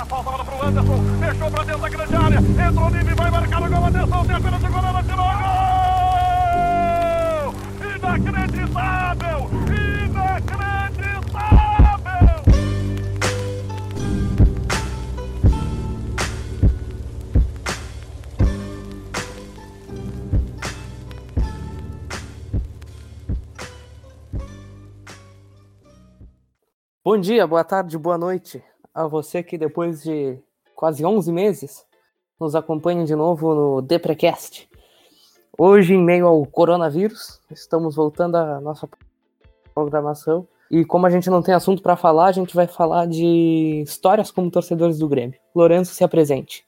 a 0.00 0.06
falta 0.06 0.30
agora 0.30 0.44
pro 0.44 0.66
Anderson. 0.66 0.98
Fechou 1.20 1.50
pra 1.50 1.64
dentro 1.64 1.80
da 1.80 1.88
grande 1.88 2.16
área. 2.16 2.38
Entrou 2.38 2.86
o 2.86 2.90
Nive, 2.90 3.14
vai 3.14 3.30
marcar 3.30 3.62
o 3.62 3.68
gol. 3.68 3.84
Atenção, 3.84 4.26
tem 4.26 4.36
apenas 4.36 4.62
o 4.62 4.68
goleiro, 4.68 5.02
tirou 5.04 5.26
gol! 5.26 5.94
Inacreditável! 7.96 9.50
Bom 27.04 27.18
dia, 27.20 27.46
boa 27.46 27.62
tarde, 27.62 27.98
boa 27.98 28.16
noite 28.18 28.62
a 28.94 29.06
você 29.08 29.42
que 29.42 29.58
depois 29.58 30.02
de 30.04 30.38
quase 30.74 31.04
11 31.04 31.32
meses 31.32 31.84
nos 32.38 32.54
acompanha 32.54 33.04
de 33.04 33.14
novo 33.14 33.54
no 33.54 33.82
Deprecast. 33.82 34.68
Hoje, 35.58 35.94
em 35.94 36.02
meio 36.02 36.26
ao 36.26 36.46
coronavírus, 36.46 37.40
estamos 37.50 37.96
voltando 37.96 38.36
à 38.36 38.60
nossa 38.60 38.88
programação 39.74 40.46
e 40.70 40.84
como 40.84 41.06
a 41.06 41.10
gente 41.10 41.28
não 41.28 41.42
tem 41.42 41.54
assunto 41.54 41.82
para 41.82 41.96
falar, 41.96 42.26
a 42.26 42.32
gente 42.32 42.54
vai 42.54 42.66
falar 42.66 43.06
de 43.06 43.82
histórias 43.84 44.30
como 44.30 44.50
torcedores 44.50 44.98
do 44.98 45.08
Grêmio. 45.08 45.38
Lourenço, 45.54 45.94
se 45.94 46.04
apresente. 46.04 46.64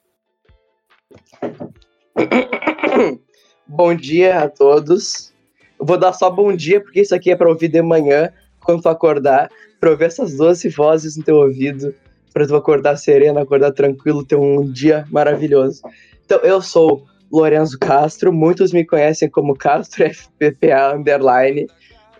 Bom 3.65 3.95
dia 3.95 4.43
a 4.43 4.49
todos. 4.49 5.33
Eu 5.79 5.85
vou 5.85 5.97
dar 5.97 6.13
só 6.13 6.29
bom 6.29 6.55
dia 6.55 6.81
porque 6.81 7.01
isso 7.01 7.13
aqui 7.13 7.31
é 7.31 7.35
para 7.35 7.49
ouvir 7.49 7.67
de 7.67 7.81
manhã 7.81 8.31
quando 8.63 8.81
tu 8.81 8.89
acordar 8.89 9.49
pra 9.79 9.91
ouvir 9.91 10.05
essas 10.05 10.37
doce 10.37 10.69
vozes 10.69 11.17
no 11.17 11.23
teu 11.23 11.35
ouvido, 11.35 11.93
pra 12.37 12.45
tu 12.45 12.55
acordar 12.55 12.95
sereno, 12.97 13.39
acordar 13.39 13.71
tranquilo, 13.71 14.23
ter 14.23 14.35
um 14.35 14.63
dia 14.63 15.07
maravilhoso. 15.09 15.81
Então, 16.23 16.37
eu 16.41 16.61
sou 16.61 17.03
Lorenzo 17.31 17.79
Castro, 17.79 18.31
muitos 18.31 18.71
me 18.71 18.85
conhecem 18.85 19.27
como 19.27 19.57
Castro 19.57 20.05
FPPA 20.13 20.93
Underline, 20.95 21.67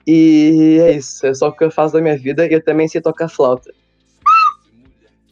e 0.08 0.80
é 0.82 0.94
isso, 0.94 1.28
é 1.28 1.34
só 1.36 1.50
o 1.50 1.52
que 1.52 1.64
eu 1.64 1.70
faço 1.70 1.94
da 1.94 2.02
minha 2.02 2.18
vida, 2.18 2.48
e 2.48 2.54
eu 2.54 2.64
também 2.64 2.88
sei 2.88 3.00
tocar 3.00 3.30
flauta. 3.30 3.72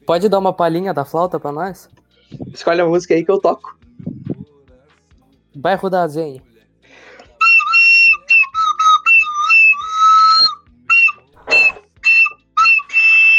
Pode 0.05 0.29
dar 0.29 0.37
uma 0.37 0.53
palhinha 0.53 0.93
da 0.93 1.03
flauta 1.03 1.39
pra 1.39 1.51
nós? 1.51 1.89
Escolhe 2.53 2.81
a 2.81 2.85
música 2.85 3.15
aí 3.15 3.25
que 3.25 3.31
eu 3.31 3.39
toco. 3.39 3.75
Bairro 5.55 5.89
da 5.89 6.07
Zenha. 6.07 6.43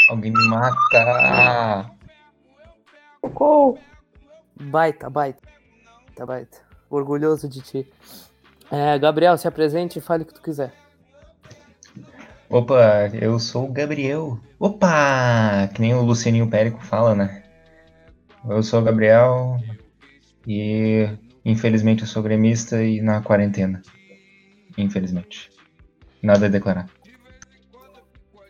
Alguém 0.09 0.31
me 0.31 0.47
mata. 0.47 1.91
Socorro! 3.21 3.77
Baita, 4.59 5.09
baita. 5.09 5.41
Tá 6.15 6.25
baita. 6.25 6.57
Orgulhoso 6.89 7.47
de 7.47 7.61
ti. 7.61 7.91
É, 8.71 8.97
Gabriel, 8.97 9.37
se 9.37 9.47
apresente 9.47 9.99
e 9.99 10.01
fale 10.01 10.23
o 10.23 10.25
que 10.25 10.33
tu 10.33 10.41
quiser. 10.41 10.73
Opa, 12.49 13.09
eu 13.13 13.37
sou 13.39 13.65
o 13.65 13.71
Gabriel. 13.71 14.39
Opa! 14.59 15.67
Que 15.73 15.81
nem 15.81 15.93
o 15.93 16.01
Lucianinho 16.01 16.49
Périco 16.49 16.81
fala, 16.81 17.13
né? 17.13 17.43
Eu 18.49 18.63
sou 18.63 18.79
o 18.79 18.83
Gabriel 18.83 19.57
e 20.47 21.09
infelizmente 21.43 22.03
eu 22.03 22.07
sou 22.07 22.23
gremista 22.23 22.81
e 22.81 23.01
na 23.01 23.21
quarentena. 23.21 23.81
Infelizmente. 24.77 25.49
Nada 26.23 26.45
a 26.45 26.49
declarar. 26.49 26.89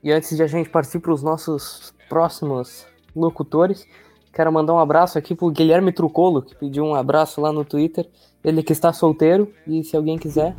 E 0.07 0.11
antes 0.13 0.37
de 0.37 0.41
a 0.41 0.47
gente 0.47 0.69
partir 0.69 0.99
para 0.99 1.11
os 1.11 1.21
nossos 1.21 1.93
próximos 2.07 2.87
locutores, 3.13 3.85
quero 4.33 4.49
mandar 4.53 4.73
um 4.73 4.79
abraço 4.79 5.17
aqui 5.17 5.35
pro 5.35 5.51
Guilherme 5.51 5.91
Trucolo, 5.91 6.41
que 6.41 6.55
pediu 6.55 6.85
um 6.85 6.95
abraço 6.95 7.41
lá 7.41 7.51
no 7.51 7.65
Twitter. 7.65 8.07
Ele 8.41 8.63
que 8.63 8.71
está 8.71 8.93
solteiro 8.93 9.53
e 9.67 9.83
se 9.83 9.97
alguém 9.97 10.17
quiser, 10.17 10.55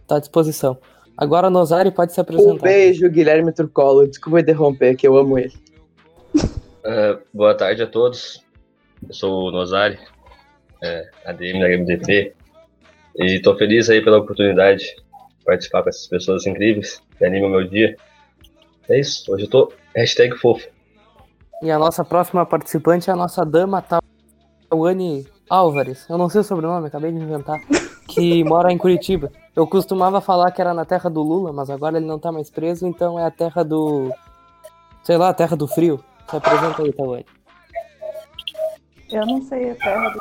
está 0.00 0.16
à 0.16 0.18
disposição. 0.18 0.76
Agora 1.16 1.48
Nozari 1.48 1.92
pode 1.92 2.12
se 2.12 2.20
apresentar. 2.20 2.54
Um 2.54 2.58
beijo, 2.58 3.08
Guilherme 3.08 3.52
Trucolo. 3.52 4.08
Desculpa 4.08 4.40
interromper, 4.40 4.96
que 4.96 5.06
eu 5.06 5.16
amo 5.16 5.38
ele. 5.38 5.54
Uh, 6.34 7.22
boa 7.32 7.54
tarde 7.54 7.84
a 7.84 7.86
todos. 7.86 8.44
Eu 9.08 9.14
sou 9.14 9.44
o 9.44 9.52
Nozari, 9.52 9.96
é, 10.82 11.08
ADM 11.24 11.60
da 11.60 11.68
MDT, 11.68 12.34
e 13.16 13.26
estou 13.36 13.56
feliz 13.56 13.88
aí 13.88 14.02
pela 14.02 14.18
oportunidade 14.18 14.82
de 14.82 15.44
participar 15.44 15.84
com 15.84 15.88
essas 15.88 16.08
pessoas 16.08 16.48
incríveis 16.48 17.00
que 17.16 17.24
animam 17.24 17.48
o 17.48 17.52
meu 17.52 17.68
dia. 17.68 17.96
É 18.88 18.98
isso, 18.98 19.32
hoje 19.32 19.44
eu 19.44 19.50
tô 19.50 19.72
hashtag 19.94 20.36
fofo. 20.38 20.66
E 21.62 21.70
a 21.70 21.78
nossa 21.78 22.04
próxima 22.04 22.44
participante 22.44 23.08
é 23.08 23.12
a 23.12 23.16
nossa 23.16 23.44
dama 23.44 23.82
Tawane 24.68 25.26
Álvares. 25.48 26.08
Eu 26.08 26.18
não 26.18 26.28
sei 26.28 26.40
o 26.40 26.44
sobrenome, 26.44 26.88
acabei 26.88 27.12
de 27.12 27.18
inventar. 27.18 27.60
Que 28.08 28.42
mora 28.44 28.72
em 28.72 28.78
Curitiba. 28.78 29.30
Eu 29.54 29.66
costumava 29.66 30.20
falar 30.20 30.50
que 30.50 30.60
era 30.60 30.74
na 30.74 30.84
terra 30.84 31.08
do 31.08 31.22
Lula, 31.22 31.52
mas 31.52 31.70
agora 31.70 31.98
ele 31.98 32.06
não 32.06 32.18
tá 32.18 32.32
mais 32.32 32.50
preso, 32.50 32.86
então 32.86 33.18
é 33.18 33.24
a 33.24 33.30
terra 33.30 33.62
do. 33.62 34.10
Sei 35.04 35.16
lá, 35.16 35.28
a 35.28 35.34
terra 35.34 35.56
do 35.56 35.68
frio. 35.68 36.02
Se 36.28 36.36
apresenta 36.36 36.82
aí, 36.82 36.92
Tawane. 36.92 37.26
Eu 39.10 39.26
não 39.26 39.42
sei 39.42 39.70
a 39.70 39.74
terra 39.76 40.08
do 40.08 40.18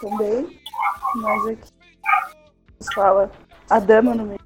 também, 0.00 0.58
mas 1.16 1.46
aqui 1.46 1.68
fala 2.94 3.30
a 3.70 3.78
dama 3.78 4.14
no 4.14 4.24
meio. 4.24 4.40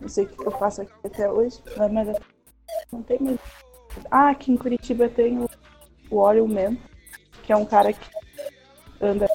Não 0.00 0.08
sei 0.08 0.24
o 0.24 0.28
que 0.28 0.46
eu 0.46 0.50
faço 0.52 0.82
aqui 0.82 0.92
até 1.04 1.30
hoje, 1.30 1.60
mas 1.76 2.18
não 2.90 3.02
tem 3.02 3.18
mesmo. 3.20 3.38
Ah, 4.10 4.30
aqui 4.30 4.52
em 4.52 4.56
Curitiba 4.56 5.08
tem 5.08 5.38
o, 5.38 5.48
o 6.10 6.16
Orion 6.18 6.46
Man, 6.46 6.76
que 7.42 7.52
é 7.52 7.56
um 7.56 7.66
cara 7.66 7.92
que 7.92 8.10
anda 9.00 9.26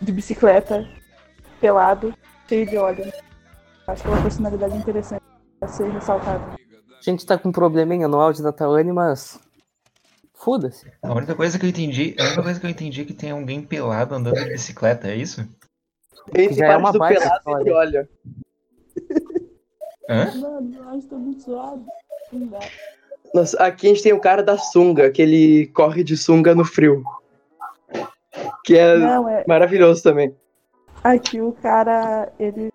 de 0.00 0.12
bicicleta, 0.12 0.86
pelado, 1.60 2.14
cheio 2.48 2.66
de 2.66 2.76
óleo. 2.76 3.12
Acho 3.86 4.02
que 4.02 4.08
é 4.08 4.12
uma 4.12 4.22
personalidade 4.22 4.76
interessante 4.76 5.22
a 5.60 5.66
ser 5.66 5.90
ressaltada. 5.90 6.54
A 7.06 7.10
gente 7.10 7.26
tá 7.26 7.36
com 7.36 7.48
um 7.48 7.52
probleminha 7.52 8.08
no 8.08 8.20
áudio 8.20 8.42
da 8.42 8.52
Tawane, 8.52 8.92
mas. 8.92 9.38
Foda-se. 10.32 10.90
A 11.02 11.12
única 11.12 11.34
coisa 11.34 11.58
que 11.58 11.64
eu 11.64 11.70
entendi, 11.70 12.14
a 12.18 12.24
única 12.24 12.42
coisa 12.42 12.60
que 12.60 12.66
eu 12.66 12.70
entendi 12.70 13.00
é 13.00 13.04
que 13.04 13.14
tem 13.14 13.30
alguém 13.30 13.62
pelado 13.62 14.14
andando 14.14 14.36
de 14.36 14.50
bicicleta, 14.50 15.08
é 15.08 15.16
isso? 15.16 15.46
Esse 16.34 16.58
Já 16.58 16.72
é 16.72 16.76
uma 16.76 16.92
do 16.92 16.98
baita 16.98 17.20
pelado 17.20 17.68
história. 17.68 18.08
Hã? 20.08 20.30
Mano, 20.36 21.02
tá 21.08 21.16
muito 21.16 21.42
zoado. 21.42 21.84
Não 22.32 22.46
dá. 22.46 22.60
Nossa, 23.32 23.56
aqui 23.62 23.86
a 23.86 23.90
gente 23.90 24.02
tem 24.02 24.12
o 24.12 24.20
cara 24.20 24.42
da 24.42 24.56
sunga, 24.56 25.10
que 25.10 25.20
ele 25.20 25.66
corre 25.68 26.04
de 26.04 26.16
sunga 26.16 26.54
no 26.54 26.64
frio. 26.64 27.02
Que 28.64 28.78
é 28.78 28.96
Não, 28.96 29.28
é. 29.28 29.44
maravilhoso 29.46 30.02
também. 30.02 30.34
Aqui 31.02 31.40
o 31.40 31.52
cara, 31.52 32.32
ele 32.38 32.72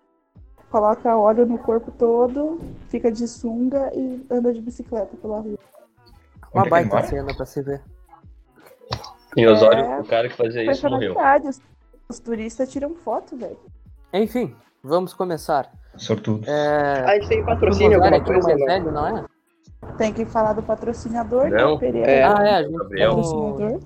coloca 0.70 1.16
óleo 1.16 1.46
no 1.46 1.58
corpo 1.58 1.90
todo, 1.90 2.60
fica 2.88 3.10
de 3.10 3.26
sunga 3.26 3.90
e 3.94 4.24
anda 4.30 4.52
de 4.52 4.60
bicicleta 4.60 5.16
pela 5.16 5.40
rua. 5.40 5.58
Uma 6.52 6.60
Onde 6.62 6.68
é 6.68 6.70
baita 6.70 7.02
cena 7.04 7.34
pra 7.34 7.46
se 7.46 7.62
ver. 7.62 7.82
Em 9.36 9.46
Osório, 9.46 9.84
É, 9.84 10.00
o 10.00 10.04
cara 10.04 10.28
que 10.28 10.36
fazia 10.36 10.70
isso 10.70 10.88
morreu. 10.88 11.14
Os 12.08 12.18
turistas 12.18 12.70
tiram 12.70 12.94
foto, 12.94 13.36
velho. 13.36 13.56
Enfim, 14.12 14.54
vamos 14.82 15.14
começar. 15.14 15.70
Sortudo. 15.96 16.48
É... 16.48 17.04
A 17.04 17.14
gente 17.14 17.28
tem 17.28 17.42
o 17.42 17.46
patrocínio, 17.46 18.02
alguma 18.02 18.18
o 18.18 18.24
coisa? 18.24 18.48
mais 18.48 18.58
Não? 18.60 18.66
velho, 18.66 18.92
não 18.92 19.06
é? 19.18 19.24
Tem 19.96 20.12
que 20.12 20.24
falar 20.24 20.52
do 20.52 20.62
patrocinador, 20.62 21.48
Não. 21.48 21.72
né? 21.74 21.78
Pereira. 21.78 22.10
É. 22.10 22.22
Ah, 22.22 22.42
é, 22.44 22.54
a 22.56 22.62
gente 22.62 22.76
Gabriel. 22.76 23.16
Patrocinador. 23.16 23.80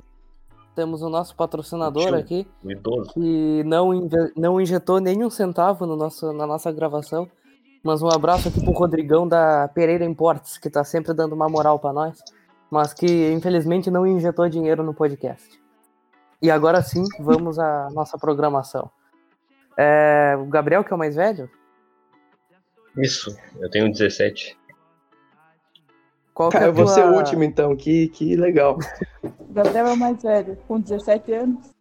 temos 0.75 1.03
o 1.03 1.09
nosso 1.09 1.35
patrocinador 1.37 2.07
Tio. 2.07 2.15
aqui, 2.17 2.49
O 2.65 2.71
idoso. 2.71 3.11
que 3.13 3.63
não, 3.65 3.95
inve- 3.95 4.33
não 4.37 4.61
injetou 4.61 5.01
nenhum 5.01 5.31
centavo 5.31 5.87
no 5.87 5.97
nosso, 5.97 6.33
na 6.33 6.47
nossa 6.47 6.71
gravação. 6.73 7.29
Mas 7.83 8.01
um 8.03 8.09
abraço 8.09 8.49
aqui 8.49 8.61
pro 8.63 8.73
Rodrigão 8.73 9.29
da 9.29 9.69
Pereira 9.69 10.05
Imports, 10.05 10.57
que 10.59 10.71
tá 10.71 10.83
sempre 10.85 11.13
dando 11.13 11.35
uma 11.35 11.49
moral 11.51 11.79
pra 11.79 11.93
nós, 11.93 12.19
mas 12.71 12.95
que 12.95 13.31
infelizmente 13.33 13.91
não 13.91 14.07
injetou 14.07 14.49
dinheiro 14.49 14.83
no 14.83 14.95
podcast. 14.95 15.61
E 16.41 16.51
agora 16.51 16.81
sim, 16.83 17.05
vamos 17.21 17.59
à 17.59 17.89
nossa 17.93 18.17
programação. 18.19 18.91
É, 19.77 20.35
o 20.39 20.45
Gabriel, 20.47 20.85
que 20.85 20.93
é 20.93 20.97
o 20.97 20.99
mais 20.99 21.15
velho, 21.17 21.51
Isso, 22.97 23.37
eu 23.59 23.69
tenho 23.71 23.91
17. 23.91 24.57
qual 26.33 26.49
que 26.51 26.57
é 26.57 26.61
Cara, 26.61 26.71
a 26.71 26.73
eu 26.73 26.75
vou 26.75 26.87
ser 26.87 27.01
o 27.01 27.09
tua- 27.09 27.17
último 27.19 27.43
então, 27.45 27.75
que, 27.77 28.09
que 28.09 28.37
legal. 28.37 28.79
O 29.23 29.53
Gabriel 29.53 29.87
é 29.89 29.93
o 29.93 29.97
mais 29.97 30.23
velho, 30.23 30.57
com 30.69 30.81
17 30.81 31.33
anos. 31.33 31.75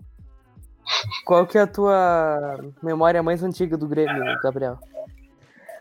Qual 1.26 1.46
que 1.48 1.58
é 1.58 1.62
a 1.62 1.68
tua 1.68 2.60
memória 2.82 3.24
mais 3.24 3.42
antiga 3.44 3.78
do 3.78 3.88
Grêmio, 3.88 4.22
Gabriel? 4.44 4.78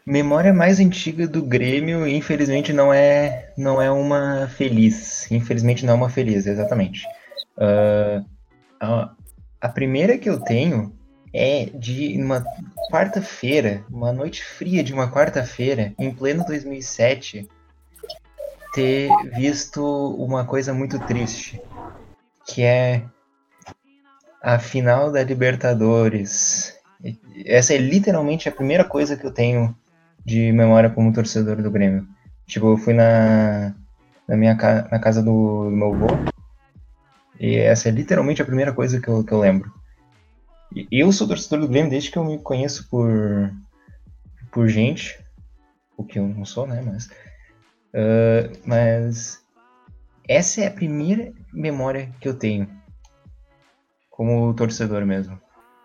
Memória 0.06 0.52
mais 0.52 0.80
antiga 0.80 1.26
do 1.28 1.42
Grêmio, 1.42 2.06
infelizmente 2.06 2.72
não 2.72 2.92
é 2.92 3.52
não 3.56 3.80
é 3.80 3.90
uma 3.90 4.46
feliz. 4.48 5.30
Infelizmente 5.30 5.84
não 5.86 5.94
é 5.94 5.96
uma 5.96 6.08
feliz, 6.10 6.46
exatamente. 6.46 7.04
A, 8.80 9.12
a 9.60 9.68
primeira 9.68 10.18
que 10.18 10.28
eu 10.28 10.40
tenho 10.40 10.92
é 11.32 11.66
de 11.66 12.16
uma 12.20 12.44
quarta-feira, 12.90 13.84
uma 13.90 14.12
noite 14.12 14.44
fria 14.44 14.82
de 14.82 14.92
uma 14.92 15.10
quarta-feira, 15.10 15.94
em 15.98 16.12
pleno 16.12 16.44
2007, 16.44 17.48
ter 18.74 19.10
visto 19.34 19.82
uma 20.18 20.44
coisa 20.44 20.72
muito 20.72 20.98
triste, 21.00 21.60
que 22.46 22.62
é 22.62 23.02
a 24.42 24.58
final 24.58 25.10
da 25.10 25.22
Libertadores. 25.22 26.74
Essa 27.44 27.74
é 27.74 27.78
literalmente 27.78 28.48
a 28.48 28.52
primeira 28.52 28.84
coisa 28.84 29.16
que 29.16 29.26
eu 29.26 29.32
tenho 29.32 29.74
de 30.24 30.52
memória 30.52 30.90
como 30.90 31.12
torcedor 31.12 31.62
do 31.62 31.70
Grêmio. 31.70 32.06
Tipo, 32.46 32.72
eu 32.72 32.76
fui 32.76 32.92
na, 32.92 33.74
na 34.28 34.36
minha 34.36 34.54
na 34.90 34.98
casa 34.98 35.22
do, 35.22 35.64
do 35.64 35.70
meu 35.70 35.94
avô 35.94 36.08
e 37.38 37.56
essa 37.56 37.88
é 37.88 37.92
literalmente 37.92 38.40
a 38.40 38.44
primeira 38.44 38.72
coisa 38.72 39.00
que 39.00 39.08
eu, 39.08 39.24
que 39.24 39.32
eu 39.32 39.40
lembro. 39.40 39.72
Eu 40.90 41.12
sou 41.12 41.26
torcedor 41.26 41.60
do 41.60 41.68
Grêmio 41.68 41.90
desde 41.90 42.10
que 42.10 42.18
eu 42.18 42.24
me 42.24 42.38
conheço 42.38 42.88
por, 42.88 43.52
por 44.50 44.68
gente, 44.68 45.18
o 45.96 46.04
que 46.04 46.18
eu 46.18 46.26
não 46.26 46.44
sou, 46.44 46.66
né? 46.66 46.82
Mas, 46.82 47.06
uh, 47.06 48.58
mas 48.64 49.42
essa 50.28 50.62
é 50.62 50.66
a 50.66 50.70
primeira 50.70 51.32
memória 51.52 52.12
que 52.20 52.28
eu 52.28 52.34
tenho 52.34 52.68
como 54.10 54.54
torcedor 54.54 55.04
mesmo. 55.04 55.38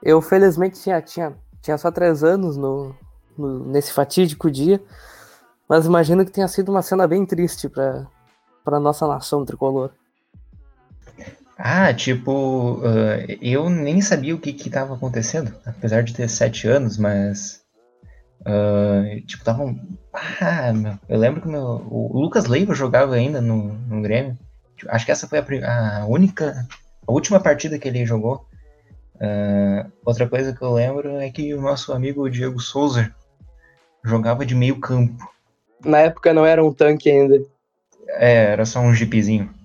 Eu 0.04 0.22
felizmente 0.22 0.82
tinha, 0.82 1.02
tinha, 1.02 1.36
tinha 1.62 1.78
só 1.78 1.92
três 1.92 2.24
anos 2.24 2.56
no, 2.56 2.96
no 3.38 3.66
nesse 3.66 3.92
fatídico 3.92 4.52
dia, 4.52 4.82
mas 5.68 5.86
imagino 5.86 6.24
que 6.24 6.32
tenha 6.32 6.48
sido 6.48 6.70
uma 6.70 6.82
cena 6.82 7.08
bem 7.08 7.26
triste 7.26 7.68
para 7.68 8.08
para 8.64 8.82
nossa 8.82 9.08
nação 9.08 9.46
tricolor. 9.46 9.92
Ah, 11.58 11.92
tipo, 11.92 12.76
uh, 12.76 13.26
eu 13.42 13.68
nem 13.70 14.00
sabia 14.00 14.36
o 14.36 14.40
que 14.40 14.54
que 14.54 14.70
tava 14.70 14.94
acontecendo, 14.94 15.56
apesar 15.66 16.04
de 16.04 16.14
ter 16.14 16.30
sete 16.30 16.68
anos, 16.68 16.98
mas. 16.98 17.64
Uh, 18.42 19.20
tipo, 19.26 19.44
tava 19.44 19.64
um. 19.64 19.98
Ah, 20.14 20.72
meu, 20.72 21.00
eu 21.10 21.18
lembro 21.18 21.42
que 21.42 21.48
meu, 21.48 21.64
o 21.90 22.20
Lucas 22.20 22.46
Leiva 22.46 22.76
jogava 22.76 23.16
ainda 23.16 23.42
no, 23.42 23.74
no 23.74 24.02
Grêmio. 24.04 24.38
Acho 24.88 25.06
que 25.06 25.12
essa 25.12 25.28
foi 25.28 25.40
a, 25.40 26.02
a 26.02 26.06
única. 26.06 26.68
A 27.08 27.12
última 27.12 27.40
partida 27.40 27.80
que 27.80 27.88
ele 27.88 28.06
jogou. 28.06 28.46
Uh, 29.16 29.92
outra 30.06 30.30
coisa 30.30 30.54
que 30.54 30.62
eu 30.62 30.74
lembro 30.74 31.18
é 31.18 31.32
que 31.32 31.56
o 31.56 31.62
nosso 31.62 31.92
amigo 31.92 32.30
Diego 32.30 32.60
Souza 32.60 33.12
jogava 34.04 34.46
de 34.46 34.54
meio 34.54 34.80
campo. 34.80 35.28
Na 35.84 36.00
época 36.00 36.34
não 36.34 36.46
era 36.46 36.64
um 36.64 36.72
tanque 36.72 37.10
ainda. 37.10 37.42
É, 38.10 38.52
era 38.52 38.66
só 38.66 38.80
um 38.80 38.94
jeepzinho. 38.94 39.57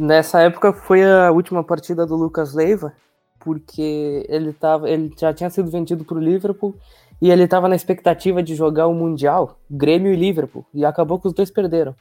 Nessa 0.00 0.42
época 0.42 0.72
foi 0.72 1.02
a 1.02 1.32
última 1.32 1.64
partida 1.64 2.06
do 2.06 2.14
Lucas 2.14 2.54
Leiva, 2.54 2.92
porque 3.40 4.24
ele, 4.28 4.52
tava, 4.52 4.88
ele 4.88 5.12
já 5.18 5.34
tinha 5.34 5.50
sido 5.50 5.68
vendido 5.68 6.04
para 6.04 6.16
o 6.16 6.20
Liverpool 6.20 6.76
e 7.20 7.32
ele 7.32 7.42
estava 7.42 7.68
na 7.68 7.74
expectativa 7.74 8.40
de 8.40 8.54
jogar 8.54 8.86
o 8.86 8.94
Mundial, 8.94 9.58
Grêmio 9.68 10.12
e 10.12 10.16
Liverpool, 10.16 10.64
e 10.72 10.84
acabou 10.84 11.18
que 11.18 11.26
os 11.26 11.34
dois 11.34 11.50
perderam. 11.50 11.96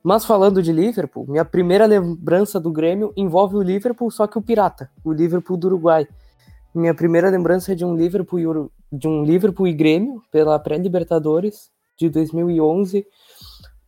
Mas 0.00 0.24
falando 0.24 0.62
de 0.62 0.72
Liverpool, 0.72 1.26
minha 1.28 1.44
primeira 1.44 1.86
lembrança 1.86 2.60
do 2.60 2.70
Grêmio 2.70 3.12
envolve 3.16 3.56
o 3.56 3.62
Liverpool, 3.62 4.12
só 4.12 4.28
que 4.28 4.38
o 4.38 4.42
Pirata, 4.42 4.88
o 5.04 5.12
Liverpool 5.12 5.56
do 5.56 5.66
Uruguai. 5.66 6.06
Minha 6.72 6.94
primeira 6.94 7.28
lembrança 7.30 7.72
é 7.72 7.74
de 7.74 7.84
um 7.84 7.96
Liverpool 7.96 8.38
e, 8.38 8.44
de 8.96 9.08
um 9.08 9.24
Liverpool 9.24 9.66
e 9.66 9.72
Grêmio 9.72 10.22
pela 10.30 10.56
pré-Libertadores 10.56 11.68
de 11.98 12.08
2011 12.08 13.04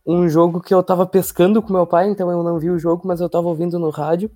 um 0.07 0.29
jogo 0.29 0.61
que 0.61 0.73
eu 0.73 0.81
tava 0.81 1.05
pescando 1.05 1.61
com 1.61 1.73
meu 1.73 1.85
pai, 1.85 2.09
então 2.09 2.31
eu 2.31 2.41
não 2.41 2.57
vi 2.57 2.69
o 2.69 2.79
jogo, 2.79 3.05
mas 3.05 3.19
eu 3.19 3.29
tava 3.29 3.49
ouvindo 3.49 3.77
no 3.77 3.89
rádio. 3.89 4.31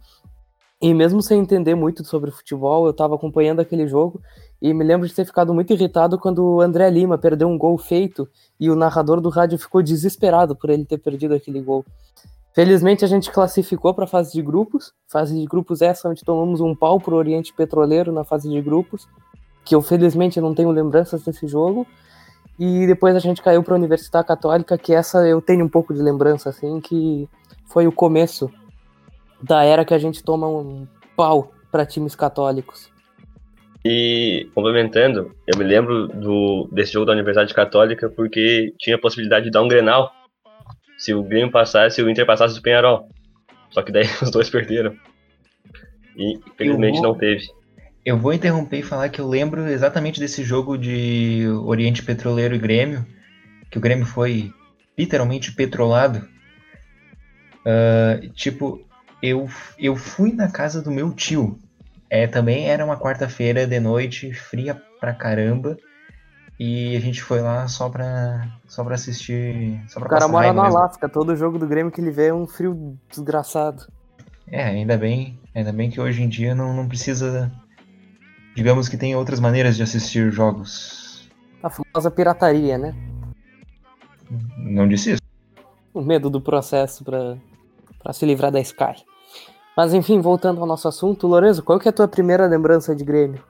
E 0.82 0.94
mesmo 0.94 1.22
sem 1.22 1.40
entender 1.40 1.76
muito 1.76 2.04
sobre 2.04 2.30
futebol, 2.30 2.86
eu 2.86 2.94
tava 2.94 3.16
acompanhando 3.16 3.62
aquele 3.62 3.88
jogo 3.88 4.20
e 4.62 4.74
me 4.74 4.84
lembro 4.84 5.08
de 5.08 5.14
ter 5.14 5.24
ficado 5.26 5.54
muito 5.54 5.72
irritado 5.72 6.20
quando 6.20 6.44
o 6.44 6.60
André 6.60 6.90
Lima 6.90 7.18
perdeu 7.18 7.48
um 7.48 7.58
gol 7.58 7.78
feito 7.78 8.28
e 8.60 8.70
o 8.70 8.76
narrador 8.76 9.22
do 9.22 9.30
rádio 9.30 9.58
ficou 9.58 9.82
desesperado 9.82 10.56
por 10.56 10.70
ele 10.70 10.84
ter 10.84 10.98
perdido 10.98 11.36
aquele 11.36 11.62
gol. 11.62 11.86
Felizmente 12.54 13.06
a 13.06 13.08
gente 13.08 13.32
classificou 13.32 13.94
para 13.94 14.04
a 14.04 14.08
fase 14.08 14.34
de 14.34 14.42
grupos, 14.42 14.92
fase 15.08 15.40
de 15.40 15.46
grupos 15.46 15.82
essa 15.82 16.10
onde 16.10 16.26
tomamos 16.26 16.60
um 16.60 16.76
pau 16.76 17.00
pro 17.00 17.16
Oriente 17.16 17.54
Petroleiro 17.54 18.12
na 18.12 18.26
fase 18.26 18.50
de 18.50 18.62
grupos, 18.62 19.08
que 19.64 19.74
eu 19.74 19.82
felizmente 19.82 20.42
não 20.42 20.54
tenho 20.54 20.72
lembranças 20.72 21.24
desse 21.24 21.48
jogo, 21.48 21.88
e 22.64 22.86
depois 22.86 23.16
a 23.16 23.20
gente 23.20 23.42
caiu 23.42 23.64
para 23.64 23.74
a 23.74 23.78
Universidade 23.78 24.28
Católica, 24.28 24.78
que 24.78 24.94
essa 24.94 25.28
eu 25.28 25.42
tenho 25.42 25.66
um 25.66 25.68
pouco 25.68 25.96
de 25.96 26.00
lembrança, 26.00 26.50
assim, 26.50 26.80
que 26.80 27.28
foi 27.66 27.88
o 27.88 27.92
começo 27.92 28.52
da 29.42 29.64
era 29.64 29.84
que 29.84 29.96
a 29.96 29.98
gente 29.98 30.24
toma 30.24 30.48
um 30.48 30.88
pau 31.18 31.52
para 31.72 31.88
times 31.88 32.14
católicos. 32.14 32.92
E 33.84 34.48
complementando, 34.54 35.36
eu 35.48 35.58
me 35.58 35.64
lembro 35.64 36.08
do, 36.08 36.70
desse 36.72 36.94
jogo 36.94 37.08
da 37.08 37.14
Universidade 37.14 37.52
Católica 37.52 38.08
porque 38.16 38.72
tinha 38.78 38.96
a 38.96 39.02
possibilidade 39.02 39.46
de 39.46 39.52
dar 39.52 39.64
um 39.64 39.68
Grenal 39.68 40.12
se 41.00 41.16
o 41.16 41.24
Grêmio 41.24 41.52
passasse 41.52 42.00
e 42.00 42.04
o 42.04 42.10
Inter 42.12 42.28
passasse 42.28 42.60
o 42.60 42.62
Penharol. 42.62 43.10
Só 43.72 43.82
que 43.82 43.92
daí 43.92 44.06
os 44.22 44.30
dois 44.30 44.52
perderam. 44.52 44.96
E 46.16 46.34
infelizmente 46.34 47.02
não 47.02 47.16
teve. 47.16 47.44
Eu 48.04 48.18
vou 48.18 48.34
interromper 48.34 48.80
e 48.80 48.84
falar 48.84 49.10
que 49.10 49.22
eu 49.22 49.28
lembro 49.28 49.68
exatamente 49.68 50.20
desse 50.20 50.44
jogo 50.44 50.78
de 50.78 51.48
Oriente 51.64 52.04
Petroleiro 52.04 52.56
e 52.56 52.60
Grêmio, 52.60 53.06
que 53.70 53.78
o 53.78 53.82
Grêmio 53.82 54.06
foi 54.06 54.52
literalmente 54.98 55.52
petrolado. 55.54 56.28
Uh, 57.66 58.28
tipo, 58.34 58.82
eu, 59.22 59.48
eu 59.78 59.96
fui 59.96 60.34
na 60.34 60.52
casa 60.52 60.82
do 60.82 60.90
meu 60.90 61.12
tio. 61.12 61.60
É, 62.10 62.26
também 62.26 62.70
era 62.70 62.84
uma 62.84 62.98
quarta-feira 62.98 63.68
de 63.68 63.80
noite, 63.80 64.34
fria 64.34 64.82
pra 65.00 65.14
caramba. 65.14 65.78
E 66.60 66.96
a 66.96 67.00
gente 67.00 67.22
foi 67.22 67.40
lá 67.40 67.68
só 67.68 67.90
pra, 67.90 68.48
só 68.68 68.84
pra 68.84 68.96
assistir. 68.96 69.82
Só 69.88 70.00
pra 70.00 70.08
o 70.08 70.10
cara 70.10 70.28
mora 70.28 70.52
no 70.52 70.62
Alasca, 70.62 71.08
todo 71.08 71.36
jogo 71.36 71.58
do 71.58 71.68
Grêmio 71.68 71.92
que 71.92 72.02
ele 72.02 72.12
vê 72.12 72.28
é 72.28 72.34
um 72.34 72.48
frio 72.48 72.98
desgraçado. 73.10 73.88
É, 74.48 74.64
ainda 74.64 74.98
bem, 74.98 75.40
ainda 75.56 75.72
bem 75.72 75.90
que 75.90 76.02
hoje 76.02 76.22
em 76.22 76.30
dia 76.30 76.54
não, 76.54 76.74
não 76.74 76.88
precisa 76.88 77.52
digamos 78.56 78.90
que 78.90 78.98
tem 78.98 79.16
outras 79.16 79.40
maneiras 79.40 79.76
de 79.76 79.84
assistir 79.84 80.32
jogos. 80.32 81.30
A 81.64 81.70
famosa 81.70 82.10
pirataria, 82.10 82.78
né? 82.78 82.96
Não 84.58 84.88
disse 84.88 85.12
isso. 85.12 85.22
O 85.94 86.02
medo 86.02 86.30
do 86.30 86.42
processo 86.42 87.04
para 87.04 88.14
se 88.14 88.26
livrar 88.26 88.52
da 88.52 88.60
Sky. 88.60 89.04
Mas 89.76 89.94
enfim, 89.94 90.20
voltando 90.20 90.62
ao 90.62 90.68
nosso 90.68 90.88
assunto, 90.88 91.28
Lorenzo, 91.28 91.64
qual 91.64 91.80
que 91.80 91.88
é 91.88 91.92
a 91.92 91.94
tua 91.94 92.08
primeira 92.08 92.46
lembrança 92.46 92.96
de 92.96 93.04
Grêmio? 93.04 93.44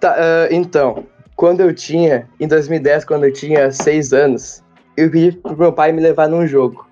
Tá, 0.00 0.14
uh, 0.14 0.54
então, 0.54 1.06
quando 1.36 1.60
eu 1.60 1.74
tinha, 1.74 2.28
em 2.38 2.46
2010, 2.46 3.04
quando 3.04 3.24
eu 3.24 3.32
tinha 3.32 3.70
seis 3.70 4.12
anos, 4.12 4.62
eu 4.96 5.10
pedi 5.10 5.36
pro 5.36 5.56
meu 5.56 5.72
pai 5.72 5.92
me 5.92 6.00
levar 6.00 6.28
num 6.28 6.46
jogo. 6.46 6.86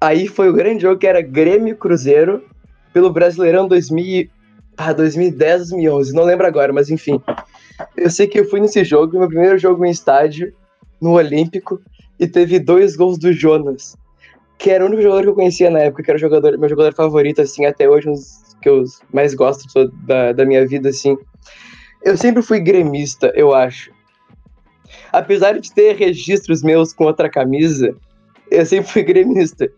Aí 0.00 0.26
foi 0.26 0.48
o 0.48 0.52
grande 0.52 0.82
jogo 0.82 0.98
que 0.98 1.06
era 1.06 1.20
Grêmio 1.20 1.76
Cruzeiro 1.76 2.44
pelo 2.92 3.10
Brasileirão 3.12 3.68
2000, 3.68 4.28
ah, 4.82 4.94
2010, 4.94 5.68
2011, 5.68 6.14
não 6.14 6.24
lembro 6.24 6.46
agora, 6.46 6.72
mas 6.72 6.88
enfim. 6.88 7.20
Eu 7.94 8.10
sei 8.10 8.26
que 8.26 8.40
eu 8.40 8.48
fui 8.48 8.60
nesse 8.60 8.82
jogo, 8.82 9.18
meu 9.18 9.28
primeiro 9.28 9.58
jogo 9.58 9.84
em 9.84 9.90
estádio, 9.90 10.54
no 10.98 11.12
Olímpico, 11.12 11.82
e 12.18 12.26
teve 12.26 12.58
dois 12.58 12.96
gols 12.96 13.18
do 13.18 13.30
Jonas, 13.30 13.94
que 14.56 14.70
era 14.70 14.82
o 14.82 14.86
único 14.86 15.02
jogador 15.02 15.22
que 15.22 15.28
eu 15.28 15.34
conhecia 15.34 15.70
na 15.70 15.80
época, 15.80 16.02
que 16.02 16.10
era 16.10 16.16
o 16.16 16.20
jogador, 16.20 16.56
meu 16.56 16.68
jogador 16.68 16.94
favorito, 16.94 17.42
assim, 17.42 17.66
até 17.66 17.88
hoje, 17.88 18.08
um 18.08 18.12
dos 18.12 18.56
que 18.62 18.70
eu 18.70 18.84
mais 19.12 19.34
gosto 19.34 19.66
da, 20.06 20.32
da 20.32 20.46
minha 20.46 20.66
vida, 20.66 20.88
assim. 20.88 21.16
Eu 22.02 22.16
sempre 22.16 22.42
fui 22.42 22.58
gremista, 22.58 23.30
eu 23.34 23.54
acho. 23.54 23.90
Apesar 25.12 25.58
de 25.58 25.72
ter 25.72 25.94
registros 25.96 26.62
meus 26.62 26.94
com 26.94 27.04
outra 27.04 27.28
camisa, 27.28 27.94
eu 28.50 28.64
sempre 28.64 28.90
fui 28.90 29.02
gremista. 29.02 29.70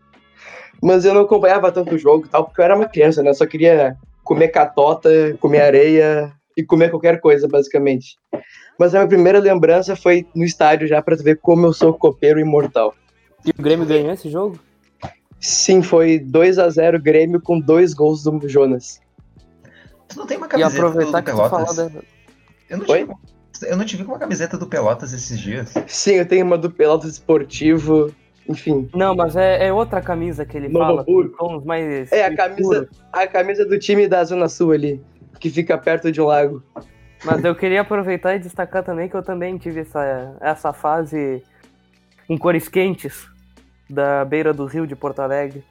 Mas 0.81 1.05
eu 1.05 1.13
não 1.13 1.23
acompanhava 1.23 1.73
tanto 1.73 1.97
o 1.97 1.99
jogo 1.99 2.27
e 2.27 2.29
tal, 2.29 2.45
porque 2.45 2.61
eu 2.61 2.65
era 2.65 2.77
uma 2.77 2.89
criança, 2.89 3.21
né? 3.21 3.31
Eu 3.31 3.35
só 3.35 3.47
queria 3.47 3.97
comer 4.25 4.49
catota, 4.49 5.37
comer 5.41 5.61
areia 5.61 6.33
e 6.57 6.63
comer 6.63 6.91
qualquer 6.91 7.21
coisa, 7.21 7.49
basicamente. 7.49 8.17
Mas 8.79 8.95
a 8.95 8.99
minha 8.99 9.09
primeira 9.09 9.39
lembrança 9.39 9.95
foi 9.95 10.27
no 10.35 10.45
estádio 10.45 10.89
já 10.89 11.01
para 11.03 11.17
ver 11.17 11.39
como 11.41 11.67
eu 11.67 11.73
sou 11.73 11.93
copeiro 11.95 12.41
imortal. 12.41 12.95
E 13.45 13.51
o 13.51 13.63
Grêmio 13.63 13.87
ganhou 13.87 14.13
esse 14.13 14.31
jogo? 14.31 14.59
Sim, 15.41 15.83
foi 15.83 16.19
2 16.19 16.59
a 16.59 16.69
0 16.69 17.03
Grêmio 17.03 17.41
com 17.41 17.59
dois 17.59 17.93
gols 17.93 18.23
do 18.23 18.49
Jonas. 18.49 19.01
Tu 20.09 20.17
não 20.17 20.27
tem 20.27 20.37
uma 20.37 20.47
camiseta 20.47 20.77
e 20.77 20.79
aproveitar 20.79 21.21
do 21.21 21.25
que 21.25 21.31
Pelotas? 21.33 21.69
tu 21.69 21.77
da... 21.77 22.03
eu, 22.71 22.79
não 22.79 22.87
Oi? 22.89 23.09
Te, 23.53 23.67
eu 23.67 23.77
não 23.77 23.85
com 23.85 24.13
uma 24.13 24.19
camiseta 24.19 24.57
do 24.57 24.67
Pelotas 24.67 25.13
esses 25.13 25.39
dias. 25.39 25.75
Sim, 25.87 26.13
eu 26.13 26.27
tenho 26.27 26.45
uma 26.45 26.57
do 26.57 26.71
Pelotas 26.71 27.13
Esportivo 27.13 28.15
enfim. 28.49 28.89
Não, 28.95 29.15
mas 29.15 29.37
é, 29.37 29.67
é 29.67 29.73
outra 29.73 30.01
camisa 30.01 30.45
que 30.45 30.57
ele 30.57 30.69
Novo 30.69 30.85
fala, 30.85 31.05
tons 31.39 31.65
mais. 31.65 32.11
É 32.11 32.25
a 32.25 32.35
camisa, 32.35 32.89
a 33.13 33.27
camisa 33.27 33.65
do 33.65 33.79
time 33.79 34.09
da 34.09 34.25
Zona 34.25 34.49
Sul 34.49 34.73
ali, 34.73 35.03
que 35.39 35.51
fica 35.51 35.79
perto 35.79 36.11
de 36.11 36.21
um 36.21 36.27
lago. 36.27 36.63
Mas 37.25 37.45
eu 37.45 37.55
queria 37.55 37.83
aproveitar 37.83 38.35
e 38.35 38.41
destacar 38.41 38.83
também 38.83 39.09
que 39.09 39.15
eu 39.15 39.23
também 39.23 39.57
tive 39.57 39.81
essa, 39.81 40.37
essa 40.41 40.73
fase 40.73 41.43
com 42.27 42.37
cores 42.37 42.69
quentes 42.69 43.29
da 43.89 44.25
beira 44.25 44.53
do 44.53 44.67
rio 44.67 44.87
de 44.87 44.97
Porto 44.97 45.21
Alegre. 45.21 45.63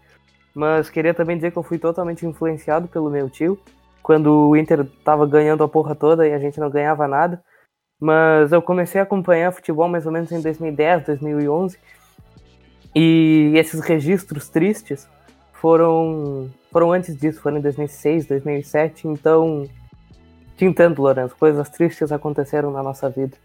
Mas 0.54 0.90
queria 0.90 1.14
também 1.14 1.36
dizer 1.36 1.52
que 1.52 1.58
eu 1.58 1.64
fui 1.64 1.78
totalmente 1.78 2.26
influenciado 2.26 2.88
pelo 2.88 3.10
meu 3.10 3.30
tio, 3.30 3.60
quando 4.02 4.50
o 4.50 4.56
Inter 4.56 4.86
tava 5.04 5.26
ganhando 5.28 5.64
a 5.64 5.68
porra 5.68 5.94
toda 5.94 6.28
e 6.28 6.34
a 6.34 6.40
gente 6.40 6.60
não 6.60 6.70
ganhava 6.70 7.08
nada. 7.08 7.42
Mas 8.00 8.52
eu 8.52 8.62
comecei 8.62 9.00
a 9.00 9.04
acompanhar 9.04 9.52
futebol 9.52 9.88
mais 9.88 10.06
ou 10.06 10.12
menos 10.12 10.32
em 10.32 10.42
2010, 10.42 11.06
2011 11.06 11.78
E 12.94 13.54
esses 13.56 13.80
registros 13.82 14.50
tristes 14.50 15.08
foram 15.54 16.50
foram 16.72 16.92
antes 16.92 17.16
disso, 17.16 17.42
foram 17.42 17.58
em 17.58 17.62
2006, 17.62 18.26
2007, 18.26 19.08
então 19.08 19.68
te 20.56 20.66
entendo, 20.66 21.02
Lourenço, 21.02 21.36
coisas 21.38 21.70
tristes 21.70 22.12
aconteceram 22.12 22.72
na 22.72 22.82
nossa 22.82 23.10
vida. 23.10 23.36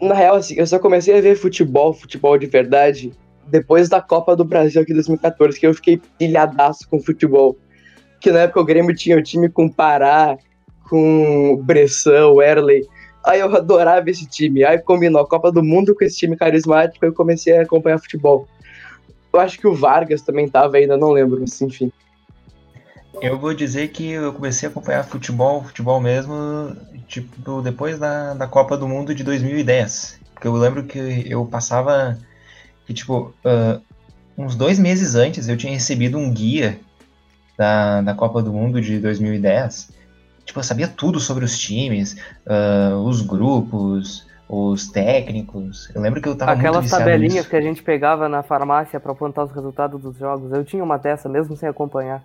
Na 0.00 0.14
real, 0.14 0.36
assim, 0.36 0.54
eu 0.56 0.66
só 0.66 0.78
comecei 0.78 1.18
a 1.18 1.20
ver 1.20 1.34
futebol, 1.34 1.92
futebol 1.92 2.38
de 2.38 2.46
verdade, 2.46 3.12
depois 3.46 3.88
da 3.88 4.00
Copa 4.00 4.36
do 4.36 4.44
Brasil 4.44 4.80
aqui 4.80 4.92
em 4.92 4.94
2014, 4.94 5.58
que 5.58 5.66
eu 5.66 5.74
fiquei 5.74 6.00
pilhadaço 6.18 6.88
com 6.88 7.00
futebol. 7.00 7.56
Que 8.20 8.30
na 8.30 8.40
época 8.40 8.60
o 8.60 8.64
Grêmio 8.64 8.94
tinha 8.94 9.16
o 9.16 9.22
time 9.22 9.48
com 9.48 9.68
Pará, 9.68 10.36
com 10.88 11.60
Bressão, 11.64 12.40
Erley. 12.42 12.86
Aí 13.28 13.40
eu 13.40 13.54
adorava 13.54 14.08
esse 14.08 14.26
time. 14.26 14.64
Aí 14.64 14.78
combinou 14.78 15.20
a 15.20 15.28
Copa 15.28 15.52
do 15.52 15.62
Mundo 15.62 15.94
com 15.94 16.02
esse 16.02 16.16
time 16.16 16.34
carismático 16.34 17.04
e 17.04 17.08
eu 17.08 17.12
comecei 17.12 17.58
a 17.58 17.62
acompanhar 17.62 17.98
futebol. 17.98 18.48
Eu 19.30 19.38
acho 19.38 19.58
que 19.58 19.66
o 19.66 19.74
Vargas 19.74 20.22
também 20.22 20.48
tava 20.48 20.78
ainda, 20.78 20.96
não 20.96 21.10
lembro, 21.10 21.38
mas 21.38 21.60
enfim. 21.60 21.92
Eu 23.20 23.38
vou 23.38 23.52
dizer 23.52 23.88
que 23.88 24.12
eu 24.12 24.32
comecei 24.32 24.66
a 24.66 24.70
acompanhar 24.70 25.04
futebol, 25.04 25.62
futebol 25.62 26.00
mesmo, 26.00 26.74
tipo, 27.06 27.60
depois 27.60 27.98
da, 27.98 28.32
da 28.32 28.46
Copa 28.46 28.78
do 28.78 28.88
Mundo 28.88 29.14
de 29.14 29.22
2010. 29.22 30.20
Porque 30.32 30.48
eu 30.48 30.54
lembro 30.54 30.84
que 30.84 31.26
eu 31.28 31.44
passava, 31.44 32.18
que 32.86 32.94
tipo, 32.94 33.34
uh, 33.44 33.82
uns 34.38 34.56
dois 34.56 34.78
meses 34.78 35.14
antes 35.14 35.48
eu 35.48 35.56
tinha 35.58 35.74
recebido 35.74 36.16
um 36.16 36.32
guia 36.32 36.80
da, 37.58 38.00
da 38.00 38.14
Copa 38.14 38.42
do 38.42 38.54
Mundo 38.54 38.80
de 38.80 38.98
2010. 38.98 39.97
Tipo, 40.48 40.60
eu 40.60 40.64
sabia 40.64 40.88
tudo 40.88 41.20
sobre 41.20 41.44
os 41.44 41.58
times, 41.58 42.16
uh, 42.46 42.96
os 43.04 43.20
grupos, 43.20 44.26
os 44.48 44.88
técnicos. 44.88 45.90
Eu 45.94 46.00
lembro 46.00 46.22
que 46.22 46.28
eu 46.28 46.34
tava 46.34 46.52
Aquelas 46.52 46.88
tabelinhas 46.88 47.34
nisso. 47.34 47.50
que 47.50 47.56
a 47.56 47.60
gente 47.60 47.82
pegava 47.82 48.30
na 48.30 48.42
farmácia 48.42 48.98
pra 48.98 49.12
apontar 49.12 49.44
os 49.44 49.52
resultados 49.52 50.00
dos 50.00 50.16
jogos. 50.16 50.50
Eu 50.50 50.64
tinha 50.64 50.82
uma 50.82 50.96
dessa, 50.96 51.28
mesmo 51.28 51.54
sem 51.54 51.68
acompanhar. 51.68 52.24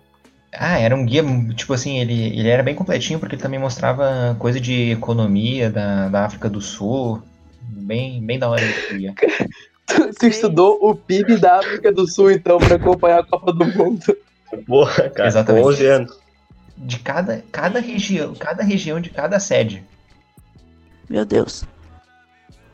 Ah, 0.50 0.78
era 0.78 0.96
um 0.96 1.04
guia, 1.04 1.22
tipo 1.54 1.74
assim, 1.74 1.98
ele, 1.98 2.38
ele 2.38 2.48
era 2.48 2.62
bem 2.62 2.74
completinho 2.74 3.18
porque 3.18 3.34
ele 3.34 3.42
também 3.42 3.60
mostrava 3.60 4.34
coisa 4.38 4.58
de 4.58 4.92
economia 4.92 5.68
da, 5.68 6.08
da 6.08 6.24
África 6.24 6.48
do 6.48 6.62
Sul. 6.62 7.20
Bem, 7.60 8.24
bem 8.24 8.38
da 8.38 8.48
hora 8.48 8.64
esse 8.64 8.96
guia. 8.96 9.14
Tu, 9.86 10.14
tu 10.18 10.26
estudou 10.26 10.78
o 10.80 10.94
PIB 10.94 11.36
da 11.36 11.58
África 11.58 11.92
do 11.92 12.08
Sul, 12.08 12.30
então, 12.30 12.56
pra 12.56 12.76
acompanhar 12.76 13.20
a 13.20 13.26
Copa 13.26 13.52
do 13.52 13.66
Mundo. 13.66 14.16
Porra, 14.66 15.10
cara, 15.10 15.28
Exatamente. 15.28 15.66
11 15.66 15.86
anos. 15.86 16.23
De 16.76 16.98
cada, 16.98 17.42
cada 17.52 17.80
região, 17.80 18.34
cada 18.34 18.62
região 18.62 19.00
de 19.00 19.10
cada 19.10 19.38
sede. 19.38 19.84
Meu 21.08 21.24
Deus. 21.24 21.64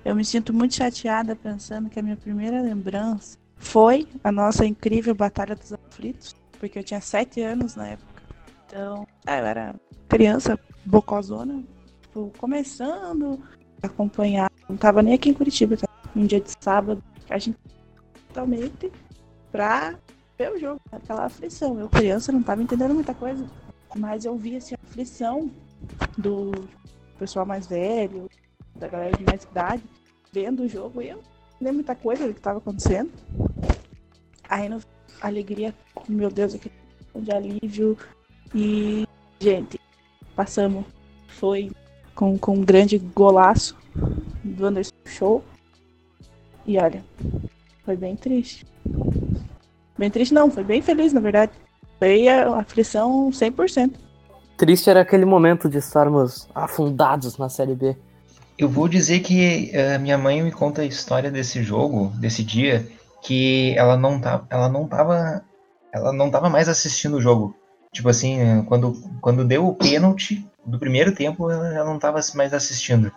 Eu 0.04 0.14
me 0.14 0.24
sinto 0.24 0.52
muito 0.52 0.74
chateada 0.74 1.36
pensando 1.36 1.90
que 1.90 1.98
a 1.98 2.02
minha 2.02 2.16
primeira 2.16 2.62
lembrança 2.62 3.38
foi 3.56 4.08
a 4.24 4.32
nossa 4.32 4.64
incrível 4.64 5.14
Batalha 5.14 5.54
dos 5.54 5.72
Aflitos, 5.72 6.34
porque 6.58 6.78
eu 6.78 6.84
tinha 6.84 7.00
sete 7.00 7.42
anos 7.42 7.76
na 7.76 7.88
época. 7.88 8.22
Então, 8.66 9.06
ah, 9.26 9.38
eu 9.38 9.44
era 9.44 9.74
criança, 10.08 10.58
bocozona, 10.86 11.62
tipo, 12.00 12.32
começando 12.38 13.38
a 13.82 13.86
acompanhar. 13.86 14.50
Não 14.68 14.76
tava 14.76 15.02
nem 15.02 15.14
aqui 15.14 15.28
em 15.28 15.34
Curitiba, 15.34 15.76
tá? 15.76 15.88
Um 16.16 16.24
dia 16.24 16.40
de 16.40 16.50
sábado, 16.60 17.02
a 17.28 17.38
gente 17.38 17.58
totalmente 18.28 18.90
pra 19.52 19.98
ver 20.38 20.52
o 20.52 20.58
jogo, 20.58 20.80
aquela 20.90 21.26
aflição. 21.26 21.78
Eu, 21.78 21.88
criança, 21.88 22.32
não 22.32 22.42
tava 22.42 22.62
entendendo 22.62 22.94
muita 22.94 23.12
coisa, 23.12 23.44
mas 23.94 24.24
eu 24.24 24.36
vi 24.36 24.56
assim, 24.56 24.74
a 24.74 24.78
aflição 24.88 25.50
do 26.16 26.52
pessoal 27.18 27.44
mais 27.44 27.66
velho, 27.66 28.28
da 28.74 28.88
galera 28.88 29.16
de 29.16 29.24
mais 29.24 29.44
idade, 29.44 29.82
vendo 30.32 30.62
o 30.62 30.68
jogo, 30.68 31.02
e 31.02 31.08
eu 31.08 31.16
não 31.16 31.22
nem 31.60 31.72
muita 31.72 31.94
coisa 31.94 32.26
do 32.26 32.32
que 32.32 32.40
estava 32.40 32.58
acontecendo. 32.58 33.10
Aí 34.48 34.68
no 34.68 34.80
alegria, 35.20 35.74
meu 36.08 36.30
Deus, 36.30 36.54
aquele 36.54 36.74
de 37.14 37.32
alívio. 37.32 37.96
E, 38.54 39.06
gente, 39.38 39.78
passamos. 40.34 40.84
Foi 41.28 41.70
com, 42.14 42.36
com 42.38 42.54
um 42.54 42.64
grande 42.64 42.98
golaço 42.98 43.76
do 44.42 44.66
Anderson 44.66 44.92
Show. 45.04 45.44
E 46.66 46.78
olha, 46.78 47.04
foi 47.84 47.96
bem 47.96 48.16
triste. 48.16 48.66
Bem 49.96 50.10
triste 50.10 50.32
não, 50.32 50.50
foi 50.50 50.64
bem 50.64 50.82
feliz, 50.82 51.12
na 51.12 51.20
verdade. 51.20 51.52
Foi 52.00 52.26
a 52.28 52.60
aflição 52.60 53.28
100%. 53.28 53.92
Triste 54.56 54.88
era 54.88 55.02
aquele 55.02 55.26
momento 55.26 55.68
de 55.68 55.76
estarmos 55.76 56.48
afundados 56.54 57.36
na 57.36 57.50
Série 57.50 57.74
B. 57.74 57.94
Eu 58.56 58.70
vou 58.70 58.88
dizer 58.88 59.20
que 59.20 59.70
eh, 59.70 59.98
minha 59.98 60.16
mãe 60.16 60.42
me 60.42 60.50
conta 60.50 60.80
a 60.80 60.86
história 60.86 61.30
desse 61.30 61.62
jogo, 61.62 62.10
desse 62.16 62.42
dia, 62.42 62.88
que 63.22 63.74
ela 63.76 63.98
não 63.98 64.18
tá, 64.18 64.42
ela 64.48 64.66
não 64.70 64.88
tava, 64.88 65.44
ela 65.92 66.10
não 66.10 66.30
tava 66.30 66.48
mais 66.48 66.70
assistindo 66.70 67.18
o 67.18 67.20
jogo. 67.20 67.54
Tipo 67.92 68.08
assim, 68.08 68.64
quando, 68.64 68.94
quando 69.20 69.44
deu 69.44 69.66
o 69.66 69.74
pênalti 69.74 70.42
do 70.64 70.78
primeiro 70.78 71.14
tempo, 71.14 71.50
ela 71.50 71.70
já 71.70 71.84
não 71.84 71.98
tava 71.98 72.18
mais 72.34 72.54
assistindo. 72.54 73.12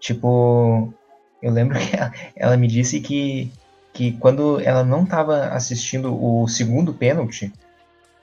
Tipo, 0.00 0.94
eu 1.42 1.52
lembro 1.52 1.78
que 1.78 1.94
ela, 1.94 2.12
ela 2.34 2.56
me 2.56 2.68
disse 2.68 3.00
que, 3.00 3.52
que 3.92 4.12
quando 4.12 4.60
ela 4.60 4.82
não 4.82 5.04
tava 5.04 5.48
assistindo 5.48 6.14
o 6.14 6.48
segundo 6.48 6.94
pênalti, 6.94 7.52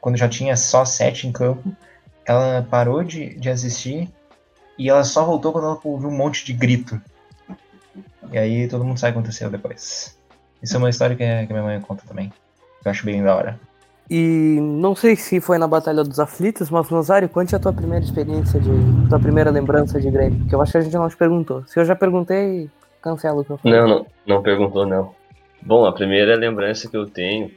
quando 0.04 0.18
já 0.18 0.28
tinha 0.28 0.58
só 0.58 0.84
sete 0.84 1.26
em 1.26 1.32
campo, 1.32 1.74
ela 2.26 2.68
parou 2.70 3.06
de, 3.06 3.36
de 3.36 3.50
assistir 3.50 4.10
e 4.78 4.90
ela 4.90 5.06
só 5.06 5.24
voltou 5.24 5.54
quando 5.54 5.64
ela 5.64 5.80
ouviu 5.82 6.10
um 6.10 6.18
monte 6.18 6.46
de 6.46 6.52
grito. 6.52 7.02
E 8.30 8.38
aí 8.38 8.68
todo 8.68 8.84
mundo 8.84 9.00
sabe 9.00 9.12
o 9.12 9.14
que 9.14 9.20
aconteceu 9.20 9.50
depois. 9.50 10.20
Isso 10.62 10.76
é 10.76 10.78
uma 10.78 10.90
história 10.90 11.16
que 11.16 11.24
a, 11.24 11.48
que 11.48 11.54
minha 11.54 11.64
mãe 11.64 11.80
conta 11.80 12.04
também. 12.06 12.34
Que 12.82 12.88
eu 12.90 12.92
acho 12.92 13.06
bem 13.06 13.24
da 13.24 13.34
hora. 13.34 13.58
E 14.10 14.58
não 14.60 14.94
sei 14.94 15.16
se 15.16 15.40
foi 15.40 15.58
na 15.58 15.70
Batalha 15.70 16.04
dos 16.04 16.20
Aflitos, 16.20 16.70
mas 16.70 16.90
Nazário, 16.90 17.30
conte 17.30 17.56
a 17.56 17.60
tua 17.60 17.72
primeira 17.72 18.04
experiência 18.04 18.60
de. 18.60 18.72
tua 19.08 19.22
primeira 19.22 19.52
lembrança 19.52 20.02
de 20.02 20.12
Grêmio. 20.12 20.40
Porque 20.40 20.54
eu 20.54 20.62
acho 20.62 20.74
que 20.74 20.80
a 20.80 20.82
gente 20.82 20.98
não 20.98 21.08
te 21.08 21.16
perguntou. 21.16 21.64
Se 21.66 21.80
eu 21.80 21.86
já 21.86 21.96
perguntei, 21.96 22.70
cancela 23.02 23.40
o 23.40 23.46
que 23.46 23.52
eu 23.52 23.58
falei. 23.58 23.80
Não, 23.80 23.88
não, 23.88 24.06
não 24.28 24.44
perguntou, 24.44 24.86
não. 24.86 25.16
Bom, 25.62 25.86
a 25.86 25.94
primeira 25.94 26.36
lembrança 26.36 26.90
que 26.90 26.98
eu 26.98 27.10
tenho, 27.10 27.50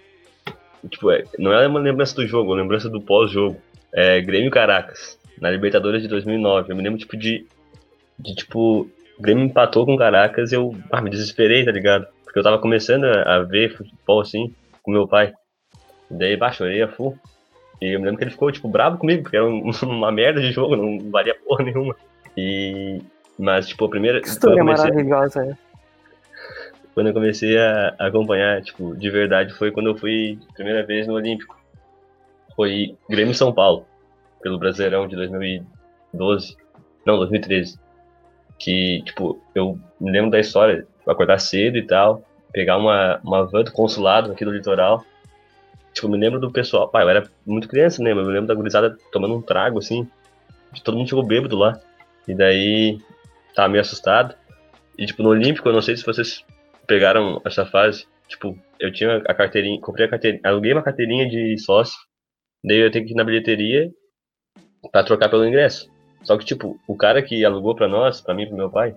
tipo, 0.88 1.11
é, 1.11 1.25
não 1.38 1.52
é 1.52 1.66
uma 1.66 1.81
lembrança 1.81 2.14
do 2.14 2.26
jogo, 2.26 2.50
é 2.50 2.55
uma 2.55 2.62
lembrança 2.62 2.88
do 2.88 3.00
pós-jogo. 3.00 3.57
É 3.93 4.21
Grêmio 4.21 4.50
Caracas, 4.50 5.19
na 5.40 5.50
Libertadores 5.50 6.02
de 6.02 6.09
2009. 6.09 6.73
Eu 6.73 6.76
me 6.76 6.83
lembro, 6.83 6.99
tipo, 6.99 7.16
de, 7.16 7.47
de 8.19 8.35
tipo, 8.35 8.88
o 9.19 9.23
Grêmio 9.23 9.45
empatou 9.45 9.87
com 9.87 9.97
Caracas 9.97 10.52
e 10.52 10.55
eu 10.55 10.75
ah, 10.93 11.00
me 11.00 11.11
desesperei, 11.11 11.64
tá 11.64 11.73
ligado? 11.73 12.07
Porque 12.25 12.38
eu 12.38 12.43
tava 12.43 12.59
começando 12.59 13.05
a, 13.05 13.37
a 13.37 13.43
ver 13.43 13.75
futebol, 13.76 14.21
assim, 14.21 14.52
com 14.83 14.90
meu 14.90 15.09
pai. 15.09 15.33
E 16.11 16.14
daí, 16.14 16.37
baixo, 16.37 16.64
eu 16.64 16.73
ia 16.73 16.88
full. 16.88 17.16
E 17.81 17.95
eu 17.95 17.99
me 17.99 18.07
lembro 18.07 18.19
que 18.19 18.25
ele 18.25 18.31
ficou, 18.31 18.50
tipo, 18.52 18.69
bravo 18.69 18.99
comigo, 18.99 19.23
porque 19.23 19.37
era 19.37 19.47
um- 19.47 19.71
uma 19.85 20.12
merda 20.12 20.40
de 20.40 20.52
jogo, 20.52 20.76
não 20.76 21.11
valia 21.11 21.35
porra 21.35 21.64
nenhuma. 21.64 21.97
E... 22.37 23.00
Mas, 23.38 23.69
tipo, 23.69 23.85
a 23.85 23.88
primeira... 23.90 24.19
História 24.19 24.59
comecei- 24.59 24.90
maravilhosa 24.90 25.45
é. 25.45 25.66
Quando 26.97 27.09
eu 27.09 27.12
comecei 27.12 27.59
a 27.59 27.95
acompanhar, 27.99 28.62
tipo, 28.62 28.97
de 28.97 29.11
verdade, 29.11 29.53
foi 29.53 29.71
quando 29.71 29.91
eu 29.91 29.99
fui 29.99 30.38
primeira 30.55 30.83
vez 30.83 31.07
no 31.07 31.12
Olímpico. 31.12 31.55
Foi 32.57 32.97
Grêmio 33.07 33.35
São 33.35 33.53
Paulo, 33.53 33.87
pelo 34.41 34.59
Brasileirão 34.59 35.07
de 35.07 35.15
2012. 35.15 36.57
Não, 37.05 37.19
2013. 37.19 37.79
Que, 38.59 39.03
tipo, 39.05 39.38
eu 39.55 39.79
me 40.00 40.11
lembro 40.11 40.31
da 40.31 40.41
história, 40.41 40.87
acordar 41.07 41.38
cedo 41.38 41.76
e 41.76 41.87
tal, 41.87 42.23
pegar 42.50 42.79
uma, 42.79 43.21
uma 43.23 43.45
van 43.45 43.62
do 43.62 43.73
consulado 43.73 44.33
aqui 44.33 44.47
do 44.47 44.50
litoral. 44.50 45.05
Tipo, 45.93 46.07
eu 46.07 46.11
me 46.12 46.17
lembro 46.17 46.41
do 46.41 46.50
pessoal, 46.50 46.88
pai, 46.88 47.05
eu 47.05 47.11
era 47.11 47.29
muito 47.45 47.69
criança, 47.69 48.03
né? 48.03 48.15
Mas 48.15 48.23
eu 48.23 48.29
me 48.29 48.33
lembro 48.33 48.49
da 48.49 48.55
gurizada 48.55 48.97
tomando 49.12 49.37
um 49.37 49.43
trago, 49.43 49.79
assim. 49.79 50.09
Todo 50.83 50.97
mundo 50.97 51.11
chegou 51.11 51.26
bêbado 51.26 51.59
lá. 51.59 51.79
E 52.26 52.35
daí, 52.35 52.99
tava 53.55 53.69
meio 53.69 53.83
assustado. 53.83 54.35
E, 54.97 55.05
tipo, 55.05 55.23
no 55.23 55.29
Olímpico, 55.29 55.69
eu 55.69 55.75
não 55.75 55.83
sei 55.83 55.95
se 55.95 56.07
vocês 56.07 56.43
pegaram 56.87 57.40
essa 57.45 57.66
fase. 57.66 58.07
Tipo, 58.28 58.59
eu 58.81 58.93
tinha 58.93 59.19
a 59.19 59.35
carteirinha, 59.35 59.81
comprei 59.81 60.07
a 60.07 60.11
carteirinha, 60.11 60.43
aluguei 60.45 60.73
uma 60.73 60.83
carteirinha 60.83 61.28
de 61.28 61.57
sócio, 61.59 61.99
daí 62.64 62.78
eu 62.78 62.90
ter 62.90 63.02
que 63.02 63.12
ir 63.12 63.14
na 63.14 63.25
bilheteria 63.25 63.90
pra 64.90 65.05
trocar 65.05 65.28
pelo 65.28 65.47
ingresso. 65.47 65.90
Só 66.23 66.37
que, 66.37 66.45
tipo, 66.45 66.78
o 66.88 66.97
cara 66.97 67.23
que 67.23 67.45
alugou 67.45 67.75
pra 67.75 67.87
nós, 67.87 68.21
pra 68.21 68.35
mim 68.35 68.47
pro 68.47 68.57
meu 68.57 68.69
pai, 68.69 68.97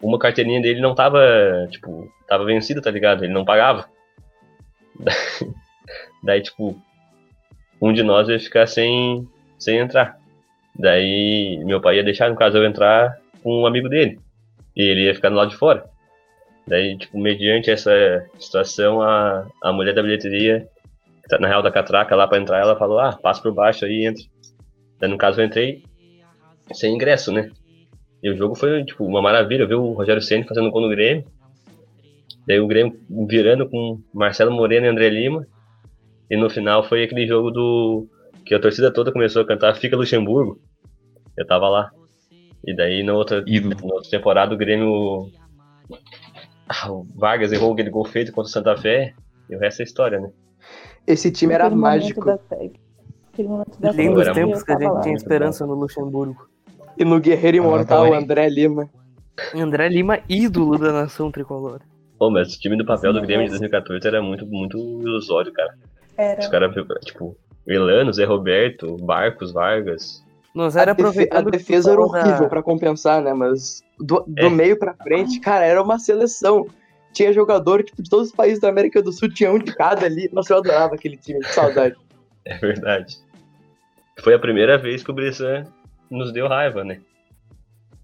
uma 0.00 0.18
carteirinha 0.18 0.60
dele 0.60 0.80
não 0.80 0.94
tava, 0.94 1.20
tipo, 1.70 2.10
tava 2.26 2.44
vencida, 2.44 2.80
tá 2.80 2.90
ligado? 2.90 3.24
Ele 3.24 3.32
não 3.32 3.44
pagava. 3.44 3.88
Daí, 6.24 6.40
tipo, 6.40 6.80
um 7.80 7.92
de 7.92 8.02
nós 8.02 8.28
ia 8.28 8.40
ficar 8.40 8.66
sem, 8.66 9.28
sem 9.58 9.78
entrar. 9.78 10.18
Daí, 10.74 11.62
meu 11.64 11.80
pai 11.80 11.96
ia 11.96 12.04
deixar, 12.04 12.30
no 12.30 12.36
caso, 12.36 12.56
eu 12.56 12.64
entrar 12.64 13.18
com 13.42 13.62
um 13.62 13.66
amigo 13.66 13.88
dele. 13.88 14.18
E 14.74 14.82
ele 14.82 15.04
ia 15.04 15.14
ficar 15.14 15.28
do 15.28 15.36
lado 15.36 15.50
de 15.50 15.56
fora. 15.56 15.91
Daí, 16.66 16.96
tipo, 16.96 17.18
mediante 17.18 17.70
essa 17.70 17.90
situação, 18.38 19.02
a, 19.02 19.46
a 19.62 19.72
mulher 19.72 19.94
da 19.94 20.02
bilheteria, 20.02 20.68
que 21.22 21.28
tá 21.28 21.38
na 21.38 21.48
real 21.48 21.62
da 21.62 21.70
catraca 21.70 22.14
lá 22.14 22.26
pra 22.26 22.38
entrar, 22.38 22.60
ela 22.60 22.78
falou, 22.78 22.98
ah, 22.98 23.18
passa 23.20 23.42
por 23.42 23.52
baixo 23.52 23.84
aí 23.84 24.02
e 24.02 24.06
entra. 24.06 24.24
Daí, 24.98 25.10
no 25.10 25.18
caso, 25.18 25.40
eu 25.40 25.44
entrei 25.44 25.82
sem 26.72 26.94
ingresso, 26.94 27.32
né? 27.32 27.50
E 28.22 28.30
o 28.30 28.36
jogo 28.36 28.54
foi, 28.54 28.84
tipo, 28.84 29.04
uma 29.04 29.20
maravilha. 29.20 29.62
Eu 29.62 29.68
vi 29.68 29.74
o 29.74 29.92
Rogério 29.92 30.22
Ceni 30.22 30.44
fazendo 30.44 30.70
gol 30.70 30.82
no 30.82 30.88
Grêmio. 30.88 31.24
Daí 32.46 32.60
o 32.60 32.66
Grêmio 32.66 32.96
virando 33.28 33.68
com 33.68 34.00
Marcelo 34.14 34.52
Moreno 34.52 34.86
e 34.86 34.88
André 34.88 35.08
Lima. 35.08 35.46
E 36.30 36.36
no 36.36 36.48
final 36.48 36.84
foi 36.84 37.02
aquele 37.02 37.26
jogo 37.26 37.50
do. 37.50 38.06
que 38.44 38.54
a 38.54 38.60
torcida 38.60 38.92
toda 38.92 39.12
começou 39.12 39.42
a 39.42 39.46
cantar 39.46 39.74
Fica 39.74 39.96
Luxemburgo. 39.96 40.60
Eu 41.36 41.46
tava 41.46 41.68
lá. 41.68 41.90
E 42.64 42.74
daí 42.74 43.02
na 43.02 43.12
outra, 43.12 43.40
na 43.42 43.94
outra 43.94 44.10
temporada 44.10 44.54
o 44.54 44.56
Grêmio. 44.56 45.30
Ah, 46.84 46.88
o 46.92 47.06
Vargas 47.16 47.52
errou 47.52 47.72
aquele 47.72 47.90
gol 47.90 48.04
feito 48.04 48.32
contra 48.32 48.48
o 48.48 48.52
Santa 48.52 48.76
Fé. 48.76 49.14
E 49.50 49.56
o 49.56 49.58
resto 49.58 49.80
é 49.80 49.84
história, 49.84 50.18
né? 50.20 50.30
Esse 51.06 51.30
time 51.30 51.52
era 51.52 51.68
mágico. 51.68 52.28
era 52.28 52.38
tag, 52.38 52.72
tempos 54.34 54.62
que 54.62 54.72
a 54.72 54.78
gente 54.78 54.92
lá. 54.92 55.00
tinha 55.00 55.14
esperança 55.14 55.66
no 55.66 55.74
Luxemburgo. 55.74 56.46
E 56.96 57.04
no 57.04 57.18
Guerreiro 57.18 57.56
Imortal, 57.58 58.04
tá 58.04 58.10
o 58.10 58.14
André 58.14 58.48
Lima. 58.48 58.88
André 59.54 59.88
Lima, 59.88 60.20
ídolo 60.28 60.78
da 60.78 60.92
nação 60.92 61.30
tricolor. 61.30 61.80
Pô, 62.18 62.30
mas 62.30 62.54
o 62.54 62.60
time 62.60 62.76
do 62.76 62.84
papel 62.84 63.12
do 63.12 63.20
Sim, 63.20 63.26
Grêmio 63.26 63.46
de 63.46 63.50
mas- 63.52 63.60
2014 63.60 64.06
era 64.06 64.22
muito, 64.22 64.46
muito 64.46 64.78
ilusório, 64.78 65.52
cara. 65.52 65.74
Os 66.12 66.18
Era. 66.18 66.50
caras, 66.50 66.74
tipo, 67.04 67.36
Elano, 67.66 68.12
Zé 68.12 68.24
Roberto, 68.24 68.96
Barcos, 68.98 69.52
Vargas. 69.52 70.21
Nós 70.54 70.76
A, 70.76 70.82
era 70.82 70.94
defe- 70.94 71.28
a 71.32 71.40
defesa 71.40 71.92
era 71.92 72.00
horrível 72.00 72.48
pra 72.48 72.62
compensar, 72.62 73.22
né? 73.22 73.32
Mas 73.32 73.82
do, 73.98 74.22
do 74.26 74.46
É. 74.46 74.50
meio 74.50 74.78
pra 74.78 74.94
frente, 74.94 75.40
cara, 75.40 75.64
era 75.64 75.82
uma 75.82 75.98
seleção. 75.98 76.66
Tinha 77.12 77.32
jogador 77.32 77.82
tipo, 77.82 78.02
de 78.02 78.08
todos 78.10 78.28
os 78.28 78.34
países 78.34 78.60
da 78.60 78.68
América 78.68 79.02
do 79.02 79.12
Sul, 79.12 79.28
tinha 79.32 79.50
um 79.52 79.58
de 79.58 79.74
cada 79.74 80.04
ali. 80.06 80.28
Nossa, 80.32 80.52
eu 80.52 80.58
adorava 80.58 80.94
aquele 80.94 81.16
time, 81.16 81.40
que 81.40 81.52
saudade. 81.54 81.96
É 82.44 82.56
verdade. 82.58 83.18
Foi 84.20 84.34
a 84.34 84.38
primeira 84.38 84.76
vez 84.76 85.02
que 85.04 85.10
o 85.12 85.14
Bressan 85.14 85.64
nos 86.10 86.32
deu 86.32 86.48
raiva, 86.48 86.82
né? 86.82 86.98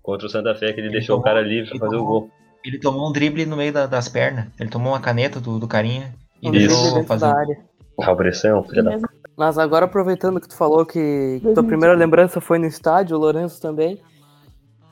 Contra 0.01 0.27
o 0.27 0.31
Santa 0.31 0.55
Fé, 0.55 0.73
que 0.73 0.79
ele, 0.81 0.87
Ele 0.87 0.93
deixou 0.99 1.17
o 1.17 1.19
tomou- 1.19 1.25
cara 1.25 1.41
livre 1.47 1.71
pra 1.71 1.75
ele 1.77 1.81
fazer 1.81 1.97
o 1.97 1.99
tomou- 1.99 2.21
gol. 2.21 2.31
Ele 2.65 2.79
tomou 2.79 3.09
um 3.09 3.13
drible 3.13 3.45
no 3.47 3.57
meio 3.57 3.73
da- 3.73 3.87
das 3.87 4.09
pernas. 4.09 4.47
Ele 4.61 4.71
tomou 4.71 4.93
uma 4.93 5.01
caneta 5.01 5.41
do, 5.41 5.59
do 5.59 5.67
carinha 5.67 6.15
e 6.41 6.49
Isso. 6.57 6.81
deixou 6.83 7.05
fazer 7.05 7.27
o. 7.27 8.03
Ah, 8.03 8.13
o 8.13 8.15
Bressan, 8.17 8.49
é 8.51 8.55
um 8.55 8.63
filho 8.63 8.85
da... 8.85 8.97
Mas 9.39 9.57
agora 9.57 9.85
aproveitando 9.87 10.41
que 10.41 10.49
tu 10.49 10.57
falou 10.57 10.85
que 10.85 11.39
tua 11.43 11.55
2018. 11.55 11.67
primeira 11.69 11.95
lembrança 11.95 12.41
foi 12.41 12.59
no 12.59 12.67
estádio, 12.67 13.17
o 13.17 13.21
Lourenço 13.21 13.61
também. 13.63 14.03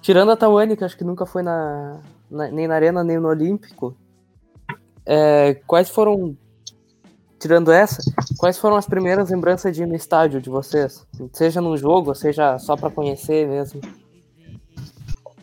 Tirando 0.00 0.30
a 0.30 0.36
Tawane, 0.36 0.76
que 0.76 0.84
acho 0.84 0.96
que 0.96 1.02
nunca 1.02 1.26
foi 1.26 1.42
na, 1.42 2.00
na- 2.30 2.48
nem 2.48 2.68
na 2.68 2.76
Arena 2.76 3.02
nem 3.02 3.18
no 3.18 3.26
Olímpico. 3.28 3.96
é, 5.04 5.54
quais 5.66 5.90
foram, 5.90 6.36
tirando 7.40 7.70
essa, 7.72 8.00
quais 8.38 8.56
foram 8.58 8.76
as 8.76 8.86
primeiras 8.86 9.30
lembranças 9.30 9.74
de 9.74 9.82
ir 9.82 9.86
no 9.86 9.94
estádio 9.96 10.40
de 10.40 10.48
vocês? 10.48 11.04
Seja 11.32 11.60
num 11.60 11.76
jogo, 11.76 12.14
seja 12.14 12.56
só 12.58 12.76
pra 12.76 12.88
conhecer 12.90 13.48
mesmo. 13.48 13.80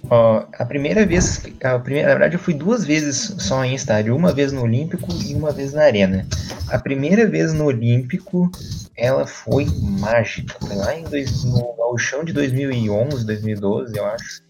Ó, 0.09 0.45
a 0.53 0.65
primeira 0.65 1.05
vez, 1.05 1.41
a 1.63 1.79
primeira, 1.79 2.09
na 2.09 2.13
verdade 2.15 2.35
eu 2.35 2.39
fui 2.39 2.53
duas 2.53 2.85
vezes 2.85 3.35
só 3.39 3.63
em 3.63 3.73
estádio, 3.73 4.15
uma 4.15 4.33
vez 4.33 4.51
no 4.51 4.61
Olímpico 4.61 5.07
e 5.25 5.33
uma 5.33 5.51
vez 5.51 5.73
na 5.73 5.83
Arena. 5.83 6.27
A 6.69 6.77
primeira 6.77 7.27
vez 7.27 7.53
no 7.53 7.65
Olímpico, 7.65 8.51
ela 8.95 9.25
foi 9.25 9.65
mágica, 9.81 10.55
foi 10.59 10.75
lá 10.75 10.95
em 10.95 11.03
dois, 11.03 11.43
no 11.45 11.75
Gauchão 11.77 12.23
de 12.23 12.33
2011, 12.33 13.25
2012, 13.25 13.97
eu 13.97 14.05
acho. 14.05 14.43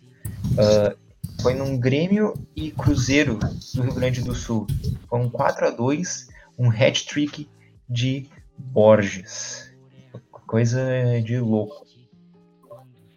Ah, 0.58 0.96
foi 1.42 1.54
num 1.54 1.78
Grêmio 1.78 2.34
e 2.56 2.72
Cruzeiro 2.72 3.38
do 3.74 3.82
Rio 3.82 3.94
Grande 3.94 4.22
do 4.22 4.34
Sul. 4.34 4.66
Foi 5.10 5.20
um 5.20 5.30
4 5.30 5.68
a 5.68 5.72
2 5.72 6.28
um 6.58 6.70
hat-trick 6.70 7.50
de 7.90 8.28
Borges. 8.58 9.72
Coisa 10.48 10.82
de 11.24 11.40
louco. 11.40 11.83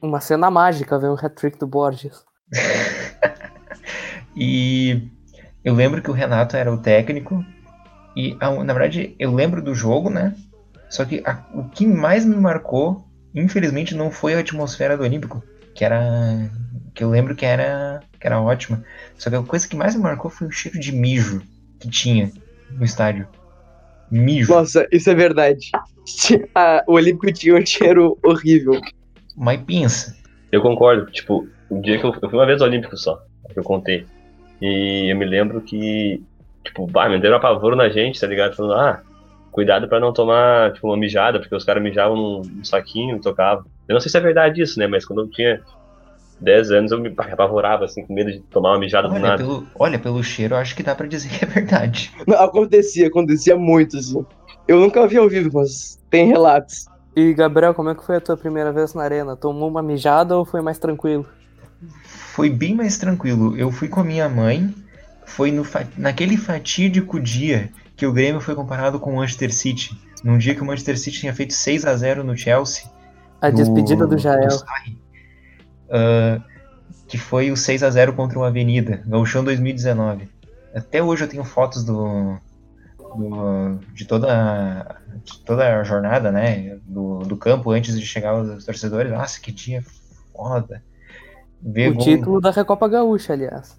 Uma 0.06 0.20
cena 0.20 0.48
mágica 0.52 1.00
ver 1.00 1.10
um 1.10 1.14
hat-trick 1.14 1.58
do 1.58 1.66
Borges. 1.66 2.24
E 4.38 5.08
eu 5.64 5.74
lembro 5.74 6.02
que 6.02 6.10
o 6.10 6.14
Renato 6.14 6.56
era 6.58 6.70
o 6.72 6.76
técnico. 6.76 7.42
E 8.14 8.36
a- 8.38 8.50
na 8.62 8.72
verdade 8.74 9.16
eu 9.18 9.32
lembro 9.34 9.62
do 9.62 9.74
jogo, 9.74 10.10
né? 10.10 10.34
Só 10.90 11.04
que 11.06 11.22
a- 11.24 11.42
o 11.54 11.64
que 11.70 11.86
mais 11.86 12.24
me 12.26 12.36
marcou, 12.36 13.02
infelizmente, 13.34 13.94
não 13.94 14.10
foi 14.10 14.34
a 14.34 14.40
atmosfera 14.40 14.94
do 14.96 15.02
Olímpico, 15.04 15.42
que 15.74 15.84
era. 15.84 16.50
que 16.94 17.02
eu 17.02 17.08
lembro 17.10 17.34
que 17.34 17.44
era. 17.46 18.00
que 18.20 18.26
era 18.26 18.40
ótima. 18.40 18.84
Só 19.18 19.30
que 19.30 19.36
a 19.36 19.42
coisa 19.42 19.66
que 19.66 19.74
mais 19.76 19.94
me 19.96 20.02
marcou 20.02 20.30
foi 20.30 20.46
o 20.48 20.52
cheiro 20.52 20.78
de 20.78 20.92
mijo 20.92 21.42
que 21.80 21.88
tinha 21.88 22.30
no 22.70 22.84
estádio. 22.84 23.26
Mijo. 24.10 24.52
Nossa, 24.52 24.86
isso 24.92 25.08
é 25.10 25.14
verdade. 25.14 25.70
Ah, 26.54 26.84
o 26.86 26.92
Olímpico 26.92 27.32
tinha 27.32 27.56
um 27.56 27.66
cheiro 27.66 28.16
horrível. 28.24 28.80
Mas 29.36 29.60
pensa. 29.62 30.16
Eu 30.50 30.62
concordo, 30.62 31.10
tipo, 31.10 31.46
o 31.68 31.80
dia 31.80 31.98
que 31.98 32.04
eu, 32.04 32.14
eu 32.22 32.30
fui 32.30 32.38
uma 32.38 32.46
vez 32.46 32.60
Olímpico 32.60 32.96
só, 32.96 33.20
que 33.52 33.58
eu 33.58 33.64
contei. 33.64 34.06
E 34.60 35.10
eu 35.12 35.16
me 35.16 35.24
lembro 35.24 35.60
que, 35.60 36.22
tipo, 36.64 36.86
bah, 36.86 37.08
me 37.08 37.20
deram 37.20 37.36
apavoro 37.36 37.76
na 37.76 37.88
gente, 37.88 38.20
tá 38.20 38.26
ligado? 38.26 38.56
Falando, 38.56 38.74
ah, 38.74 39.02
cuidado 39.50 39.88
pra 39.88 40.00
não 40.00 40.12
tomar, 40.12 40.72
tipo, 40.72 40.86
uma 40.86 40.96
mijada, 40.96 41.38
porque 41.38 41.54
os 41.54 41.64
caras 41.64 41.82
mijavam 41.82 42.16
num, 42.16 42.42
num 42.42 42.64
saquinho 42.64 43.16
e 43.16 43.20
tocavam. 43.20 43.64
Eu 43.88 43.94
não 43.94 44.00
sei 44.00 44.10
se 44.10 44.16
é 44.16 44.20
verdade 44.20 44.62
isso, 44.62 44.78
né? 44.78 44.86
Mas 44.86 45.04
quando 45.04 45.22
eu 45.22 45.30
tinha 45.30 45.60
10 46.40 46.70
anos, 46.70 46.92
eu 46.92 47.00
me 47.00 47.14
apavorava, 47.16 47.84
assim, 47.84 48.04
com 48.06 48.14
medo 48.14 48.30
de 48.30 48.40
tomar 48.40 48.72
uma 48.72 48.78
mijada 48.78 49.08
do 49.08 49.14
Olha 49.14 49.22
nada. 49.22 49.36
pelo, 49.38 49.66
olha, 49.78 49.98
pelo 49.98 50.22
cheiro, 50.22 50.54
eu 50.54 50.58
acho 50.58 50.74
que 50.74 50.82
dá 50.82 50.94
pra 50.94 51.06
dizer 51.06 51.28
que 51.28 51.44
é 51.44 51.48
verdade. 51.48 52.12
Não, 52.26 52.36
acontecia, 52.42 53.06
acontecia 53.08 53.56
muito, 53.56 53.96
assim. 53.96 54.24
Eu 54.68 54.80
nunca 54.80 55.06
vi 55.06 55.16
ao 55.16 55.28
vivo, 55.28 55.50
mas 55.54 55.98
tem 56.10 56.26
relatos. 56.26 56.86
E 57.16 57.32
Gabriel, 57.32 57.72
como 57.72 57.88
é 57.88 57.94
que 57.94 58.04
foi 58.04 58.16
a 58.16 58.20
tua 58.20 58.36
primeira 58.36 58.70
vez 58.70 58.92
na 58.92 59.02
arena? 59.02 59.34
Tomou 59.34 59.68
uma 59.70 59.82
mijada 59.82 60.36
ou 60.36 60.44
foi 60.44 60.60
mais 60.60 60.78
tranquilo? 60.78 61.26
Foi 62.04 62.50
bem 62.50 62.74
mais 62.74 62.98
tranquilo. 62.98 63.56
Eu 63.56 63.72
fui 63.72 63.88
com 63.88 64.00
a 64.00 64.04
minha 64.04 64.28
mãe. 64.28 64.74
Foi 65.24 65.50
no 65.50 65.64
fa- 65.64 65.86
naquele 65.96 66.36
fatídico 66.36 67.18
dia 67.18 67.70
que 67.96 68.06
o 68.06 68.12
Grêmio 68.12 68.40
foi 68.40 68.54
comparado 68.54 69.00
com 69.00 69.14
o 69.14 69.16
Manchester 69.16 69.52
City. 69.52 69.98
Num 70.22 70.36
dia 70.36 70.54
que 70.54 70.60
o 70.62 70.64
Manchester 70.66 70.98
City 70.98 71.20
tinha 71.20 71.34
feito 71.34 71.54
6 71.54 71.86
a 71.86 71.96
0 71.96 72.22
no 72.22 72.36
Chelsea. 72.36 72.84
A 73.40 73.48
no- 73.50 73.56
despedida 73.56 74.06
do 74.06 74.18
Jael. 74.18 74.48
Ah, 75.90 76.40
que 77.08 77.16
foi 77.16 77.50
o 77.50 77.56
6 77.56 77.82
a 77.82 77.90
0 77.90 78.12
contra 78.12 78.38
o 78.38 78.44
Avenida, 78.44 79.02
Gauchão 79.06 79.42
2019. 79.42 80.28
Até 80.74 81.02
hoje 81.02 81.24
eu 81.24 81.28
tenho 81.28 81.44
fotos 81.44 81.84
do, 81.84 82.36
do- 83.16 83.78
de 83.94 84.04
toda 84.06 84.28
a, 84.32 84.96
de 85.24 85.38
toda 85.40 85.80
a 85.80 85.84
jornada, 85.84 86.30
né, 86.30 86.78
do, 86.86 87.18
do 87.20 87.36
campo 87.36 87.70
antes 87.70 87.98
de 87.98 88.06
chegar 88.06 88.34
os 88.40 88.64
torcedores. 88.64 89.10
Nossa, 89.12 89.40
que 89.40 89.50
dia 89.52 89.82
foda. 90.32 90.82
Ver 91.62 91.90
O 91.90 91.94
gol- 91.94 92.04
título 92.04 92.40
da 92.40 92.50
Recopa 92.50 92.86
Gaúcha, 92.88 93.32
aliás. 93.32 93.78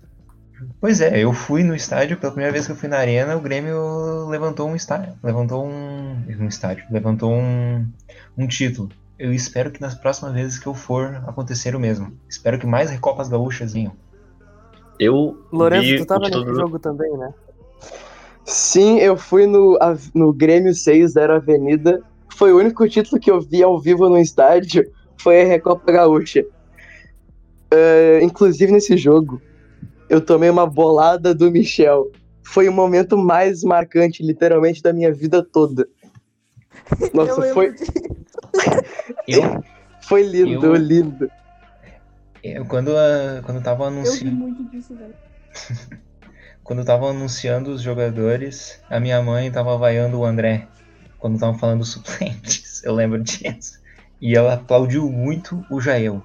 Pois 0.81 0.99
é, 1.01 1.19
eu 1.19 1.31
fui 1.33 1.63
no 1.63 1.75
estádio, 1.75 2.17
pela 2.17 2.31
primeira 2.31 2.51
vez 2.51 2.65
que 2.65 2.71
eu 2.71 2.75
fui 2.75 2.89
na 2.89 2.97
arena, 2.97 3.37
o 3.37 3.41
Grêmio 3.41 4.27
levantou 4.27 4.67
um 4.67 4.75
estádio, 4.75 5.13
levantou 5.23 5.63
um, 5.65 6.23
um 6.39 6.47
estádio, 6.47 6.83
levantou 6.89 7.31
um, 7.31 7.87
um 8.35 8.47
título. 8.47 8.89
Eu 9.19 9.31
espero 9.31 9.69
que 9.71 9.79
nas 9.79 9.93
próximas 9.93 10.33
vezes 10.33 10.57
que 10.57 10.65
eu 10.67 10.73
for 10.73 11.21
acontecer 11.27 11.75
o 11.75 11.79
mesmo. 11.79 12.11
Espero 12.27 12.57
que 12.59 12.65
mais 12.65 12.89
Recopas 12.89 13.29
Gaúchas 13.29 13.73
venham. 13.73 13.93
Eu 14.99 15.45
Lourenço, 15.51 15.97
tu 15.97 16.05
tava 16.07 16.27
do- 16.27 16.55
jogo 16.55 16.79
também, 16.79 17.15
né? 17.17 17.31
Sim, 18.47 18.97
eu 18.99 19.17
fui 19.17 19.45
no, 19.45 19.77
no 20.15 20.31
Grêmio 20.33 20.73
6 20.73 21.13
da 21.13 21.35
Avenida. 21.35 22.01
Foi 22.33 22.53
o 22.53 22.57
único 22.57 22.87
título 22.87 23.19
que 23.19 23.29
eu 23.29 23.41
vi 23.41 23.61
ao 23.61 23.77
vivo 23.77 24.07
no 24.07 24.17
estádio. 24.17 24.89
Foi 25.19 25.41
a 25.41 25.45
Recopa 25.45 25.91
Gaúcha. 25.91 26.45
É, 27.69 28.21
inclusive 28.23 28.71
nesse 28.71 28.95
jogo, 28.95 29.41
eu 30.09 30.21
tomei 30.21 30.49
uma 30.49 30.65
bolada 30.65 31.35
do 31.35 31.51
Michel. 31.51 32.09
Foi 32.41 32.69
o 32.69 32.71
momento 32.73 33.17
mais 33.17 33.63
marcante, 33.63 34.23
literalmente, 34.23 34.81
da 34.81 34.93
minha 34.93 35.13
vida 35.13 35.43
toda. 35.43 35.85
eu 37.01 37.09
Nossa, 37.13 37.41
lembro 37.41 37.53
foi. 37.53 37.75
Eu, 39.27 39.61
foi 40.03 40.23
lindo, 40.23 40.67
Eu- 40.67 40.75
lindo. 40.75 41.29
eu 42.41 42.65
quando, 42.65 42.95
a, 42.95 43.41
quando 43.43 43.61
tava 43.61 43.83
Eu 43.83 43.89
ri 43.89 43.97
anunciando, 43.97 44.35
muito 44.37 44.63
disso, 44.69 44.95
velho. 44.95 45.13
quando 46.67 46.83
tava 46.83 47.09
anunciando 47.09 47.71
os 47.71 47.81
jogadores, 47.81 48.83
a 48.89 48.99
minha 48.99 49.21
mãe 49.21 49.49
tava 49.49 49.77
vaiando 49.77 50.19
o 50.19 50.25
André. 50.25 50.67
Quando 51.17 51.39
tava 51.39 51.57
falando 51.57 51.79
dos 51.79 51.93
suplentes, 51.93 52.83
eu 52.83 52.93
lembro 52.93 53.23
disso. 53.23 53.81
E 54.19 54.35
ela 54.35 54.55
aplaudiu 54.55 55.09
muito 55.09 55.65
o 55.71 55.79
Jael. 55.79 56.21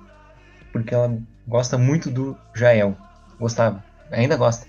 Porque 0.72 0.92
ela 0.92 1.16
gosta 1.46 1.78
muito 1.78 2.10
do 2.10 2.36
Jael. 2.52 2.96
Gostava. 3.38 3.84
Ainda 4.10 4.36
gosta. 4.36 4.66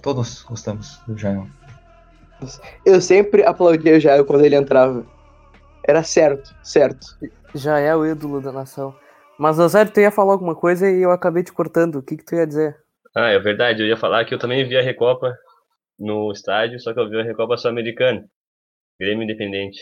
Todos 0.00 0.42
gostamos 0.44 1.00
do 1.04 1.18
Jael. 1.18 1.48
Eu 2.86 3.00
sempre 3.00 3.42
aplaudia 3.44 3.96
o 3.96 4.00
Jair 4.00 4.24
quando 4.24 4.44
ele 4.44 4.54
entrava. 4.54 5.04
Era 5.84 6.04
certo, 6.04 6.54
certo. 6.62 7.18
Já 7.56 7.80
é 7.80 7.94
o 7.96 8.06
ídolo 8.06 8.40
da 8.40 8.52
nação. 8.52 8.94
Mas, 9.36 9.58
Osório, 9.58 9.90
tu 9.90 9.98
ia 9.98 10.12
falar 10.12 10.34
alguma 10.34 10.54
coisa 10.54 10.88
e 10.88 11.02
eu 11.02 11.10
acabei 11.10 11.42
te 11.42 11.52
cortando. 11.52 11.96
O 11.96 12.02
que, 12.02 12.16
que 12.16 12.24
tu 12.24 12.36
ia 12.36 12.46
dizer? 12.46 12.78
Ah, 13.14 13.30
é 13.30 13.38
verdade, 13.38 13.82
eu 13.82 13.86
ia 13.86 13.96
falar 13.96 14.24
que 14.24 14.32
eu 14.32 14.38
também 14.38 14.64
vi 14.66 14.76
a 14.76 14.82
Recopa 14.82 15.36
no 15.98 16.30
estádio, 16.32 16.80
só 16.80 16.94
que 16.94 17.00
eu 17.00 17.08
vi 17.08 17.20
a 17.20 17.24
Recopa 17.24 17.56
Sul-Americana, 17.56 18.24
Grêmio 18.98 19.24
Independente. 19.24 19.80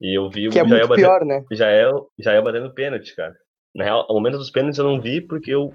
E 0.00 0.18
eu 0.18 0.28
vi 0.28 0.48
o 0.48 0.50
Que 0.50 0.60
é 0.60 0.68
Jael 0.68 0.88
batendo, 0.88 1.06
pior, 1.06 1.24
né? 1.24 1.44
Jael, 1.50 2.10
Jael 2.18 2.42
batendo 2.42 2.74
pênalti, 2.74 3.16
cara. 3.16 3.34
Na 3.74 3.84
real, 3.84 4.06
ao 4.08 4.14
momento 4.14 4.38
dos 4.38 4.50
pênaltis 4.50 4.78
eu 4.78 4.84
não 4.84 5.00
vi 5.00 5.20
porque 5.20 5.50
eu 5.50 5.74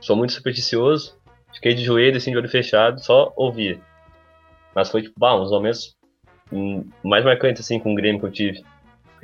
sou 0.00 0.14
muito 0.14 0.32
supersticioso. 0.32 1.18
fiquei 1.54 1.74
de 1.74 1.84
joelho, 1.84 2.16
assim, 2.16 2.30
de 2.30 2.36
olho 2.36 2.48
fechado, 2.48 3.00
só 3.00 3.32
ouvia. 3.36 3.80
Mas 4.74 4.90
foi, 4.90 5.02
tipo, 5.02 5.18
bah, 5.18 5.34
uns 5.40 5.50
momentos 5.50 5.96
mais 7.02 7.24
marcantes, 7.24 7.64
assim, 7.64 7.78
com 7.78 7.92
o 7.92 7.94
Grêmio 7.94 8.20
que 8.20 8.26
eu 8.26 8.32
tive. 8.32 8.64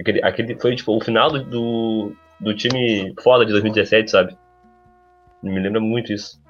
Aquele, 0.01 0.23
aquele 0.23 0.59
foi, 0.59 0.75
tipo, 0.75 0.97
o 0.97 1.01
final 1.01 1.31
do, 1.31 1.45
do, 1.45 2.17
do 2.41 2.57
time 2.57 3.15
foda 3.23 3.45
de 3.45 3.53
2017, 3.53 4.11
sabe? 4.11 4.37
Me 5.43 5.59
lembra 5.59 5.81
muito 5.81 6.13
isso. 6.13 6.41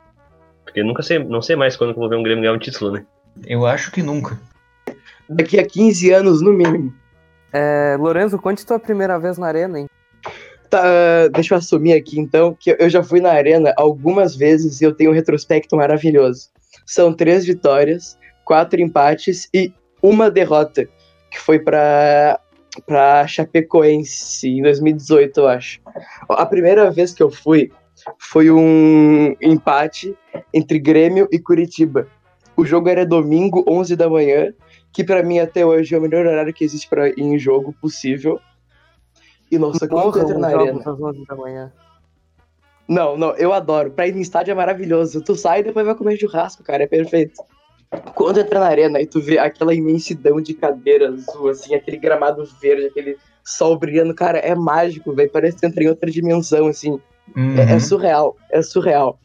Porque 0.64 0.80
eu 0.80 0.84
nunca 0.84 1.02
sei, 1.02 1.18
não 1.18 1.42
sei 1.42 1.56
mais 1.56 1.76
quando 1.76 1.92
que 1.92 1.98
eu 1.98 2.00
vou 2.00 2.08
ver 2.08 2.16
um 2.16 2.22
Grêmio 2.22 2.42
ganhar 2.42 2.54
um 2.54 2.58
título, 2.58 2.92
né? 2.92 3.04
Eu 3.46 3.66
acho 3.66 3.90
que 3.90 4.02
nunca. 4.02 4.38
Daqui 5.28 5.58
a 5.58 5.66
15 5.66 6.10
anos, 6.12 6.42
no 6.42 6.52
mínimo. 6.52 6.94
É, 7.52 7.96
Lorenzo, 7.98 8.38
conte 8.38 8.64
tua 8.64 8.78
primeira 8.78 9.18
vez 9.18 9.38
na 9.38 9.46
arena, 9.46 9.80
hein? 9.80 9.86
Tá, 10.70 11.28
deixa 11.28 11.52
eu 11.52 11.58
assumir 11.58 11.92
aqui 11.92 12.18
então 12.18 12.56
que 12.58 12.74
eu 12.78 12.88
já 12.88 13.02
fui 13.02 13.20
na 13.20 13.30
arena 13.30 13.74
algumas 13.76 14.34
vezes 14.34 14.80
e 14.80 14.84
eu 14.84 14.94
tenho 14.94 15.10
um 15.10 15.14
retrospecto 15.14 15.76
maravilhoso. 15.76 16.48
São 16.86 17.12
três 17.12 17.44
vitórias, 17.44 18.18
quatro 18.44 18.80
empates 18.80 19.48
e 19.52 19.72
uma 20.02 20.30
derrota, 20.30 20.88
que 21.30 21.38
foi 21.38 21.58
pra, 21.58 22.40
pra 22.86 23.26
Chapecoense 23.26 24.48
em 24.48 24.62
2018, 24.62 25.40
eu 25.40 25.48
acho. 25.48 25.80
A 26.28 26.46
primeira 26.46 26.90
vez 26.90 27.12
que 27.12 27.22
eu 27.22 27.30
fui 27.30 27.70
foi 28.18 28.50
um 28.50 29.34
empate 29.40 30.16
entre 30.52 30.78
Grêmio 30.78 31.28
e 31.30 31.38
Curitiba. 31.38 32.08
O 32.56 32.64
jogo 32.64 32.88
era 32.88 33.06
domingo, 33.06 33.64
11 33.68 33.96
da 33.96 34.08
manhã, 34.08 34.52
que 34.92 35.02
pra 35.02 35.22
mim 35.22 35.38
até 35.38 35.64
hoje 35.64 35.94
é 35.94 35.98
o 35.98 36.02
melhor 36.02 36.26
horário 36.26 36.52
que 36.52 36.64
existe 36.64 36.88
para 36.88 37.08
ir 37.08 37.20
em 37.20 37.38
jogo 37.38 37.74
possível. 37.80 38.38
E 39.50 39.58
nossa, 39.58 39.86
quando 39.88 40.16
eu 40.16 40.22
entro 40.22 40.38
na 40.38 40.48
arena. 40.48 40.80
Às 40.80 41.00
11 41.00 41.26
da 41.26 41.36
manhã. 41.36 41.72
Não, 42.88 43.16
não, 43.16 43.34
eu 43.36 43.52
adoro. 43.52 43.90
Pra 43.90 44.06
ir 44.06 44.14
no 44.14 44.20
estádio 44.20 44.52
é 44.52 44.54
maravilhoso. 44.54 45.22
Tu 45.22 45.34
sai 45.34 45.60
e 45.60 45.62
depois 45.62 45.86
vai 45.86 45.94
comer 45.94 46.18
churrasco, 46.18 46.62
cara, 46.62 46.82
é 46.82 46.86
perfeito. 46.86 47.42
Quando 48.14 48.40
entra 48.40 48.60
na 48.60 48.66
arena 48.66 49.00
e 49.00 49.06
tu 49.06 49.20
vê 49.20 49.38
aquela 49.38 49.74
imensidão 49.74 50.40
de 50.40 50.54
cadeira 50.54 51.08
azul, 51.08 51.50
assim, 51.50 51.74
aquele 51.74 51.98
gramado 51.98 52.44
verde, 52.60 52.86
aquele 52.86 53.18
sol 53.44 53.78
brilhando, 53.78 54.14
cara, 54.14 54.38
é 54.38 54.54
mágico, 54.54 55.12
velho. 55.14 55.30
Parece 55.30 55.56
que 55.56 55.60
tu 55.62 55.66
entra 55.66 55.84
em 55.84 55.88
outra 55.88 56.10
dimensão, 56.10 56.66
assim. 56.66 56.98
Uhum. 57.36 57.56
É, 57.58 57.74
é 57.74 57.78
surreal, 57.78 58.36
é 58.50 58.62
surreal. 58.62 59.18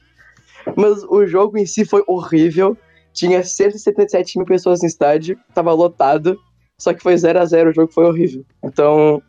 Mas 0.75 1.03
o 1.03 1.25
jogo 1.25 1.57
em 1.57 1.65
si 1.65 1.85
foi 1.85 2.03
horrível. 2.07 2.77
Tinha 3.13 3.43
177 3.43 4.37
mil 4.37 4.45
pessoas 4.45 4.81
no 4.81 4.87
estádio, 4.87 5.37
tava 5.53 5.73
lotado. 5.73 6.37
Só 6.77 6.93
que 6.93 7.01
foi 7.01 7.17
0 7.17 7.39
a 7.39 7.45
0 7.45 7.71
o 7.71 7.73
jogo 7.73 7.91
foi 7.91 8.05
horrível. 8.05 8.45
Então, 8.63 9.21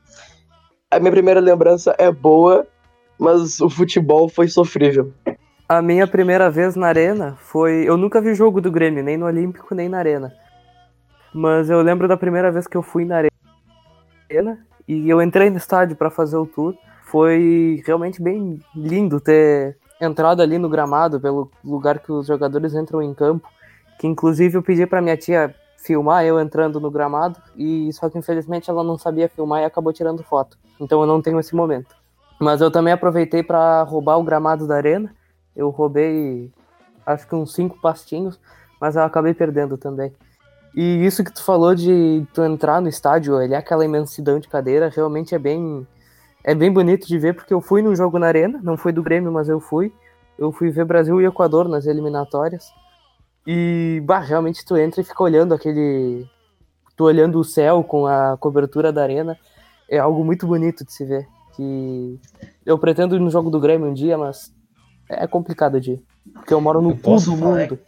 a 0.91 0.99
minha 0.99 1.11
primeira 1.11 1.41
lembrança 1.41 1.95
é 1.99 2.11
boa, 2.11 2.67
mas 3.19 3.61
o 3.61 3.71
futebol 3.71 4.29
foi 4.29 4.49
sofrível. 4.49 5.13
A 5.69 5.83
minha 5.83 6.07
primeira 6.07 6.51
vez 6.51 6.77
na 6.77 6.87
arena 6.87 7.37
foi. 7.39 7.85
Eu 7.87 7.97
nunca 7.97 8.21
vi 8.21 8.35
jogo 8.35 8.61
do 8.61 8.71
Grêmio, 8.71 9.03
nem 9.03 9.17
no 9.17 9.27
Olímpico, 9.27 9.75
nem 9.75 9.89
na 9.89 9.99
arena. 9.99 10.33
Mas 11.33 11.69
eu 11.69 11.81
lembro 11.83 12.09
da 12.09 12.17
primeira 12.17 12.51
vez 12.51 12.67
que 12.67 12.77
eu 12.77 12.83
fui 12.83 13.05
na 13.05 13.19
arena 13.19 14.59
e 14.87 15.09
eu 15.09 15.21
entrei 15.21 15.51
no 15.51 15.59
estádio 15.59 15.97
para 15.97 16.11
fazer 16.11 16.37
o 16.37 16.47
tour. 16.47 16.75
Foi 17.11 17.83
realmente 17.87 18.21
bem 18.21 18.61
lindo 18.75 19.21
ter 19.21 19.79
entrado 20.01 20.43
ali 20.43 20.59
no 20.59 20.69
gramado, 20.69 21.19
pelo 21.19 21.51
lugar 21.65 21.99
que 21.99 22.13
os 22.13 22.27
jogadores 22.27 22.75
entram 22.75 23.03
em 23.03 23.15
campo. 23.15 23.49
Que 23.99 24.07
inclusive 24.07 24.57
eu 24.57 24.63
pedi 24.63 24.87
para 24.87 25.01
minha 25.01 25.17
tia 25.17 25.55
filmar 25.79 26.25
eu 26.25 26.39
entrando 26.39 26.79
no 26.81 26.91
gramado 26.91 27.41
e 27.57 27.91
só 27.93 28.11
que 28.11 28.19
infelizmente 28.19 28.69
ela 28.69 28.83
não 28.83 28.99
sabia 28.99 29.29
filmar 29.29 29.63
e 29.63 29.65
acabou 29.65 29.93
tirando 29.93 30.23
foto. 30.23 30.59
Então 30.79 31.01
eu 31.01 31.07
não 31.07 31.23
tenho 31.23 31.41
esse 31.41 31.55
momento. 31.55 31.97
Mas 32.39 32.61
eu 32.61 32.71
também 32.71 32.93
aproveitei 32.93 33.43
para 33.43 33.83
roubar 33.83 34.19
o 34.19 34.23
gramado 34.23 34.67
da 34.67 34.77
arena. 34.77 35.15
Eu 35.57 35.71
roubei 35.71 36.53
acho 37.07 37.27
que 37.27 37.35
uns 37.35 37.55
cinco 37.55 37.81
pastinhos, 37.81 38.39
mas 38.81 38.97
eu 38.97 39.03
acabei 39.03 39.33
perdendo 39.33 39.79
também. 39.79 40.13
E 40.75 41.07
isso 41.07 41.25
que 41.25 41.33
tu 41.33 41.43
falou 41.43 41.75
de 41.75 42.27
tu 42.35 42.43
entrar 42.43 42.83
no 42.83 42.89
estádio, 42.89 43.35
olhar 43.35 43.59
aquela 43.59 43.85
imensidão 43.85 44.39
de 44.39 44.47
cadeira, 44.47 44.93
realmente 44.95 45.35
é 45.35 45.39
bem 45.39 45.87
é 46.45 46.55
bem 46.55 46.73
bonito 46.73 47.07
de 47.07 47.19
ver 47.19 47.35
porque 47.35 47.53
eu 47.53 47.61
fui 47.61 47.83
num 47.83 47.95
jogo 47.95 48.19
na 48.19 48.27
arena, 48.27 48.61
não 48.63 48.77
foi 48.77 48.93
do 48.93 49.03
Grêmio, 49.03 49.33
mas 49.33 49.49
eu 49.49 49.61
fui. 49.61 49.93
Eu 50.39 50.53
fui 50.53 50.71
ver 50.71 50.85
Brasil 50.85 51.21
e 51.21 51.25
Equador 51.27 51.69
nas 51.69 51.87
eliminatórias. 51.87 52.73
E, 53.47 54.01
bah, 54.05 54.21
realmente 54.21 54.65
tu 54.65 54.77
entra 54.77 55.01
e 55.01 55.05
fica 55.05 55.23
olhando 55.23 55.53
aquele. 55.55 56.27
Tu 56.97 57.05
olhando 57.05 57.39
o 57.41 57.45
céu 57.45 57.83
com 57.83 58.07
a 58.07 58.37
cobertura 58.37 58.93
da 58.93 59.03
arena. 59.03 59.37
É 59.91 59.99
algo 59.99 60.25
muito 60.25 60.47
bonito 60.47 60.85
de 60.85 60.93
se 60.93 61.05
ver. 61.05 61.27
Que 61.57 62.19
eu 62.65 62.79
pretendo 62.79 63.17
ir 63.17 63.21
no 63.21 63.31
jogo 63.31 63.51
do 63.51 63.59
Grêmio 63.59 63.89
um 63.89 63.95
dia, 63.95 64.17
mas 64.19 64.53
é 65.09 65.27
complicado 65.27 65.81
de 65.81 65.93
ir. 65.93 66.03
Porque 66.35 66.53
eu 66.55 66.61
moro 66.61 66.81
no 66.83 66.91
Eu 66.91 66.97
cu 66.97 67.03
posso 67.03 67.31
do 67.33 67.37
falar- 67.39 67.59
mundo. 67.61 67.79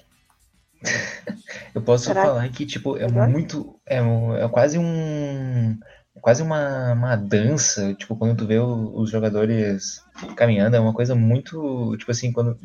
Eu 1.74 1.82
posso 1.82 2.08
Caraca. 2.08 2.26
falar 2.28 2.48
que, 2.48 2.66
tipo, 2.66 2.96
é 2.96 3.06
Melhor? 3.06 3.28
muito. 3.28 3.76
É, 3.86 4.02
um- 4.02 4.34
é 4.34 4.48
quase 4.48 4.76
um. 4.78 5.78
É 6.20 6.22
quase 6.22 6.42
uma, 6.42 6.92
uma 6.92 7.16
dança. 7.16 7.94
Tipo, 7.94 8.14
quando 8.14 8.36
tu 8.36 8.46
vê 8.46 8.58
o- 8.58 8.92
os 8.94 9.10
jogadores 9.10 10.04
caminhando, 10.36 10.76
é 10.76 10.80
uma 10.80 10.92
coisa 10.92 11.14
muito. 11.14 11.96
Tipo 11.96 12.10
assim, 12.10 12.30
quando. 12.30 12.58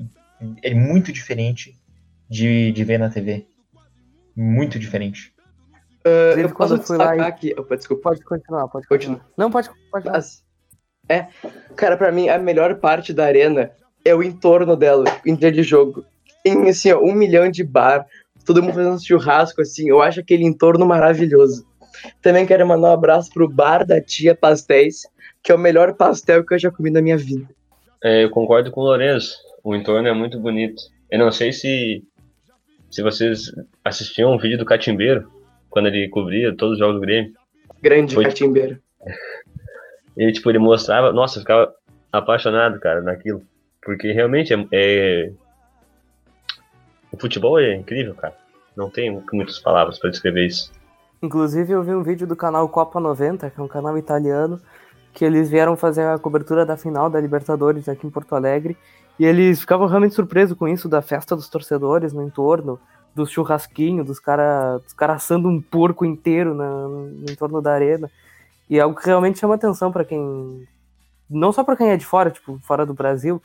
É 0.61 0.73
muito 0.73 1.13
diferente 1.13 1.73
de, 2.29 2.73
de 2.73 2.83
ver 2.83 2.99
na 2.99 3.09
TV. 3.09 3.45
Muito 4.35 4.77
diferente. 4.77 5.33
Uh, 6.05 6.37
eu 6.37 6.49
posso 6.53 6.73
lá 6.73 6.79
destacar 6.79 7.17
e- 7.17 7.21
aqui. 7.21 7.55
Opa, 7.57 7.77
desculpa. 7.77 8.09
Pode 8.09 8.21
continuar, 8.25 8.67
pode 8.67 8.87
Continua. 8.87 9.19
continuar. 9.19 9.33
Não, 9.37 9.49
pode, 9.49 9.69
pode. 9.89 10.05
Mas, 10.05 10.43
é, 11.07 11.27
cara, 11.77 11.95
pra 11.95 12.11
mim 12.11 12.27
a 12.27 12.37
melhor 12.37 12.75
parte 12.75 13.13
da 13.13 13.25
arena 13.25 13.71
é 14.03 14.13
o 14.13 14.21
entorno 14.21 14.75
dela, 14.75 15.05
em 15.25 15.33
dia 15.33 15.51
de 15.51 15.63
jogo. 15.63 16.03
Tem 16.43 16.67
assim, 16.69 16.91
ó, 16.91 16.99
um 16.99 17.13
milhão 17.13 17.49
de 17.49 17.63
bar, 17.63 18.05
todo 18.45 18.61
mundo 18.61 18.75
fazendo 18.75 19.03
churrasco, 19.03 19.61
assim, 19.61 19.89
eu 19.89 20.01
acho 20.01 20.19
aquele 20.19 20.43
entorno 20.43 20.85
maravilhoso. 20.85 21.65
Também 22.21 22.45
quero 22.45 22.65
mandar 22.67 22.89
um 22.89 22.93
abraço 22.93 23.29
pro 23.33 23.47
bar 23.49 23.85
da 23.85 24.01
tia 24.01 24.35
Pastéis, 24.35 25.03
que 25.43 25.51
é 25.51 25.55
o 25.55 25.59
melhor 25.59 25.93
pastel 25.95 26.45
que 26.45 26.53
eu 26.53 26.59
já 26.59 26.71
comi 26.71 26.89
na 26.89 27.01
minha 27.01 27.17
vida. 27.17 27.47
É, 28.03 28.23
eu 28.23 28.29
concordo 28.29 28.71
com 28.71 28.81
o 28.81 28.83
Lourenço. 28.83 29.37
O 29.63 29.75
entorno 29.75 30.07
é 30.07 30.13
muito 30.13 30.39
bonito. 30.39 30.81
Eu 31.09 31.19
não 31.19 31.31
sei 31.31 31.51
se, 31.51 32.03
se 32.89 33.01
vocês 33.01 33.51
assistiam 33.83 34.33
um 34.33 34.37
vídeo 34.37 34.57
do 34.57 34.65
Catimbeiro, 34.65 35.31
quando 35.69 35.87
ele 35.87 36.07
cobria 36.09 36.55
todos 36.55 36.73
os 36.73 36.79
jogos 36.79 36.95
do 36.95 37.01
Grêmio. 37.01 37.33
Grande 37.81 38.15
Foi- 38.15 38.25
catimbeiro. 38.25 38.79
Ele, 40.17 40.31
tipo, 40.31 40.49
ele 40.49 40.59
mostrava... 40.59 41.11
Nossa, 41.11 41.39
eu 41.39 41.41
ficava 41.41 41.73
apaixonado, 42.09 42.79
cara, 42.79 43.01
naquilo. 43.01 43.41
Porque 43.83 44.13
realmente 44.13 44.53
é... 44.53 44.65
é- 44.71 45.31
O 47.11 47.17
futebol 47.19 47.59
é 47.59 47.75
incrível, 47.75 48.15
cara. 48.15 48.33
Não 48.77 48.89
tem 48.89 49.21
muitas 49.33 49.59
palavras 49.59 49.99
pra 49.99 50.09
descrever 50.09 50.45
isso. 50.45 50.71
Inclusive, 51.25 51.73
eu 51.73 51.81
vi 51.81 51.91
um 51.91 52.03
vídeo 52.03 52.27
do 52.27 52.35
canal 52.35 52.69
Copa 52.69 52.99
90, 52.99 53.49
que 53.49 53.59
é 53.59 53.63
um 53.63 53.67
canal 53.67 53.97
italiano, 53.97 54.61
que 55.11 55.25
eles 55.25 55.49
vieram 55.49 55.75
fazer 55.75 56.05
a 56.05 56.19
cobertura 56.19 56.63
da 56.65 56.77
final 56.77 57.09
da 57.09 57.19
Libertadores 57.19 57.89
aqui 57.89 58.05
em 58.05 58.11
Porto 58.11 58.35
Alegre. 58.35 58.77
E 59.17 59.25
eles 59.25 59.59
ficavam 59.59 59.87
realmente 59.87 60.13
surpresos 60.13 60.55
com 60.55 60.67
isso, 60.67 60.87
da 60.87 61.01
festa 61.01 61.35
dos 61.35 61.49
torcedores 61.49 62.13
no 62.13 62.21
entorno, 62.21 62.79
dos 63.15 63.31
churrasquinhos, 63.31 64.05
dos 64.05 64.19
caras 64.19 64.83
dos 64.83 64.93
cara 64.93 65.13
assando 65.13 65.47
um 65.49 65.59
porco 65.59 66.05
inteiro 66.05 66.53
na- 66.53 66.87
no 66.87 67.25
entorno 67.27 67.59
da 67.59 67.73
arena. 67.73 68.11
E 68.69 68.77
é 68.77 68.81
algo 68.81 68.99
que 68.99 69.07
realmente 69.07 69.39
chama 69.39 69.55
atenção 69.55 69.91
para 69.91 70.05
quem. 70.05 70.67
Não 71.27 71.51
só 71.51 71.63
para 71.63 71.75
quem 71.75 71.89
é 71.89 71.97
de 71.97 72.05
fora, 72.05 72.29
tipo, 72.29 72.59
fora 72.61 72.85
do 72.85 72.93
Brasil, 72.93 73.41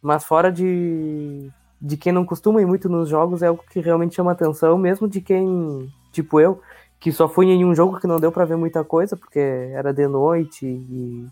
mas 0.00 0.24
fora 0.24 0.50
de, 0.50 1.50
de 1.80 1.96
quem 1.98 2.12
não 2.12 2.24
costuma 2.24 2.62
ir 2.62 2.66
muito 2.66 2.88
nos 2.88 3.08
jogos, 3.08 3.42
é 3.42 3.48
algo 3.48 3.62
que 3.70 3.80
realmente 3.80 4.14
chama 4.14 4.32
atenção, 4.32 4.78
mesmo 4.78 5.06
de 5.06 5.20
quem, 5.20 5.92
tipo 6.12 6.40
eu, 6.40 6.62
que 7.00 7.12
só 7.12 7.28
fui 7.28 7.46
em 7.46 7.64
um 7.64 7.74
jogo 7.74 8.00
que 8.00 8.06
não 8.06 8.18
deu 8.18 8.32
pra 8.32 8.44
ver 8.44 8.56
muita 8.56 8.84
coisa, 8.84 9.16
porque 9.16 9.38
era 9.38 9.92
de 9.92 10.06
noite 10.06 10.66
e, 10.66 11.26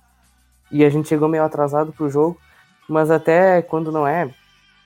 e 0.70 0.84
a 0.84 0.90
gente 0.90 1.08
chegou 1.08 1.28
meio 1.28 1.44
atrasado 1.44 1.92
pro 1.92 2.08
jogo. 2.08 2.38
Mas 2.88 3.10
até 3.10 3.62
quando 3.62 3.90
não 3.90 4.06
é 4.06 4.30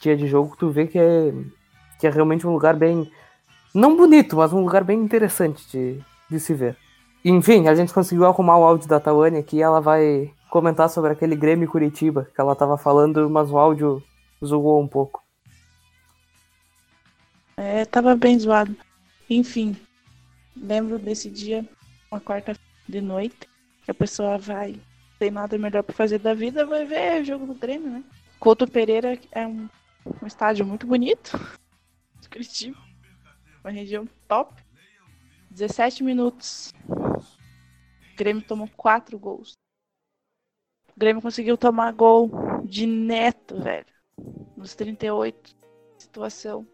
dia 0.00 0.16
de 0.16 0.26
jogo, 0.26 0.56
tu 0.58 0.70
vê 0.70 0.86
que 0.86 0.98
é, 0.98 1.32
que 1.98 2.06
é 2.06 2.10
realmente 2.10 2.46
um 2.46 2.52
lugar 2.52 2.74
bem. 2.76 3.10
Não 3.74 3.96
bonito, 3.96 4.36
mas 4.36 4.52
um 4.52 4.62
lugar 4.62 4.82
bem 4.82 4.98
interessante 4.98 5.68
de, 5.70 6.00
de 6.30 6.40
se 6.40 6.54
ver. 6.54 6.76
Enfim, 7.24 7.68
a 7.68 7.74
gente 7.74 7.92
conseguiu 7.92 8.24
arrumar 8.24 8.56
o 8.56 8.64
áudio 8.64 8.88
da 8.88 8.98
Tawane 8.98 9.38
aqui 9.38 9.60
ela 9.60 9.80
vai 9.80 10.32
comentar 10.48 10.88
sobre 10.88 11.12
aquele 11.12 11.36
Grêmio 11.36 11.68
Curitiba, 11.68 12.26
que 12.34 12.40
ela 12.40 12.56
tava 12.56 12.78
falando, 12.78 13.28
mas 13.28 13.50
o 13.50 13.58
áudio 13.58 14.02
zoou 14.44 14.80
um 14.80 14.88
pouco. 14.88 15.22
É, 17.56 17.84
tava 17.84 18.16
bem 18.16 18.38
zoado. 18.38 18.74
Enfim, 19.28 19.76
lembro 20.56 20.98
desse 20.98 21.30
dia, 21.30 21.68
uma 22.10 22.20
quarta 22.20 22.56
de 22.88 23.00
noite, 23.00 23.48
que 23.84 23.90
a 23.90 23.94
pessoa 23.94 24.38
vai, 24.38 24.80
tem 25.18 25.30
nada 25.30 25.56
melhor 25.58 25.82
pra 25.82 25.94
fazer 25.94 26.18
da 26.18 26.34
vida, 26.34 26.66
vai 26.66 26.84
ver 26.84 27.22
o 27.22 27.24
jogo 27.24 27.46
do 27.46 27.54
Grêmio, 27.54 27.90
né? 27.90 28.04
Couto 28.38 28.66
Pereira 28.66 29.18
é 29.32 29.46
um, 29.46 29.68
um 30.22 30.26
estádio 30.26 30.66
muito 30.66 30.86
bonito, 30.86 31.32
de 32.20 32.28
Curitiba, 32.28 32.78
uma 33.62 33.70
região 33.70 34.08
top. 34.26 34.54
17 35.50 36.04
minutos. 36.04 36.72
O 36.88 38.16
Grêmio 38.16 38.42
tomou 38.42 38.68
4 38.76 39.18
gols. 39.18 39.54
O 40.88 40.98
Grêmio 40.98 41.20
conseguiu 41.20 41.56
tomar 41.56 41.92
gol 41.92 42.30
de 42.64 42.86
neto, 42.86 43.60
velho. 43.60 43.86
Nos 44.56 44.74
38. 44.74 45.56
situação. 45.98 46.66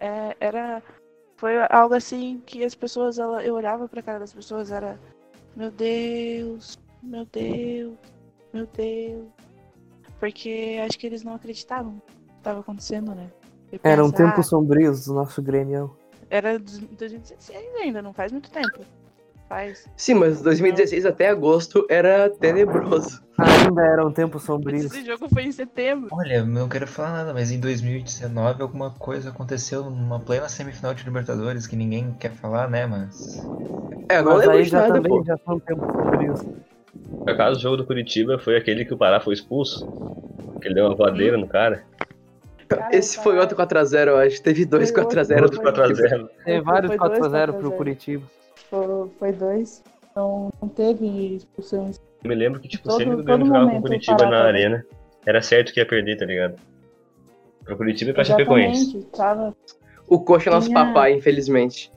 É, 0.00 0.36
era. 0.40 0.82
Foi 1.44 1.52
algo 1.68 1.92
assim 1.94 2.40
que 2.46 2.64
as 2.64 2.74
pessoas, 2.74 3.18
ela, 3.18 3.44
eu 3.44 3.54
olhava 3.54 3.86
pra 3.86 4.00
cara 4.00 4.18
das 4.18 4.32
pessoas, 4.32 4.70
era. 4.70 4.98
Meu 5.54 5.70
Deus, 5.70 6.78
meu 7.02 7.26
Deus, 7.26 7.98
meu 8.50 8.66
Deus. 8.74 9.26
Porque 10.18 10.80
acho 10.82 10.98
que 10.98 11.06
eles 11.06 11.22
não 11.22 11.34
acreditavam 11.34 11.92
no 11.92 12.00
que 12.00 12.38
estava 12.38 12.60
acontecendo, 12.60 13.14
né? 13.14 13.30
Eu 13.70 13.78
Eram 13.84 14.10
pensava, 14.10 14.30
tempos 14.30 14.48
sombrios 14.48 15.04
do 15.04 15.12
nosso 15.12 15.42
Grêmio. 15.42 15.94
Era 16.30 16.58
2016 16.58 17.74
ainda, 17.74 18.00
não 18.00 18.14
faz 18.14 18.32
muito 18.32 18.50
tempo. 18.50 18.80
Faz. 19.48 19.86
Sim, 19.96 20.14
mas 20.14 20.40
2016 20.42 21.04
até 21.04 21.28
agosto 21.28 21.86
era 21.88 22.30
tenebroso. 22.30 23.22
Ainda 23.38 23.82
eram 23.84 24.10
tempos 24.12 24.42
Mas 24.42 24.46
sombrios. 24.46 24.84
esse 24.86 25.04
jogo 25.04 25.28
foi 25.28 25.42
em 25.44 25.52
setembro. 25.52 26.08
Olha, 26.12 26.36
eu 26.36 26.46
não 26.46 26.68
quero 26.68 26.86
falar 26.86 27.12
nada, 27.12 27.34
mas 27.34 27.50
em 27.50 27.60
2019 27.60 28.62
alguma 28.62 28.90
coisa 28.92 29.30
aconteceu 29.30 29.84
numa 29.84 30.18
plena 30.20 30.48
semifinal 30.48 30.94
de 30.94 31.04
Libertadores 31.04 31.66
que 31.66 31.76
ninguém 31.76 32.14
quer 32.18 32.32
falar, 32.32 32.70
né? 32.70 32.86
Mas. 32.86 33.38
É, 34.08 34.22
não 34.22 34.32
Mas 34.32 34.40
lembro 34.40 34.56
aí 34.56 34.62
de 34.64 34.68
já 34.70 34.80
nada, 34.80 34.94
também 34.94 35.10
pô. 35.10 35.24
já 35.24 35.36
são 35.44 35.58
tempos 35.60 35.92
sombrios. 35.92 36.40
Por 37.18 37.30
acaso 37.30 37.58
o 37.58 37.62
jogo 37.62 37.76
do 37.78 37.86
Curitiba 37.86 38.38
foi 38.38 38.56
aquele 38.56 38.84
que 38.84 38.94
o 38.94 38.96
Pará 38.96 39.20
foi 39.20 39.34
expulso. 39.34 39.86
Que 40.60 40.68
ele 40.68 40.74
deu 40.76 40.86
uma 40.86 40.94
voadeira 40.94 41.36
no 41.36 41.46
cara. 41.46 41.84
Cara, 42.68 42.88
Esse 42.96 43.22
foi 43.22 43.38
outro 43.38 43.56
4x0, 43.56 44.06
eu 44.08 44.16
acho. 44.16 44.42
Teve 44.42 44.64
dois 44.64 44.90
Foi 44.90 45.04
4x0 45.04 45.42
Outro 45.42 45.58
do 45.60 45.72
Curitiba. 45.72 46.08
4x0. 46.08 46.28
Tem 46.44 46.62
vários 46.62 46.88
Foi 46.94 46.98
dois 47.08 47.20
4x0 47.20 47.30
4 47.30 47.50
a 47.50 47.52
pro 47.54 47.68
0. 47.68 47.72
Curitiba. 47.76 48.22
Foi, 48.70 49.08
foi 49.18 49.32
dois. 49.32 49.82
Não, 50.16 50.50
não 50.60 50.68
teve 50.68 51.36
expulsão. 51.36 51.90
Eu 52.22 52.28
me 52.28 52.34
lembro 52.34 52.60
que, 52.60 52.68
tipo, 52.68 52.88
Todo- 52.88 52.98
sempre 52.98 53.16
que 53.16 53.22
o 53.22 53.24
Grêmio 53.24 53.46
jogava 53.46 53.70
com 53.70 53.78
o 53.78 53.82
Curitiba 53.82 54.12
na 54.24 54.30
tava- 54.30 54.36
arena, 54.44 54.86
era 55.26 55.42
certo 55.42 55.72
que 55.72 55.80
ia 55.80 55.86
perder, 55.86 56.16
tá 56.16 56.24
ligado? 56.24 56.54
Pro 57.64 57.76
Curitiba 57.76 58.10
e 58.10 58.14
pra 58.14 58.24
Chapecoense. 58.24 59.02
Tava, 59.16 59.54
O 60.06 60.20
Coxa 60.20 60.50
é 60.50 60.52
nosso 60.52 60.68
Tinha- 60.68 60.84
papai, 60.84 61.14
infelizmente. 61.14 61.90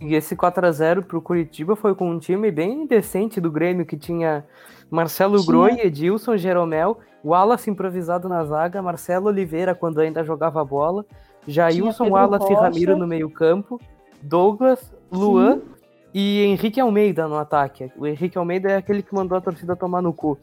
E 0.00 0.14
esse 0.14 0.34
4x0 0.34 1.02
pro 1.02 1.20
Curitiba 1.22 1.76
foi 1.76 1.94
com 1.94 2.10
um 2.10 2.18
time 2.18 2.50
bem 2.50 2.86
decente 2.86 3.40
do 3.40 3.50
Grêmio, 3.50 3.84
que 3.86 3.96
tinha 3.96 4.44
Marcelo 4.90 5.36
Tinha. 5.36 5.46
Groi, 5.46 5.80
Edilson, 5.80 6.36
Jeromel, 6.36 6.98
Wallace 7.24 7.68
improvisado 7.70 8.28
na 8.28 8.42
zaga, 8.44 8.80
Marcelo 8.82 9.26
Oliveira 9.28 9.74
quando 9.74 10.00
ainda 10.00 10.24
jogava 10.24 10.64
bola, 10.64 11.04
Jailson, 11.46 12.08
Wallace 12.08 12.46
e 12.50 12.54
Rocha. 12.54 12.62
Ramiro 12.62 12.96
no 12.96 13.06
meio 13.06 13.28
campo, 13.30 13.78
Douglas, 14.22 14.92
Luan 15.12 15.60
e 16.18 16.44
Henrique 16.44 16.80
Almeida 16.80 17.28
no 17.28 17.36
ataque. 17.36 17.92
O 17.94 18.06
Henrique 18.06 18.38
Almeida 18.38 18.70
é 18.70 18.76
aquele 18.76 19.02
que 19.02 19.14
mandou 19.14 19.36
a 19.36 19.40
torcida 19.40 19.76
tomar 19.76 20.00
no 20.00 20.14
cu. 20.14 20.38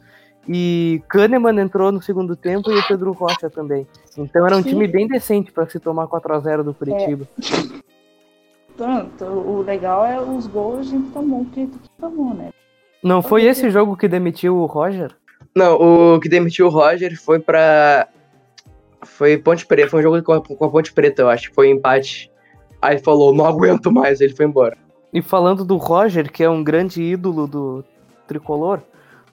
E 0.48 1.02
Kahneman 1.10 1.60
entrou 1.60 1.92
no 1.92 2.00
segundo 2.00 2.36
tempo 2.36 2.70
e 2.70 2.78
o 2.78 2.88
Pedro 2.88 3.12
Rocha 3.12 3.50
também. 3.50 3.88
Então 4.16 4.46
era 4.46 4.56
um 4.56 4.62
Sim. 4.62 4.70
time 4.70 4.88
bem 4.88 5.08
decente 5.08 5.52
para 5.52 5.68
se 5.68 5.80
tomar 5.80 6.06
4x0 6.06 6.62
do 6.62 6.76
Curitiba. 6.76 7.28
tanto. 8.78 9.26
O 9.26 9.64
legal 9.64 10.06
é 10.06 10.22
os 10.22 10.46
gols 10.46 10.82
a 10.82 10.84
gente 10.84 11.10
tomou, 11.10 11.44
que 11.46 11.68
tomou, 12.00 12.36
né? 12.36 12.52
Não 13.02 13.24
foi 13.24 13.46
esse 13.46 13.72
jogo 13.72 13.98
que 13.98 14.08
demitiu 14.08 14.56
o 14.58 14.68
Roger? 14.68 15.10
Não, 15.56 15.74
o 16.16 16.20
que 16.20 16.30
demitiu 16.30 16.68
o 16.68 16.70
Roger 16.70 17.20
foi 17.20 17.40
pra. 17.40 18.08
Foi 19.02 19.40
Ponte 19.40 19.66
Preta, 19.66 19.90
foi 19.90 20.02
um 20.02 20.04
jogo 20.04 20.22
com 20.22 20.34
a, 20.34 20.42
com 20.42 20.66
a 20.66 20.70
Ponte 20.70 20.94
Preta, 20.94 21.24
eu 21.24 21.30
acho. 21.30 21.52
Foi 21.52 21.72
empate. 21.72 22.32
Aí 22.80 23.00
falou, 23.00 23.34
não 23.34 23.46
aguento 23.46 23.92
mais, 23.92 24.22
ele 24.22 24.36
foi 24.36 24.46
embora. 24.46 24.83
E 25.14 25.22
falando 25.22 25.64
do 25.64 25.78
Roger, 25.78 26.32
que 26.32 26.44
é 26.44 26.50
um 26.50 26.64
grande 26.64 27.02
ídolo 27.02 27.48
do 27.48 27.86
tricolor, 28.28 28.82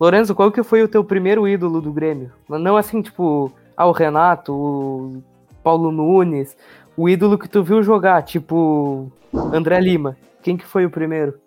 Lorenzo, 0.00 0.34
qual 0.34 0.50
que 0.50 0.62
foi 0.62 0.82
o 0.82 0.88
teu 0.88 1.04
primeiro 1.04 1.46
ídolo 1.46 1.80
do 1.80 1.92
Grêmio? 1.92 2.32
Não 2.48 2.76
assim, 2.76 3.02
tipo, 3.02 3.52
ah, 3.76 3.86
o 3.86 3.92
Renato, 3.92 4.54
o 4.54 5.22
Paulo 5.62 5.92
Nunes, 5.92 6.56
o 6.96 7.06
ídolo 7.08 7.38
que 7.38 7.48
tu 7.48 7.62
viu 7.62 7.82
jogar, 7.82 8.22
tipo, 8.22 9.12
André 9.52 9.78
Lima. 9.78 10.16
Quem 10.42 10.56
que 10.56 10.64
foi 10.64 10.86
o 10.86 10.90
primeiro? 10.90 11.38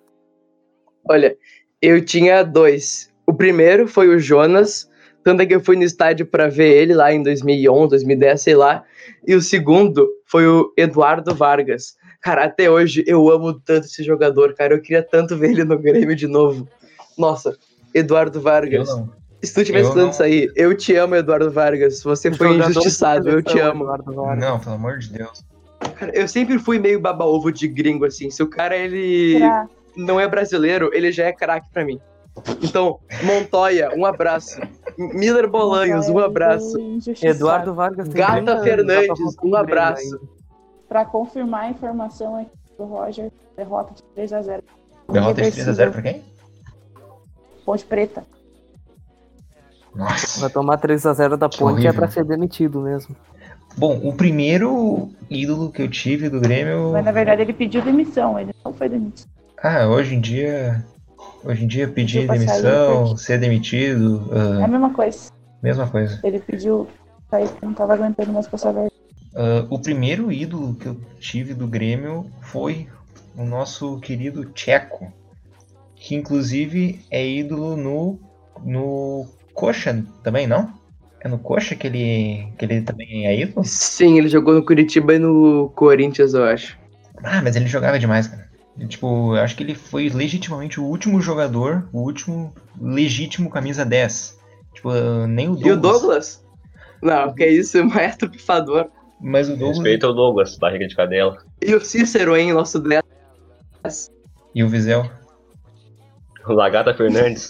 Olha, 1.10 1.36
eu 1.82 2.04
tinha 2.06 2.43
dois. 2.43 3.12
O 3.26 3.34
primeiro 3.34 3.88
foi 3.88 4.08
o 4.10 4.19
Jonas, 4.19 4.88
tanto 5.24 5.41
é 5.41 5.46
que 5.48 5.56
eu 5.56 5.62
fui 5.62 5.76
no 5.76 5.84
estádio 5.84 6.26
pra 6.26 6.48
ver 6.48 6.78
ele 6.78 6.93
lá 6.93 7.12
em 7.12 7.24
2011, 7.24 7.89
2010, 7.89 8.41
sei 8.41 8.56
lá. 8.56 8.84
E 9.28 9.34
o 9.34 9.41
segundo 9.41 10.08
foi 10.26 10.48
o 10.48 10.72
Eduardo 10.78 11.34
Vargas. 11.34 11.96
Cara, 12.24 12.46
até 12.46 12.70
hoje 12.72 13.04
eu 13.06 13.30
amo 13.30 13.54
tanto 13.54 13.86
esse 13.86 14.02
jogador, 14.04 14.54
cara. 14.54 14.74
Eu 14.74 14.82
queria 14.82 15.04
tanto 15.04 15.36
ver 15.38 15.52
ele 15.52 15.64
no 15.66 15.78
Grêmio 15.78 16.16
de 16.16 16.28
novo. 16.28 16.68
Nossa, 17.18 17.56
Eduardo 17.94 18.38
Eu 18.40 18.42
Vargas. 18.42 18.88
não. 18.90 19.10
Se 19.44 19.54
tu 19.54 19.64
tivesse 19.66 19.90
Eu 19.90 19.94
tanto 19.94 20.04
não. 20.06 20.10
isso 20.12 20.24
aí, 20.24 20.50
eu 20.56 20.74
te 20.76 20.96
amo, 20.96 21.16
Eduardo 21.16 21.52
Vargas. 21.52 22.02
Você 22.02 22.32
foi 22.32 22.56
injustiçado, 22.56 23.28
eu 23.30 23.44
te 23.44 23.60
amo. 23.60 23.84
Eduardo 23.84 24.14
Vargas. 24.14 24.40
Não, 24.50 24.58
pelo 24.60 24.76
amor 24.76 25.00
de 25.00 25.10
Deus. 25.12 25.44
Cara, 25.96 26.14
eu 26.16 26.26
sempre 26.30 26.58
fui 26.58 26.80
meio 26.80 26.98
baba-ovo 27.00 27.52
de 27.52 27.68
gringo, 27.68 28.06
assim. 28.06 28.30
Se 28.32 28.42
o 28.42 28.48
cara, 28.48 28.74
ele 28.78 29.40
Pra- 29.40 29.68
não 29.98 30.18
é 30.18 30.26
brasileiro, 30.30 30.90
ele 30.94 31.12
já 31.12 31.26
é 31.26 31.34
craque 31.34 31.68
pra 31.74 31.84
mim. 31.84 32.00
Então, 32.64 33.00
Montoya, 33.22 33.92
um 33.98 34.06
abraço. 34.06 34.60
Miller 34.98 35.48
Bolanhos, 35.50 36.08
um 36.08 36.20
abraço. 36.20 36.78
Eduardo 37.22 37.74
Vargas 37.74 38.08
Gata 38.08 38.34
30 38.38 38.52
anos, 38.54 38.64
Fernandes, 38.64 39.36
um 39.44 39.56
abraço. 39.58 40.20
Pra 40.88 41.06
confirmar 41.06 41.63
a 41.63 41.69
informação 41.69 42.38
aqui 42.38 42.52
do 42.78 42.86
Roger, 42.86 43.32
derrota 43.56 43.93
de 43.93 44.04
3x0. 44.22 44.62
Derrota 45.12 45.41
de 45.41 45.48
Irreversível. 45.48 45.74
3x0 45.74 45.91
pra 45.91 46.02
quem? 46.02 46.24
Ponte 47.65 47.86
Preta. 47.86 48.24
Nossa. 49.96 50.41
Vai 50.41 50.50
tomar 50.50 50.80
3x0 50.80 51.38
da 51.38 51.50
Que 51.50 51.58
ponte 51.60 51.86
é 51.88 51.93
pra 51.93 52.08
ser 52.10 52.26
demitido 52.26 52.82
mesmo. 52.82 53.15
Bom, 53.78 54.00
o 54.04 54.13
primeiro 54.13 55.10
ídolo 55.30 55.72
que 55.72 55.82
eu 55.82 55.89
tive 55.89 56.30
do 56.30 56.39
Grêmio. 56.39 56.91
Mas 56.91 57.06
na 57.06 57.12
verdade 57.12 57.41
ele 57.41 57.54
pediu 57.54 57.82
demissão, 57.82 58.39
ele 58.39 58.54
não 58.63 58.74
foi 58.74 58.89
demitido. 58.89 59.30
Ah, 59.62 59.88
hoje 59.88 60.15
em 60.15 60.22
dia. 60.22 60.86
Hoje 61.43 61.63
em 61.63 61.67
dia 61.67 61.88
pedir 61.88 62.28
demissão, 62.28 63.17
ser 63.17 63.38
demitido, 63.38 64.30
É 64.32 64.62
ah, 64.62 64.65
a 64.65 64.67
mesma 64.67 64.93
coisa. 64.93 65.32
mesma 65.62 65.88
coisa. 65.88 66.19
Ele 66.24 66.39
pediu 66.39 66.88
sair 67.30 67.48
porque 67.50 67.65
não 67.65 67.74
tava 67.74 67.93
aguentando 67.93 68.32
mais 68.32 68.48
passar 68.48 68.72
vergonha. 68.72 68.91
Ah, 69.36 69.65
o 69.69 69.80
primeiro 69.80 70.32
ídolo 70.32 70.76
que 70.76 70.88
eu 70.88 71.00
tive 71.19 71.54
do 71.54 71.67
Grêmio 71.67 72.30
foi 72.41 72.88
o 73.36 73.43
nosso 73.43 74.00
querido 74.00 74.46
Tcheco, 74.46 75.12
que 75.96 76.15
inclusive 76.15 77.00
é 77.10 77.26
ídolo 77.26 77.76
no, 77.76 78.19
no 78.63 79.28
Coxa 79.54 80.06
também, 80.24 80.46
não? 80.46 80.72
É 81.19 81.28
no 81.28 81.39
Coxa 81.39 81.76
que 81.76 81.88
ele, 81.88 82.48
que 82.58 82.65
ele 82.65 82.82
também 82.82 83.26
é 83.26 83.39
ídolo? 83.39 83.65
Sim, 83.65 84.17
ele 84.17 84.28
jogou 84.28 84.54
no 84.54 84.65
Curitiba 84.65 85.15
e 85.15 85.19
no 85.19 85.72
Corinthians, 85.76 86.34
eu 86.34 86.43
acho. 86.43 86.78
Ah, 87.24 87.41
mas 87.41 87.56
ele 87.56 87.67
jogava 87.67 87.98
demais, 87.98 88.28
cara. 88.28 88.52
E, 88.78 88.86
Tipo, 88.88 89.36
eu 89.36 89.41
acho 89.41 89.56
que 89.56 89.63
ele 89.63 89.76
foi 89.76 90.10
legitimamente 90.10 90.80
o 90.80 90.84
último 90.84 91.22
jogador, 91.22 91.88
o 91.93 92.02
último 92.02 92.54
legítimo 92.80 93.50
camisa 93.50 93.86
10. 93.86 94.38
Tipo, 94.74 94.89
ah, 94.89 95.26
nem 95.28 95.48
o 95.48 95.56
Douglas. 95.56 95.67
E 95.67 95.72
o 95.72 95.78
Douglas? 95.78 96.46
Não, 97.02 97.34
que 97.34 97.46
isso, 97.46 97.84
maestro 97.86 98.30
pifador. 98.30 98.89
Mas 99.24 99.48
o 99.48 99.56
Douglas 99.56 99.78
Respeita 99.78 100.10
o 100.10 100.14
Douglas, 100.14 100.58
barriga 100.58 100.86
de 100.86 100.96
cadela. 100.96 101.38
E 101.62 101.74
o 101.74 101.80
Cícero, 101.80 102.36
hein, 102.36 102.52
nosso 102.52 102.78
10. 102.78 103.02
e 104.54 104.62
o 104.62 104.68
Visel. 104.68 105.10
O 106.46 106.52
Lagata 106.52 106.94
Fernandes. 106.94 107.48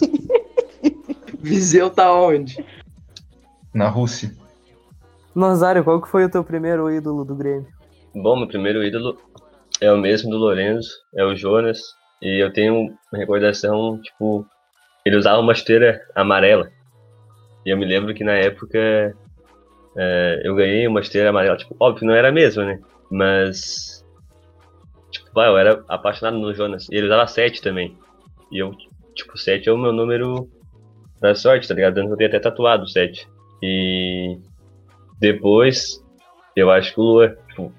Viseu 1.42 1.90
tá 1.90 2.12
onde? 2.14 2.64
Na 3.74 3.88
Rússia. 3.88 4.30
Nazário, 5.34 5.82
qual 5.82 6.00
que 6.00 6.08
foi 6.08 6.24
o 6.24 6.30
teu 6.30 6.44
primeiro 6.44 6.88
ídolo 6.88 7.24
do 7.24 7.34
Grêmio? 7.34 7.66
Bom, 8.14 8.36
meu 8.36 8.46
primeiro 8.46 8.84
ídolo 8.84 9.18
é 9.80 9.92
o 9.92 9.98
mesmo 9.98 10.30
do 10.30 10.36
Lorenzo, 10.36 10.90
é 11.12 11.24
o 11.24 11.34
Jonas. 11.34 11.80
E 12.22 12.40
eu 12.40 12.52
tenho 12.52 12.96
uma 13.12 13.18
recordação, 13.18 14.00
tipo, 14.00 14.46
ele 15.04 15.16
usava 15.16 15.40
uma 15.40 15.54
chuteira 15.56 16.00
amarela. 16.14 16.70
E 17.66 17.70
eu 17.70 17.76
me 17.76 17.84
lembro 17.84 18.14
que 18.14 18.22
na 18.22 18.34
época 18.34 19.12
é, 19.96 20.42
eu 20.44 20.54
ganhei 20.54 20.86
uma 20.86 21.02
chuteira 21.02 21.30
amarela. 21.30 21.56
Tipo, 21.56 21.76
óbvio, 21.78 22.06
não 22.06 22.14
era 22.14 22.28
a 22.28 22.32
mesma, 22.32 22.64
né? 22.64 22.80
Mas. 23.10 24.04
Tipo, 25.10 25.28
vai, 25.34 25.48
eu 25.48 25.58
era 25.58 25.84
apaixonado 25.88 26.38
no 26.38 26.52
Jonas. 26.54 26.88
E 26.90 26.96
ele 26.96 27.06
usava 27.06 27.26
7 27.26 27.62
também. 27.62 27.96
E 28.50 28.58
eu, 28.58 28.74
tipo, 29.14 29.38
7 29.38 29.68
é 29.68 29.72
o 29.72 29.78
meu 29.78 29.92
número 29.92 30.48
da 31.20 31.34
sorte, 31.34 31.68
tá 31.68 31.74
ligado? 31.74 31.98
Eu 31.98 32.16
tenho 32.16 32.28
até 32.28 32.40
tatuado 32.40 32.84
o 32.84 32.88
7. 32.88 33.28
E 33.62 34.38
depois, 35.18 36.04
eu 36.56 36.70
acho 36.70 36.92
que 36.92 37.00
o 37.00 37.04
Luan, 37.04 37.36
tipo, 37.48 37.72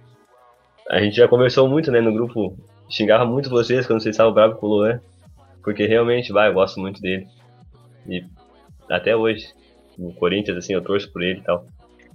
a 0.89 0.99
gente 0.99 1.15
já 1.15 1.27
conversou 1.27 1.67
muito, 1.67 1.91
né, 1.91 2.01
no 2.01 2.13
grupo, 2.13 2.57
xingava 2.89 3.25
muito 3.25 3.49
vocês 3.49 3.85
quando 3.85 4.01
vocês 4.01 4.15
estavam 4.15 4.33
bravos 4.33 4.59
com 4.59 4.67
o 4.67 4.69
Luan, 4.69 4.99
porque 5.63 5.85
realmente, 5.85 6.31
vai, 6.31 6.49
eu 6.49 6.53
gosto 6.53 6.79
muito 6.79 7.01
dele. 7.01 7.27
E 8.07 8.23
até 8.89 9.15
hoje, 9.15 9.47
no 9.97 10.13
Corinthians, 10.13 10.57
assim, 10.57 10.73
eu 10.73 10.81
torço 10.81 11.11
por 11.11 11.21
ele 11.21 11.39
e 11.39 11.43
tal. 11.43 11.65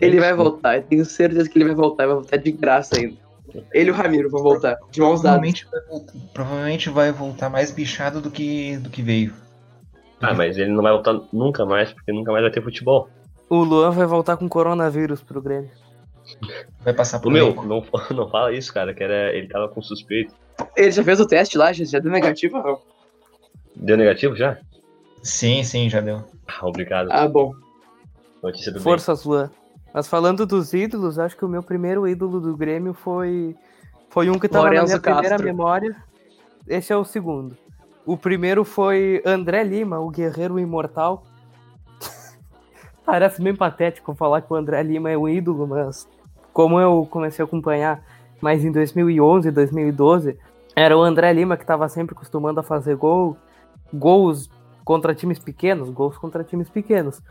Ele 0.00 0.20
vai 0.20 0.32
voltar, 0.32 0.76
eu 0.76 0.82
tenho 0.82 1.04
certeza 1.04 1.48
que 1.48 1.58
ele 1.58 1.66
vai 1.66 1.74
voltar, 1.74 2.06
vai 2.06 2.14
voltar 2.14 2.36
de 2.36 2.52
graça 2.52 2.96
ainda. 2.96 3.16
Ele 3.72 3.90
e 3.90 3.92
o 3.92 3.94
Ramiro 3.94 4.30
vão 4.30 4.42
voltar, 4.42 4.78
de 4.90 5.00
mãos 5.00 5.22
dadas. 5.22 5.40
Provavelmente 5.40 5.66
vai, 5.70 5.80
voltar, 5.88 6.12
provavelmente 6.32 6.90
vai 6.90 7.12
voltar 7.12 7.50
mais 7.50 7.70
bichado 7.70 8.20
do 8.20 8.30
que, 8.30 8.76
do 8.78 8.88
que 8.88 9.02
veio. 9.02 9.34
Ah, 10.20 10.34
mas 10.34 10.56
ele 10.56 10.70
não 10.70 10.82
vai 10.82 10.92
voltar 10.92 11.20
nunca 11.32 11.64
mais, 11.64 11.92
porque 11.92 12.12
nunca 12.12 12.30
mais 12.30 12.44
vai 12.44 12.52
ter 12.52 12.62
futebol. 12.62 13.08
O 13.48 13.64
Luan 13.64 13.90
vai 13.90 14.06
voltar 14.06 14.36
com 14.36 14.48
coronavírus 14.48 15.22
pro 15.22 15.42
Grêmio. 15.42 15.70
Vai 16.84 16.94
passar 16.94 17.18
por 17.18 17.32
meu, 17.32 17.54
não, 17.64 17.84
não 18.14 18.28
fala 18.28 18.52
isso, 18.52 18.72
cara, 18.72 18.94
que 18.94 19.02
era, 19.02 19.34
ele 19.34 19.48
tava 19.48 19.68
com 19.68 19.82
suspeito. 19.82 20.34
Ele 20.76 20.90
já 20.90 21.02
fez 21.02 21.18
o 21.18 21.26
teste 21.26 21.58
lá, 21.58 21.72
já, 21.72 21.84
já 21.84 21.98
deu 21.98 22.12
negativo 22.12 22.58
ou 22.58 22.62
não? 22.62 22.78
Deu 23.74 23.96
negativo 23.96 24.36
já? 24.36 24.58
Sim, 25.22 25.64
sim, 25.64 25.88
já 25.88 26.00
deu. 26.00 26.22
Ah, 26.46 26.66
obrigado. 26.66 27.08
Ah, 27.10 27.26
bom. 27.26 27.52
Notícia 28.42 28.72
do 28.72 28.80
Força, 28.80 29.14
Luan. 29.24 29.50
Mas 29.92 30.08
falando 30.08 30.46
dos 30.46 30.72
ídolos, 30.72 31.18
acho 31.18 31.36
que 31.36 31.44
o 31.44 31.48
meu 31.48 31.62
primeiro 31.62 32.06
ídolo 32.06 32.40
do 32.40 32.56
Grêmio 32.56 32.94
foi 32.94 33.56
foi 34.08 34.28
um 34.28 34.38
que 34.38 34.48
tava 34.48 34.70
na 34.70 34.82
minha 34.84 35.00
primeira 35.00 35.30
Castro. 35.30 35.46
memória. 35.46 35.96
Esse 36.66 36.92
é 36.92 36.96
o 36.96 37.04
segundo. 37.04 37.56
O 38.04 38.16
primeiro 38.16 38.64
foi 38.64 39.22
André 39.24 39.62
Lima, 39.62 40.00
o 40.00 40.10
guerreiro 40.10 40.58
imortal. 40.58 41.24
Parece 43.06 43.42
bem 43.42 43.54
patético 43.54 44.14
falar 44.14 44.42
que 44.42 44.52
o 44.52 44.56
André 44.56 44.82
Lima 44.82 45.10
é 45.10 45.16
o 45.16 45.28
ídolo, 45.28 45.66
mas 45.66 46.08
como 46.52 46.80
eu 46.80 47.06
comecei 47.10 47.42
a 47.42 47.46
acompanhar 47.46 48.02
mais 48.40 48.64
em 48.64 48.72
2011, 48.72 49.50
2012, 49.50 50.38
era 50.74 50.96
o 50.96 51.02
André 51.02 51.32
Lima 51.32 51.56
que 51.56 51.62
estava 51.62 51.88
sempre 51.88 52.14
acostumando 52.16 52.60
a 52.60 52.62
fazer 52.62 52.96
gol, 52.96 53.36
gols 53.92 54.50
contra 54.84 55.14
times 55.14 55.38
pequenos, 55.38 55.90
gols 55.90 56.16
contra 56.16 56.42
times 56.42 56.68
pequenos. 56.68 57.22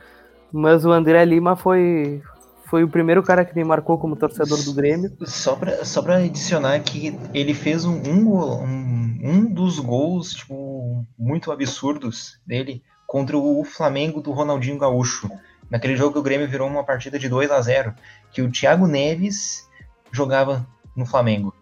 Mas 0.51 0.85
o 0.85 0.91
André 0.91 1.25
Lima 1.25 1.55
foi 1.55 2.21
foi 2.69 2.83
o 2.83 2.89
primeiro 2.89 3.23
cara 3.23 3.43
que 3.43 3.55
me 3.55 3.63
marcou 3.63 3.97
como 3.97 4.15
torcedor 4.15 4.63
do 4.63 4.73
Grêmio. 4.73 5.11
Só 5.25 5.55
pra, 5.55 5.83
só 5.83 6.01
pra 6.01 6.17
adicionar 6.17 6.79
que 6.81 7.17
ele 7.33 7.53
fez 7.53 7.83
um, 7.83 7.95
um, 7.95 9.19
um 9.23 9.45
dos 9.45 9.79
gols 9.79 10.33
tipo, 10.33 11.03
muito 11.17 11.51
absurdos 11.51 12.39
dele 12.45 12.83
contra 13.07 13.35
o 13.35 13.63
Flamengo 13.63 14.21
do 14.21 14.31
Ronaldinho 14.31 14.77
Gaúcho. 14.77 15.29
Naquele 15.67 15.95
jogo 15.95 16.13
que 16.13 16.19
o 16.19 16.23
Grêmio 16.23 16.47
virou 16.47 16.67
uma 16.67 16.83
partida 16.83 17.17
de 17.17 17.27
2 17.27 17.49
a 17.49 17.59
0 17.59 17.93
que 18.31 18.41
o 18.41 18.51
Thiago 18.51 18.85
Neves 18.85 19.67
jogava 20.11 20.65
no 20.95 21.05
Flamengo. 21.05 21.53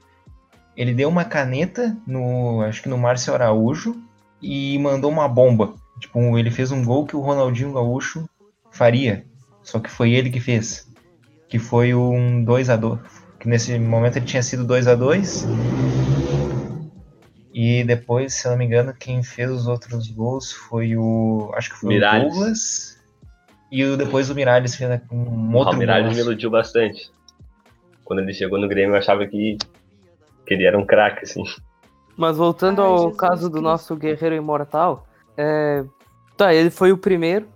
Ele 0.75 0.93
deu 0.93 1.07
uma 1.07 1.23
caneta 1.23 1.97
no, 2.05 2.61
acho 2.61 2.83
que 2.83 2.89
no 2.89 2.97
Márcio 2.97 3.33
Araújo 3.33 3.95
e 4.41 4.77
mandou 4.77 5.09
uma 5.09 5.27
bomba. 5.27 5.73
Tipo, 5.99 6.37
ele 6.37 6.51
fez 6.51 6.71
um 6.71 6.83
gol 6.83 7.05
que 7.05 7.15
o 7.15 7.21
Ronaldinho 7.21 7.73
Gaúcho 7.73 8.29
faria, 8.69 9.25
só 9.63 9.79
que 9.79 9.89
foi 9.89 10.11
ele 10.11 10.29
que 10.29 10.39
fez. 10.39 10.86
Que 11.47 11.57
foi 11.59 11.93
um 11.93 12.43
2 12.43 12.69
a 12.69 12.75
2 12.75 12.99
que 13.39 13.47
nesse 13.47 13.77
momento 13.77 14.17
ele 14.17 14.25
tinha 14.25 14.41
sido 14.43 14.63
2 14.65 14.87
a 14.87 14.95
2 14.95 15.45
E 17.53 17.83
depois, 17.83 18.33
se 18.33 18.47
eu 18.47 18.51
não 18.51 18.57
me 18.57 18.65
engano, 18.65 18.93
quem 18.93 19.23
fez 19.23 19.49
os 19.49 19.67
outros 19.67 20.09
gols 20.09 20.51
foi 20.51 20.95
o. 20.95 21.51
Acho 21.55 21.71
que 21.71 21.77
foi 21.77 21.89
Miralles. 21.89 22.25
o 22.25 22.29
Douglas. 22.29 22.97
E 23.71 23.83
o, 23.83 23.97
depois 23.97 24.29
o 24.29 24.35
Miralles 24.35 24.75
fez 24.75 25.01
um 25.11 25.53
O 25.53 25.57
outro 25.57 25.77
Miralles 25.77 26.07
me 26.07 26.13
golaço. 26.13 26.29
iludiu 26.29 26.49
bastante. 26.49 27.11
Quando 28.03 28.19
ele 28.19 28.33
chegou 28.33 28.59
no 28.59 28.67
Grêmio, 28.67 28.93
eu 28.93 28.97
achava 28.97 29.25
que, 29.25 29.57
que 30.45 30.53
ele 30.53 30.65
era 30.65 30.77
um 30.77 30.85
craque, 30.85 31.23
assim. 31.23 31.43
Mas 32.15 32.37
voltando 32.37 32.81
Ai, 32.81 32.87
ao 32.87 32.97
Jesus 32.97 33.17
caso 33.17 33.49
do 33.49 33.61
nosso 33.61 33.95
guerreiro 33.95 34.35
imortal, 34.35 35.05
é, 35.35 35.83
tá, 36.35 36.53
ele 36.53 36.69
foi 36.69 36.91
o 36.91 36.97
primeiro 36.97 37.47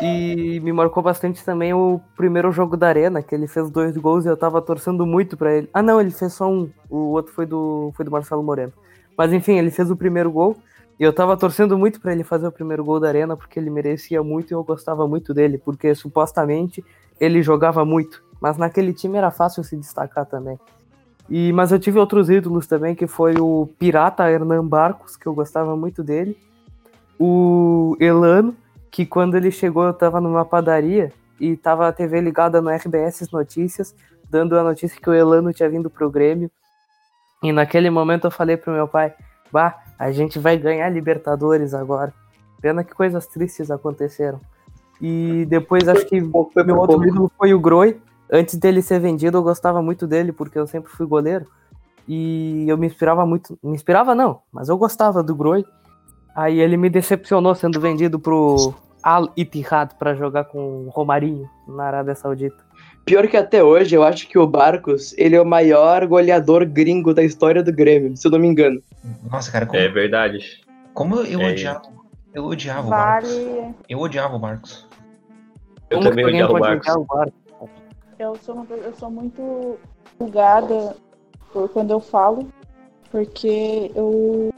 e 0.00 0.60
me 0.60 0.72
marcou 0.72 1.02
bastante 1.02 1.44
também 1.44 1.74
o 1.74 2.00
primeiro 2.16 2.52
jogo 2.52 2.76
da 2.76 2.88
Arena, 2.88 3.22
que 3.22 3.34
ele 3.34 3.46
fez 3.46 3.70
dois 3.70 3.96
gols 3.96 4.24
e 4.24 4.28
eu 4.28 4.36
tava 4.36 4.62
torcendo 4.62 5.04
muito 5.04 5.36
pra 5.36 5.52
ele. 5.52 5.68
Ah, 5.72 5.82
não, 5.82 6.00
ele 6.00 6.10
fez 6.10 6.32
só 6.32 6.48
um. 6.50 6.70
O 6.88 7.12
outro 7.12 7.32
foi 7.32 7.46
do 7.46 7.92
foi 7.96 8.04
do 8.04 8.10
Marcelo 8.10 8.42
Moreno. 8.42 8.72
Mas 9.16 9.32
enfim, 9.32 9.58
ele 9.58 9.70
fez 9.70 9.90
o 9.90 9.96
primeiro 9.96 10.30
gol 10.30 10.56
e 10.98 11.02
eu 11.02 11.12
tava 11.12 11.36
torcendo 11.36 11.76
muito 11.76 12.00
pra 12.00 12.12
ele 12.12 12.24
fazer 12.24 12.46
o 12.46 12.52
primeiro 12.52 12.84
gol 12.84 13.00
da 13.00 13.08
Arena 13.08 13.36
porque 13.36 13.58
ele 13.58 13.70
merecia 13.70 14.22
muito 14.22 14.50
e 14.50 14.54
eu 14.54 14.62
gostava 14.62 15.06
muito 15.06 15.34
dele, 15.34 15.58
porque 15.58 15.94
supostamente 15.94 16.84
ele 17.20 17.42
jogava 17.42 17.84
muito, 17.84 18.22
mas 18.40 18.56
naquele 18.56 18.92
time 18.92 19.18
era 19.18 19.30
fácil 19.30 19.64
se 19.64 19.76
destacar 19.76 20.26
também. 20.26 20.58
E, 21.28 21.52
mas 21.52 21.72
eu 21.72 21.78
tive 21.78 21.98
outros 21.98 22.30
ídolos 22.30 22.66
também, 22.66 22.94
que 22.94 23.06
foi 23.06 23.34
o 23.38 23.68
Pirata 23.78 24.28
Hernan 24.30 24.66
Barcos, 24.66 25.16
que 25.16 25.26
eu 25.26 25.34
gostava 25.34 25.76
muito 25.76 26.02
dele. 26.02 26.38
O 27.18 27.96
Elano, 28.00 28.56
que 28.90 29.06
quando 29.06 29.36
ele 29.36 29.50
chegou 29.50 29.84
eu 29.84 29.92
tava 29.92 30.20
numa 30.20 30.44
padaria 30.44 31.12
e 31.40 31.56
tava 31.56 31.88
a 31.88 31.92
TV 31.92 32.20
ligada 32.20 32.60
no 32.60 32.70
RBS 32.70 33.30
Notícias, 33.32 33.94
dando 34.28 34.58
a 34.58 34.62
notícia 34.62 35.00
que 35.00 35.08
o 35.08 35.14
Elano 35.14 35.52
tinha 35.52 35.68
vindo 35.68 35.88
pro 35.88 36.10
Grêmio. 36.10 36.50
E 37.42 37.52
naquele 37.52 37.88
momento 37.90 38.26
eu 38.26 38.30
falei 38.30 38.56
pro 38.56 38.72
meu 38.72 38.88
pai, 38.88 39.14
bah, 39.52 39.78
a 39.98 40.10
gente 40.10 40.38
vai 40.38 40.56
ganhar 40.56 40.88
Libertadores 40.88 41.74
agora. 41.74 42.12
Pena 42.60 42.82
que 42.82 42.94
coisas 42.94 43.26
tristes 43.26 43.70
aconteceram. 43.70 44.40
E 45.00 45.46
depois 45.48 45.86
acho 45.88 46.04
que 46.06 46.20
meu 46.20 46.76
outro 46.76 47.06
ídolo 47.06 47.30
foi 47.38 47.54
o 47.54 47.60
Groi. 47.60 48.00
Antes 48.30 48.56
dele 48.56 48.82
ser 48.82 48.98
vendido, 48.98 49.38
eu 49.38 49.42
gostava 49.42 49.80
muito 49.80 50.06
dele, 50.06 50.32
porque 50.32 50.58
eu 50.58 50.66
sempre 50.66 50.90
fui 50.90 51.06
goleiro. 51.06 51.46
E 52.06 52.64
eu 52.68 52.76
me 52.76 52.86
inspirava 52.86 53.24
muito. 53.24 53.56
Me 53.62 53.74
inspirava 53.74 54.14
não, 54.14 54.40
mas 54.52 54.68
eu 54.68 54.76
gostava 54.76 55.22
do 55.22 55.34
Groi. 55.36 55.64
Aí 56.38 56.60
ele 56.60 56.76
me 56.76 56.88
decepcionou 56.88 57.52
sendo 57.52 57.80
vendido 57.80 58.16
pro 58.16 58.72
Al 59.02 59.28
Ittihad 59.36 59.96
para 59.98 60.14
jogar 60.14 60.44
com 60.44 60.86
o 60.86 60.88
Romarinho 60.88 61.50
na 61.66 61.82
Arábia 61.82 62.14
Saudita. 62.14 62.56
Pior 63.04 63.26
que 63.26 63.36
até 63.36 63.60
hoje, 63.64 63.96
eu 63.96 64.04
acho 64.04 64.28
que 64.28 64.38
o 64.38 64.46
Barcos, 64.46 65.12
ele 65.18 65.34
é 65.34 65.42
o 65.42 65.44
maior 65.44 66.06
goleador 66.06 66.64
gringo 66.64 67.12
da 67.12 67.24
história 67.24 67.60
do 67.60 67.72
Grêmio, 67.72 68.16
se 68.16 68.24
eu 68.24 68.30
não 68.30 68.38
me 68.38 68.46
engano. 68.46 68.80
Nossa, 69.28 69.50
cara, 69.50 69.66
como, 69.66 69.80
É 69.80 69.88
verdade. 69.88 70.60
como 70.94 71.16
eu 71.16 71.40
É. 71.40 71.50
odiava. 71.50 71.82
Eu 72.32 72.44
odiava 72.44 72.86
o 72.86 72.90
Marcos. 72.90 73.32
Vale. 73.34 73.74
Eu 73.88 73.98
odiava 73.98 74.36
o 74.36 74.40
Marcos. 74.40 74.86
Eu 75.90 75.98
Como 75.98 76.08
também 76.10 76.24
odiava 76.24 76.52
o 76.52 76.56
odiar 76.56 76.98
o 77.00 77.04
Barcos? 77.04 77.34
Eu 78.16 78.36
sou, 78.36 78.54
uma, 78.54 78.66
eu 78.76 78.94
sou 78.94 79.10
muito 79.10 79.76
julgada 80.20 80.94
por 81.52 81.68
quando 81.70 81.90
eu 81.90 81.98
falo, 81.98 82.48
porque 83.10 83.90
eu 83.96 84.50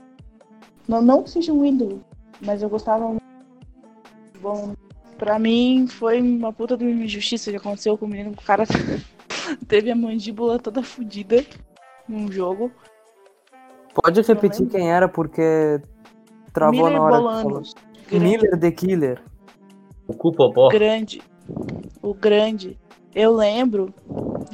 não, 0.90 1.00
não 1.00 1.22
que 1.22 1.30
seja 1.30 1.52
um 1.52 1.64
ídolo, 1.64 2.04
mas 2.40 2.62
eu 2.62 2.68
gostava 2.68 3.06
muito. 3.06 3.22
Bom, 4.40 4.74
pra 5.16 5.38
mim 5.38 5.86
foi 5.86 6.20
uma 6.20 6.52
puta 6.52 6.76
de 6.76 6.84
uma 6.84 7.04
injustiça 7.04 7.52
que 7.52 7.56
aconteceu 7.56 7.96
com 7.96 8.06
o 8.06 8.08
menino. 8.08 8.32
O 8.32 8.42
cara 8.42 8.64
teve 9.68 9.88
a 9.92 9.94
mandíbula 9.94 10.58
toda 10.58 10.82
fodida 10.82 11.46
num 12.08 12.30
jogo. 12.32 12.72
Pode 13.94 14.20
repetir 14.20 14.66
quem 14.66 14.90
era, 14.90 15.08
porque 15.08 15.80
travou 16.52 16.86
Miller 16.86 16.92
na 16.92 17.02
hora. 17.02 17.16
que 17.16 17.22
Bolanos. 17.22 17.74
Miller 18.10 18.58
the 18.58 18.72
Killer. 18.72 19.22
O 20.08 20.14
Cupopó. 20.14 20.70
grande. 20.70 21.22
O 22.02 22.12
grande. 22.12 22.76
Eu 23.14 23.32
lembro 23.32 23.94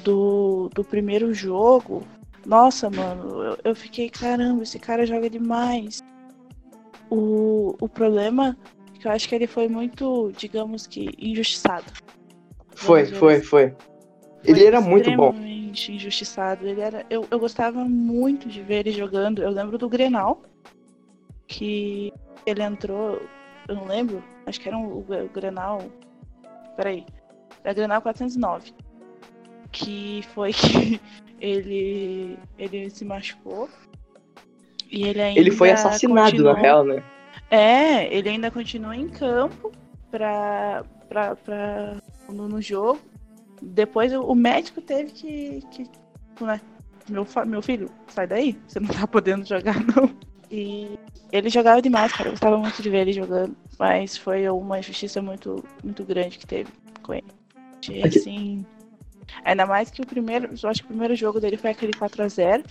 do, 0.04 0.68
do 0.74 0.84
primeiro 0.84 1.32
jogo. 1.32 2.02
Nossa, 2.44 2.90
mano, 2.90 3.42
eu, 3.42 3.58
eu 3.64 3.74
fiquei, 3.74 4.10
caramba, 4.10 4.62
esse 4.62 4.78
cara 4.78 5.06
joga 5.06 5.30
demais. 5.30 6.02
O, 7.10 7.76
o 7.80 7.88
problema 7.88 8.56
é 8.94 8.98
que 8.98 9.06
eu 9.06 9.12
acho 9.12 9.28
que 9.28 9.34
ele 9.34 9.46
foi 9.46 9.68
muito, 9.68 10.32
digamos 10.36 10.86
que, 10.86 11.10
injustiçado. 11.18 11.92
Foi, 12.74 13.06
foi, 13.06 13.34
assim. 13.36 13.44
foi. 13.44 13.74
Ele 14.44 14.64
era 14.64 14.80
muito 14.80 15.10
bom. 15.16 15.30
Extremamente 15.30 15.92
injustiçado. 15.92 16.66
Ele 16.66 16.80
era, 16.80 17.04
eu, 17.10 17.26
eu 17.30 17.38
gostava 17.38 17.84
muito 17.84 18.48
de 18.48 18.62
ver 18.62 18.86
ele 18.86 18.92
jogando. 18.92 19.42
Eu 19.42 19.50
lembro 19.50 19.78
do 19.78 19.88
Grenal, 19.88 20.42
que 21.46 22.12
ele 22.44 22.62
entrou, 22.62 23.20
eu 23.68 23.74
não 23.74 23.86
lembro, 23.86 24.22
acho 24.46 24.60
que 24.60 24.68
era 24.68 24.76
um, 24.76 24.86
o, 24.86 24.98
o 25.00 25.28
Grenal. 25.32 25.82
Peraí. 26.76 27.04
Era 27.64 27.74
Grenal 27.74 28.02
409. 28.02 28.72
Que 29.72 30.22
foi 30.34 30.52
que 30.52 31.00
ele, 31.40 32.38
ele 32.58 32.90
se 32.90 33.04
machucou. 33.04 33.68
E 34.90 35.04
ele 35.06 35.20
ainda 35.20 35.40
Ele 35.40 35.50
foi 35.50 35.70
assassinado, 35.70 36.30
continuou- 36.30 36.54
na 36.54 36.60
real, 36.60 36.84
né? 36.84 37.02
é, 37.50 38.14
ele 38.14 38.28
ainda 38.28 38.50
continua 38.50 38.96
em 38.96 39.08
campo 39.08 39.72
pra, 40.10 40.84
pra, 41.08 41.36
pra, 41.36 41.96
no, 42.28 42.48
no 42.48 42.60
jogo. 42.62 43.00
Depois 43.62 44.12
o, 44.12 44.34
médico 44.34 44.80
teve 44.80 45.10
que. 45.12 45.62
que 45.70 45.84
né, 46.44 46.60
meu, 47.08 47.26
meu 47.46 47.62
filho, 47.62 47.90
sai 48.08 48.26
daí, 48.26 48.58
você 48.66 48.78
não 48.80 48.88
tá 48.88 49.06
podendo 49.06 49.46
jogar, 49.46 49.74
não. 49.96 50.10
E 50.50 50.96
ele 51.32 51.48
jogava 51.48 51.82
demais, 51.82 52.12
cara. 52.12 52.28
Eu 52.28 52.32
gostava 52.32 52.56
muito 52.58 52.80
de 52.82 52.88
ver 52.90 52.98
ele 52.98 53.12
jogando. 53.12 53.56
Mas 53.78 54.16
foi 54.16 54.48
uma 54.48 54.78
injustiça 54.78 55.20
muito, 55.20 55.64
muito 55.82 56.04
grande 56.04 56.38
que 56.38 56.46
teve 56.46 56.70
com 57.02 57.14
ele. 57.14 57.26
Aqui- 57.78 58.06
assim. 58.06 58.66
Ainda 59.44 59.66
mais 59.66 59.90
que 59.90 60.00
o 60.02 60.06
primeiro. 60.06 60.50
Eu 60.62 60.68
acho 60.68 60.80
que 60.80 60.86
o 60.86 60.88
primeiro 60.88 61.16
jogo 61.16 61.40
dele 61.40 61.56
foi 61.56 61.70
aquele 61.70 61.92
4x0. 61.92 62.64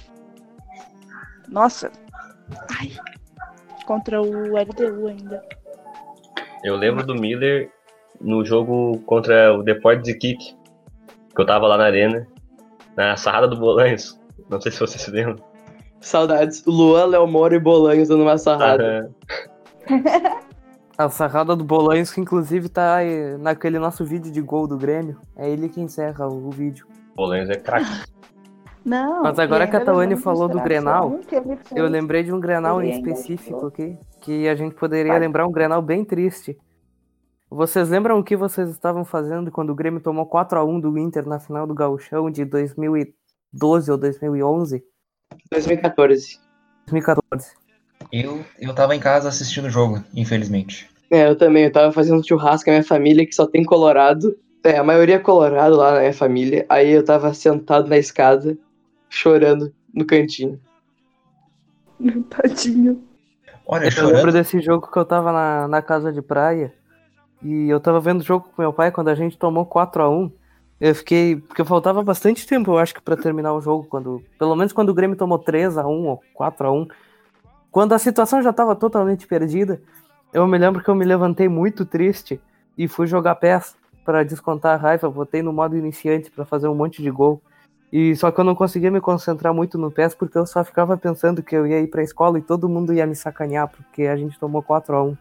Nossa. 1.48 1.92
Ai. 2.80 2.92
Contra 3.86 4.22
o 4.22 4.58
LDU 4.58 5.08
ainda. 5.08 5.42
Eu 6.64 6.76
lembro 6.76 7.06
do 7.06 7.16
Miller 7.16 7.70
no 8.20 8.44
jogo 8.44 9.00
contra 9.06 9.54
o 9.54 9.64
Deportes 9.64 10.04
de 10.04 10.18
Kik. 10.18 10.56
Que 11.36 11.42
eu 11.42 11.46
tava 11.46 11.68
lá 11.68 11.78
na 11.78 11.86
arena. 11.86 12.28
Na 12.96 13.16
sarrada 13.16 13.48
do 13.48 13.58
Bolanhos. 13.58 14.20
Não 14.50 14.60
sei 14.60 14.72
se 14.72 14.80
você 14.80 14.98
se 14.98 15.12
lembra. 15.12 15.36
Saudades. 16.00 16.64
Luan, 16.66 17.06
Léo 17.06 17.28
Moro 17.28 17.56
e 17.56 17.60
Bolanhos 17.60 18.08
dando 18.08 18.24
uma 18.24 18.38
sarrada. 18.38 19.12
A 20.98 21.10
sarrada 21.10 21.58
do 21.58 21.64
Bolanhos, 21.64 22.14
que 22.14 22.22
inclusive 22.22 22.70
tá 22.70 23.00
naquele 23.40 23.78
nosso 23.78 24.06
vídeo 24.06 24.32
de 24.32 24.40
gol 24.40 24.66
do 24.66 24.78
Grêmio. 24.78 25.20
É 25.36 25.50
ele 25.50 25.68
que 25.68 25.82
encerra 25.82 26.26
o, 26.26 26.50
vídeo. 26.50 26.88
Lenz 27.18 27.50
é 27.50 27.56
craque. 27.56 27.92
Não. 28.86 29.24
Mas 29.24 29.40
agora 29.40 29.68
que 29.68 29.76
a 29.76 29.80
ainda 29.80 29.92
Tawane 29.92 30.16
falou 30.16 30.48
do 30.48 30.62
Grenal, 30.62 31.20
Eu 31.76 31.88
lembrei 31.88 32.22
de 32.22 32.32
um 32.32 32.40
Grenal 32.40 32.84
em 32.84 32.92
específico 32.92 33.50
jogou. 33.50 33.68
aqui, 33.70 33.98
que 34.22 34.48
a 34.48 34.54
gente 34.54 34.76
poderia 34.76 35.14
Vai. 35.14 35.22
lembrar 35.22 35.48
um 35.48 35.52
Grenal 35.52 35.82
bem 35.82 36.06
triste. 36.06 36.56
Vocês 37.50 37.90
lembram 37.90 38.20
o 38.20 38.24
que 38.24 38.36
vocês 38.36 38.70
estavam 38.70 39.04
fazendo 39.04 39.52
quando 39.52 39.72
o 39.72 39.76
Grêmio 39.76 40.02
tomou 40.02 40.26
4 40.28 40.60
a 40.60 40.64
1 40.64 40.80
do 40.80 40.98
Inter 41.00 41.28
na 41.28 41.40
final 41.40 41.66
do 41.66 41.74
Gauchão 41.74 42.30
de 42.30 42.46
2012 42.46 43.92
ou 43.92 43.98
2011? 43.98 44.84
2014. 45.52 46.40
2014. 46.88 47.54
Eu, 48.12 48.46
eu 48.60 48.74
tava 48.76 48.96
em 48.96 49.00
casa 49.00 49.30
assistindo 49.30 49.66
o 49.66 49.70
jogo, 49.70 50.04
infelizmente. 50.14 50.90
É, 51.10 51.28
eu 51.28 51.36
também. 51.36 51.64
Eu 51.64 51.72
tava 51.72 51.92
fazendo 51.92 52.26
churrasco 52.26 52.66
com 52.66 52.72
a 52.72 52.74
minha 52.74 52.84
família, 52.84 53.26
que 53.26 53.34
só 53.34 53.48
tem 53.48 53.64
colorado. 53.64 54.36
É, 54.64 54.78
a 54.78 54.84
maioria 54.84 55.16
é 55.16 55.20
colorado 55.20 55.76
lá 55.76 55.94
na 55.94 56.00
minha 56.00 56.14
família. 56.14 56.66
Aí 56.70 56.92
eu 56.92 57.04
tava 57.04 57.34
sentado 57.34 57.88
na 57.88 57.98
escada, 57.98 58.58
chorando 59.16 59.74
no 59.94 60.06
cantinho. 60.06 60.60
Tadinho. 62.30 63.02
Olha, 63.66 63.86
Eu 63.86 63.90
lembro 64.08 64.18
chorando. 64.18 64.32
desse 64.34 64.60
jogo 64.60 64.92
que 64.92 64.98
eu 64.98 65.06
tava 65.06 65.32
na, 65.32 65.68
na 65.68 65.82
casa 65.82 66.12
de 66.12 66.22
praia 66.22 66.74
e 67.42 67.70
eu 67.70 67.80
tava 67.80 68.00
vendo 68.00 68.22
o 68.22 68.24
jogo 68.24 68.50
com 68.54 68.62
meu 68.62 68.74
pai 68.74 68.92
quando 68.92 69.08
a 69.08 69.16
gente 69.16 69.38
tomou 69.38 69.66
4 69.66 70.04
a 70.04 70.10
1 70.10 70.32
Eu 70.80 70.94
fiquei. 70.94 71.38
Porque 71.38 71.64
faltava 71.64 72.04
bastante 72.04 72.46
tempo, 72.46 72.72
eu 72.72 72.78
acho 72.78 72.94
que, 72.94 73.02
pra 73.02 73.16
terminar 73.16 73.54
o 73.54 73.62
jogo. 73.62 73.86
quando 73.86 74.22
Pelo 74.38 74.56
menos 74.56 74.74
quando 74.74 74.90
o 74.90 74.94
Grêmio 74.94 75.16
tomou 75.18 75.40
3 75.40 75.78
a 75.78 75.88
1 75.88 76.08
ou 76.08 76.22
4 76.34 76.68
a 76.68 76.72
1 76.72 76.88
Quando 77.72 77.94
a 77.94 78.00
situação 78.00 78.42
já 78.44 78.52
tava 78.52 78.76
totalmente 78.76 79.26
perdida, 79.26 79.82
eu 80.34 80.46
me 80.46 80.58
lembro 80.58 80.84
que 80.84 80.90
eu 80.90 80.96
me 80.96 81.06
levantei 81.06 81.48
muito 81.48 81.86
triste 81.86 82.40
e 82.78 82.88
fui 82.90 83.08
jogar 83.08 83.36
pés 83.36 83.76
pra 84.04 84.24
descontar 84.24 84.74
a 84.74 84.78
raiva. 84.78 85.10
Botei 85.10 85.42
no 85.42 85.54
modo 85.54 85.78
iniciante 85.78 86.30
pra 86.30 86.44
fazer 86.46 86.68
um 86.68 86.76
monte 86.76 87.02
de 87.02 87.10
gol. 87.10 87.42
E 87.92 88.16
só 88.16 88.32
que 88.32 88.40
eu 88.40 88.44
não 88.44 88.56
conseguia 88.56 88.92
me 88.92 89.00
concentrar 89.00 89.54
muito 89.54 89.78
no 89.78 89.90
PES 89.92 90.16
porque 90.16 90.38
eu 90.38 90.46
só 90.46 90.64
ficava 90.64 90.98
pensando 90.98 91.42
que 91.44 91.56
eu 91.56 91.66
ia 91.66 91.80
ir 91.82 91.88
pra 91.88 92.04
escola 92.04 92.38
e 92.38 92.42
todo 92.42 92.68
mundo 92.68 92.94
ia 92.94 93.06
me 93.06 93.16
sacanear 93.16 93.70
porque 93.70 94.04
a 94.04 94.18
gente 94.18 94.38
tomou 94.40 94.62
4 94.62 94.96
a 94.96 95.04
1 95.04 95.18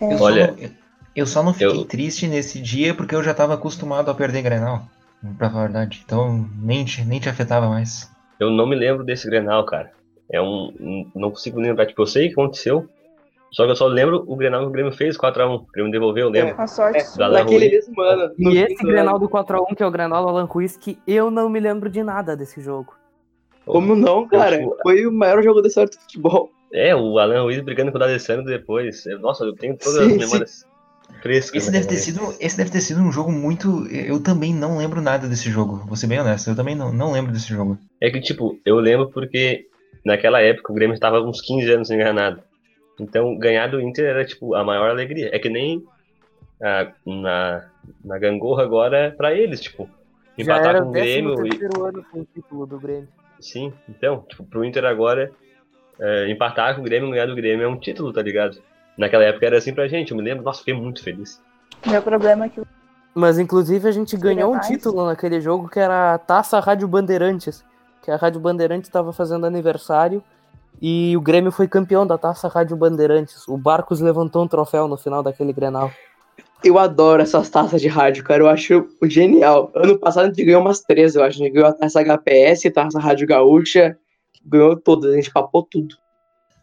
Eu 0.00 0.18
só 0.18 0.24
Olha, 0.24 0.46
não- 0.48 0.70
eu, 1.16 1.26
só 1.26 1.42
não 1.42 1.52
fiquei 1.52 1.66
eu- 1.68 1.84
triste 1.84 2.28
nesse 2.28 2.60
dia 2.60 2.94
porque 2.94 3.14
eu 3.14 3.22
já 3.22 3.32
tava 3.34 3.54
acostumado 3.54 4.10
a 4.10 4.14
perder 4.14 4.42
Grenal. 4.42 4.84
Pra 5.38 5.48
falar 5.50 5.62
a 5.64 5.66
verdade. 5.66 6.02
Então 6.04 6.48
nem 6.60 6.84
te, 6.84 7.02
nem 7.04 7.18
te 7.18 7.28
afetava 7.28 7.68
mais. 7.68 8.08
Eu 8.38 8.50
não 8.50 8.66
me 8.66 8.76
lembro 8.76 9.02
desse 9.02 9.26
Grenal, 9.28 9.64
cara. 9.64 9.90
É 10.30 10.40
um. 10.40 10.72
um- 10.78 11.10
Não 11.14 11.30
consigo 11.30 11.58
lembrar. 11.58 11.86
Tipo, 11.86 12.02
eu 12.02 12.06
sei 12.06 12.26
o 12.26 12.28
que 12.28 12.34
aconteceu. 12.40 12.88
Só 13.56 13.64
que 13.64 13.70
eu 13.70 13.76
só 13.76 13.86
lembro 13.86 14.22
o 14.26 14.36
Grenal 14.36 14.60
que 14.60 14.66
o 14.66 14.70
Grêmio 14.70 14.92
fez 14.92 15.16
4x1. 15.16 15.54
O 15.62 15.66
Grêmio 15.72 15.90
devolveu, 15.90 16.26
eu 16.26 16.30
lembro. 16.30 16.60
A 16.60 16.66
sorte 16.66 16.98
É, 16.98 17.42
Rui. 17.42 17.58
mesmo 17.70 18.02
ano. 18.02 18.30
no 18.38 18.50
E 18.50 18.58
esse 18.58 18.76
do 18.76 18.86
Grenal 18.86 19.18
do 19.18 19.26
4x1, 19.30 19.74
que 19.74 19.82
é 19.82 19.86
o 19.86 19.90
Grenal 19.90 20.22
do 20.24 20.28
Alan 20.28 20.44
Ruiz, 20.44 20.76
que 20.76 20.98
eu 21.06 21.30
não 21.30 21.48
me 21.48 21.58
lembro 21.58 21.88
de 21.88 22.02
nada 22.02 22.36
desse 22.36 22.60
jogo. 22.60 22.92
Como 23.64 23.96
não, 23.96 24.28
cara? 24.28 24.60
Eu- 24.60 24.76
Foi 24.82 25.06
o 25.06 25.10
maior 25.10 25.42
jogo 25.42 25.62
da 25.62 25.68
história 25.68 25.88
do 25.88 25.98
futebol. 25.98 26.50
É, 26.70 26.94
o 26.94 27.18
Alan 27.18 27.44
Ruiz 27.44 27.58
brigando 27.62 27.90
com 27.90 27.96
o 27.96 27.98
D'Alessandro 27.98 28.44
depois. 28.44 29.06
Eu- 29.06 29.20
Nossa, 29.20 29.42
eu 29.44 29.54
tenho 29.54 29.74
todas 29.78 30.04
Sim, 30.04 30.12
as 30.12 30.18
memórias 30.18 30.66
frescas. 31.22 31.62
Esse 31.62 31.72
deve, 31.72 31.86
ter 31.86 31.96
sido, 31.96 32.20
esse 32.38 32.58
deve 32.58 32.70
ter 32.70 32.82
sido 32.82 33.00
um 33.00 33.10
jogo 33.10 33.32
muito. 33.32 33.86
Eu 33.90 34.22
também 34.22 34.52
não 34.52 34.76
lembro 34.76 35.00
nada 35.00 35.26
desse 35.28 35.48
jogo. 35.50 35.78
Vou 35.86 35.96
ser 35.96 36.08
bem 36.08 36.20
honesto, 36.20 36.50
eu 36.50 36.54
também 36.56 36.74
não, 36.74 36.92
não 36.92 37.10
lembro 37.10 37.32
desse 37.32 37.48
jogo. 37.48 37.78
É 38.02 38.10
que, 38.10 38.20
tipo, 38.20 38.58
eu 38.66 38.76
lembro 38.76 39.08
porque 39.08 39.64
naquela 40.04 40.42
época 40.42 40.70
o 40.70 40.74
Grêmio 40.74 40.92
estava 40.92 41.22
uns 41.22 41.40
15 41.40 41.70
anos 41.72 41.88
sem 41.88 41.96
ganhar 41.96 42.12
nada. 42.12 42.44
Então, 42.98 43.36
ganhar 43.36 43.66
do 43.68 43.80
Inter 43.80 44.04
era, 44.06 44.24
tipo, 44.24 44.54
a 44.54 44.64
maior 44.64 44.90
alegria. 44.90 45.28
É 45.32 45.38
que 45.38 45.48
nem 45.50 45.84
a- 46.62 46.90
na, 47.04 47.64
na 48.04 48.18
gangorra 48.18 48.62
agora 48.62 49.14
pra 49.16 49.34
eles, 49.34 49.60
tipo, 49.60 49.88
empatar 50.38 50.82
com 50.82 50.88
o 50.88 50.92
Grêmio 50.92 51.46
e, 51.46 51.50
13º 51.50 51.84
ano 51.88 52.04
com 52.10 52.20
o 52.20 52.24
título 52.24 52.66
do 52.66 52.78
Grêmio. 52.78 53.08
Sim, 53.40 53.72
então, 53.88 54.24
tipo, 54.28 54.44
pro 54.44 54.64
Inter 54.64 54.84
agora, 54.86 55.30
é, 56.00 56.30
empatar 56.30 56.74
com 56.74 56.80
o 56.80 56.84
Grêmio 56.84 57.08
e 57.08 57.12
ganhar 57.12 57.26
do 57.26 57.34
Grêmio 57.34 57.64
é 57.64 57.68
um 57.68 57.78
título, 57.78 58.12
tá 58.12 58.22
ligado? 58.22 58.58
Naquela 58.96 59.24
época 59.24 59.44
era 59.44 59.58
assim 59.58 59.74
pra 59.74 59.86
gente, 59.88 60.10
eu 60.12 60.16
me 60.16 60.22
lembro, 60.22 60.42
nossa, 60.42 60.60
fiquei 60.60 60.72
muito 60.72 61.02
feliz. 61.02 61.42
Meu 61.86 62.00
problema 62.02 62.46
é 62.46 62.48
que 62.48 62.62
Mas 63.14 63.38
inclusive 63.38 63.86
a 63.86 63.92
gente 63.92 64.16
ganhou 64.16 64.54
um 64.54 64.60
título 64.60 65.04
naquele 65.06 65.40
jogo 65.40 65.68
que 65.68 65.78
era 65.78 66.14
a 66.14 66.18
Taça 66.18 66.58
Rádio 66.60 66.88
Bandeirantes. 66.88 67.62
Que 68.02 68.10
a 68.10 68.16
Rádio 68.16 68.40
Bandeirantes 68.40 68.88
estava 68.88 69.12
fazendo 69.12 69.44
aniversário 69.46 70.22
e 70.80 71.16
o 71.16 71.20
Grêmio 71.20 71.50
foi 71.50 71.66
campeão 71.66 72.06
da 72.06 72.18
Taça 72.18 72.48
Rádio 72.48 72.76
Bandeirantes. 72.76 73.46
O 73.48 73.56
Barcos 73.56 74.00
levantou 74.00 74.44
um 74.44 74.48
troféu 74.48 74.86
no 74.86 74.96
final 74.96 75.22
daquele 75.22 75.52
Grenal. 75.52 75.90
Eu 76.62 76.78
adoro 76.78 77.22
essas 77.22 77.48
taças 77.48 77.80
de 77.80 77.88
rádio, 77.88 78.24
cara. 78.24 78.42
Eu 78.42 78.48
acho 78.48 78.88
genial. 79.04 79.70
Ano 79.74 79.98
passado 79.98 80.24
a 80.24 80.28
gente 80.28 80.44
ganhou 80.44 80.60
umas 80.60 80.80
três, 80.80 81.14
eu 81.14 81.22
acho. 81.22 81.40
A 81.40 81.44
gente 81.44 81.52
ganhou 81.52 81.68
a 81.68 81.72
taça 81.72 82.02
HPS, 82.02 82.70
taça 82.72 82.98
Rádio 82.98 83.26
Gaúcha. 83.26 83.96
Ganhou 84.44 84.76
todas, 84.76 85.12
a 85.12 85.16
gente 85.16 85.30
papou 85.30 85.62
tudo. 85.62 85.96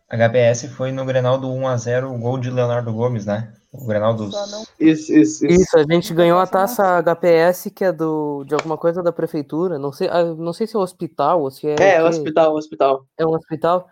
HPS 0.09 0.67
foi 0.75 0.91
no 0.91 1.05
Grenal 1.05 1.39
do 1.39 1.47
1x0, 1.47 2.13
o 2.13 2.17
gol 2.19 2.37
de 2.37 2.51
Leonardo 2.51 2.93
Gomes, 2.93 3.25
né? 3.25 3.51
O 3.71 3.87
Grenal 3.87 4.13
dos. 4.13 4.35
Isso, 4.79 5.11
isso, 5.11 5.45
isso. 5.45 5.45
Isso, 5.47 5.77
a 5.77 5.83
gente 5.83 6.13
ganhou 6.13 6.37
a 6.37 6.45
taça 6.45 7.01
HPS, 7.01 7.71
que 7.73 7.83
é 7.83 7.91
do, 7.91 8.43
de 8.43 8.53
alguma 8.53 8.77
coisa 8.77 9.01
da 9.01 9.11
prefeitura. 9.11 9.79
Não 9.79 9.91
sei, 9.91 10.07
ah, 10.09 10.23
não 10.23 10.53
sei 10.53 10.67
se 10.67 10.75
é 10.75 10.79
o 10.79 10.83
hospital 10.83 11.41
ou 11.41 11.49
se 11.49 11.67
é. 11.67 11.75
É, 11.79 12.03
hospital, 12.03 12.53
o 12.53 12.57
hospital. 12.57 13.05
É 13.17 13.25
um 13.25 13.33
hospital. 13.33 13.87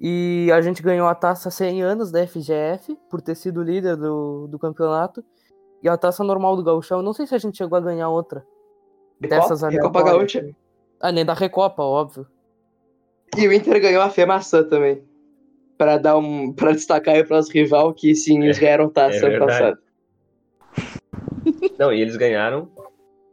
E 0.00 0.50
a 0.50 0.62
gente 0.62 0.82
ganhou 0.82 1.06
a 1.06 1.14
taça 1.14 1.50
100 1.50 1.82
anos 1.82 2.10
da 2.10 2.26
FGF, 2.26 2.96
por 3.10 3.20
ter 3.20 3.34
sido 3.34 3.62
líder 3.62 3.96
do, 3.96 4.46
do 4.48 4.58
campeonato. 4.58 5.22
E 5.82 5.88
a 5.88 5.96
taça 5.96 6.24
normal 6.24 6.56
do 6.56 6.64
Gauchão. 6.64 7.02
Não 7.02 7.12
sei 7.12 7.26
se 7.26 7.34
a 7.34 7.38
gente 7.38 7.58
chegou 7.58 7.76
a 7.76 7.80
ganhar 7.80 8.08
outra. 8.08 8.42
Dessas 9.20 9.60
Recopa, 9.60 9.70
Recopa 9.70 10.00
aleatórias. 10.00 10.32
Gaúcha. 10.32 10.56
Além 11.00 11.24
da 11.24 11.34
Recopa, 11.34 11.82
óbvio. 11.82 12.26
E 13.36 13.46
o 13.46 13.52
Inter 13.52 13.80
ganhou 13.80 14.02
a 14.02 14.08
FEMaçã 14.08 14.64
também. 14.64 15.02
Pra 15.76 15.98
dar 15.98 16.16
um. 16.16 16.52
para 16.52 16.72
destacar 16.72 17.14
aí 17.14 17.24
para 17.24 17.38
os 17.38 17.50
rival 17.50 17.92
que 17.92 18.14
sim, 18.14 18.42
eles 18.42 18.58
ganharam 18.58 18.88
taça 18.88 19.26
é 19.26 19.34
ano 19.34 19.46
passado. 19.46 19.78
Não, 21.78 21.92
e 21.92 22.00
eles 22.00 22.16
ganharam 22.16 22.70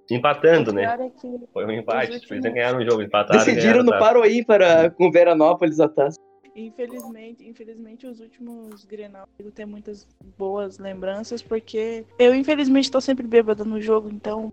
empatando, 0.09 0.71
o 0.71 0.73
né? 0.73 0.83
é 0.83 1.47
Foi 1.51 1.65
um 1.65 1.71
empate, 1.71 2.21
eles 2.29 2.43
ganharam 2.43 2.79
o 2.79 2.85
jogo, 2.85 3.01
empataram 3.01 3.39
Decidiram 3.39 3.83
ganharam 3.83 3.83
no. 3.83 3.99
Paroí 3.99 4.45
para 4.45 4.89
com 4.91 5.11
Veranópolis 5.11 5.79
a 5.79 5.89
taça. 5.89 6.17
Infelizmente, 6.57 7.47
infelizmente 7.47 8.07
os 8.07 8.19
últimos 8.19 8.83
Grenal 8.83 9.27
eu 9.37 9.51
tenho 9.51 9.67
muitas 9.67 10.07
boas 10.35 10.79
lembranças, 10.79 11.43
porque 11.43 12.03
eu 12.17 12.33
infelizmente 12.33 12.89
tô 12.89 12.99
sempre 12.99 13.27
bêbada 13.27 13.63
no 13.63 13.79
jogo, 13.79 14.09
então 14.11 14.51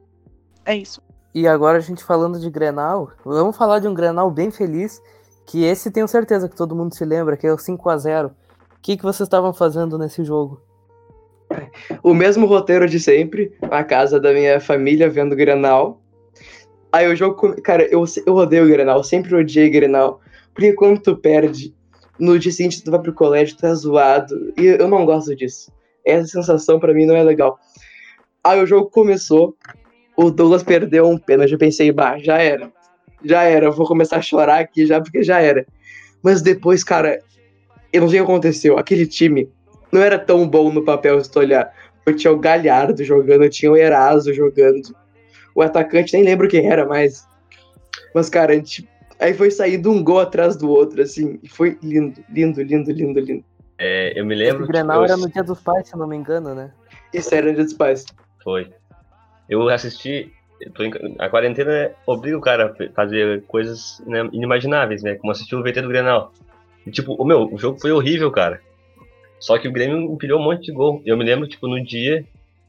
é 0.67 0.77
isso. 0.77 1.01
E 1.35 1.49
agora 1.49 1.79
a 1.79 1.81
gente 1.81 2.05
falando 2.05 2.39
de 2.39 2.51
Grenal, 2.51 3.11
vamos 3.25 3.57
falar 3.57 3.79
de 3.79 3.89
um 3.89 3.95
Grenal 3.95 4.31
bem 4.31 4.51
feliz, 4.51 5.03
que 5.47 5.65
esse 5.65 5.91
tenho 5.91 6.07
certeza 6.07 6.47
que 6.47 6.55
todo 6.55 6.77
mundo 6.77 6.95
se 6.95 7.07
lembra, 7.07 7.39
que 7.39 7.47
é 7.47 7.53
o 7.53 7.59
5 7.59 7.89
a 7.89 7.97
0 7.97 8.29
O 8.29 8.33
que, 8.83 8.99
que 8.99 9.03
vocês 9.03 9.27
estavam 9.27 9.55
fazendo 9.55 9.97
nesse 9.97 10.23
jogo? 10.23 10.61
o 12.03 12.13
mesmo 12.13 12.47
roteiro 12.47 12.87
de 12.87 13.01
sempre, 13.01 13.57
na 13.63 13.83
casa 13.83 14.21
da 14.21 14.33
minha 14.33 14.61
família, 14.61 15.09
vendo 15.09 15.35
Grenal. 15.35 16.03
Aí 16.93 17.11
o 17.11 17.17
jogo. 17.17 17.61
Cara, 17.63 17.85
eu, 17.85 18.05
eu 18.27 18.35
odeio 18.35 18.65
o 18.65 18.69
Grenal, 18.69 18.99
eu 18.99 19.05
sempre 19.05 19.35
odiei 19.35 19.71
Grenal. 19.71 20.21
Porque 20.53 20.73
quando 20.75 21.01
tu 21.01 21.17
perde, 21.17 21.75
no 22.19 22.39
dia 22.39 22.53
seguinte 22.53 22.83
tu 22.83 22.91
vai 22.91 23.01
pro 23.01 23.13
colégio, 23.13 23.57
é 23.63 23.75
zoado. 23.75 24.53
E 24.57 24.67
eu 24.67 24.89
não 24.89 25.05
gosto 25.05 25.35
disso. 25.35 25.73
Essa 26.05 26.27
sensação 26.27 26.79
pra 26.79 26.95
mim 26.95 27.07
não 27.07 27.17
é 27.17 27.23
legal. 27.23 27.59
Aí 28.43 28.63
o 28.63 28.67
jogo 28.67 28.91
começou, 28.91 29.57
o 30.17 30.31
Douglas 30.31 30.63
perdeu 30.63 31.09
um 31.09 31.19
pênalti. 31.19 31.53
Eu 31.53 31.59
pensei, 31.59 31.91
bah, 31.91 32.19
já 32.19 32.39
era. 32.39 32.71
Já 33.25 33.43
era, 33.43 33.67
eu 33.67 33.73
vou 33.73 33.87
começar 33.87 34.19
a 34.19 34.23
chorar 34.23 34.61
aqui 34.61 34.87
já, 34.87 35.01
porque 35.01 35.23
já 35.23 35.41
era. 35.41 35.67
Mas 36.23 36.43
depois, 36.43 36.85
cara, 36.85 37.19
eu 37.93 38.03
não 38.03 38.09
sei 38.09 38.21
o 38.21 38.25
que 38.25 38.31
aconteceu. 38.31 38.79
Aquele 38.79 39.07
time 39.07 39.51
não 39.91 40.03
era 40.03 40.19
tão 40.19 40.47
bom 40.47 40.71
no 40.73 40.85
papel 40.85 41.23
se 41.23 41.31
tu 41.31 41.39
olhar. 41.39 41.73
Eu 42.05 42.15
tinha 42.15 42.33
o 42.33 42.39
Galhardo 42.39 43.03
jogando, 43.03 43.49
tinha 43.49 43.73
o 43.73 43.77
Eraso 43.77 44.33
jogando. 44.35 44.95
O 45.55 45.63
atacante, 45.63 46.13
nem 46.13 46.25
lembro 46.25 46.49
quem 46.49 46.67
era 46.67 46.85
mais. 46.85 47.27
Mas, 48.15 48.29
cara, 48.29 48.53
a 48.53 48.57
gente... 48.57 48.87
aí 49.19 49.35
foi 49.35 49.51
saindo 49.51 49.91
um 49.91 50.03
gol 50.03 50.21
atrás 50.21 50.57
do 50.57 50.69
outro, 50.71 51.01
assim. 51.03 51.39
E 51.43 51.49
foi 51.49 51.79
lindo, 51.83 52.23
lindo, 52.29 52.63
lindo, 52.63 52.91
lindo, 52.93 53.21
lindo. 53.21 53.45
É, 53.79 54.19
eu 54.19 54.25
me 54.25 54.35
lembro. 54.35 54.63
Esse 54.63 54.73
Grenal 54.73 54.99
eu- 54.99 55.05
era 55.05 55.17
no 55.17 55.29
Dia 55.29 55.43
dos 55.43 55.61
Pais, 55.61 55.89
se 55.89 55.95
eu 55.95 55.99
não 55.99 56.07
me 56.07 56.17
engano, 56.17 56.55
né? 56.55 56.71
Isso 57.13 57.35
era 57.35 57.53
Dia 57.53 57.65
dos 57.65 57.73
Pais. 57.75 58.05
Foi. 58.43 58.71
Eu 59.49 59.69
assisti. 59.69 60.33
eu 60.61 60.87
em- 60.87 61.17
a 61.19 61.29
quarentena 61.29 61.91
obriga 62.07 62.39
o 62.39 62.41
cara 62.41 62.67
a 62.79 62.93
fazer 62.95 63.43
coisas 63.47 64.01
né, 64.07 64.27
inimagináveis, 64.33 65.03
né? 65.03 65.17
Como 65.17 65.33
assistir 65.33 65.57
o 65.57 65.63
VT 65.63 65.83
do 65.83 65.89
Grenal. 65.89 66.33
E, 66.87 66.91
tipo, 66.91 67.15
o 67.15 67.25
meu, 67.25 67.53
o 67.53 67.59
jogo 67.59 67.79
foi 67.81 67.91
horrível, 67.93 68.31
cara. 68.31 68.61
Só 69.41 69.59
que 69.59 69.69
o 69.69 69.73
Grêmio 69.73 69.99
empilhou 69.99 70.41
um 70.41 70.45
monte 70.45 70.67
de 70.67 70.73
gol. 70.73 71.03
Eu 71.05 71.17
me 71.19 71.25
lembro, 71.25 71.47
tipo, 71.49 71.67
no 71.67 71.83
dia, 71.85 72.25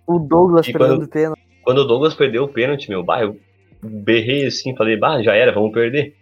O 0.06 0.20
Douglas 0.20 0.66
perdendo 0.66 0.98
quando- 0.98 1.08
pênalti. 1.08 1.42
quando 1.64 1.78
o 1.78 1.84
Douglas 1.86 2.14
perdeu 2.16 2.44
o 2.44 2.48
pênalti, 2.50 2.90
meu, 2.90 3.04
bah, 3.04 3.22
eu 3.22 3.38
berrei 3.82 4.46
assim, 4.46 4.76
falei, 4.76 4.98
bah, 4.98 5.22
já 5.22 5.34
era, 5.36 5.52
vamos 5.54 5.72
perder. 5.72 6.16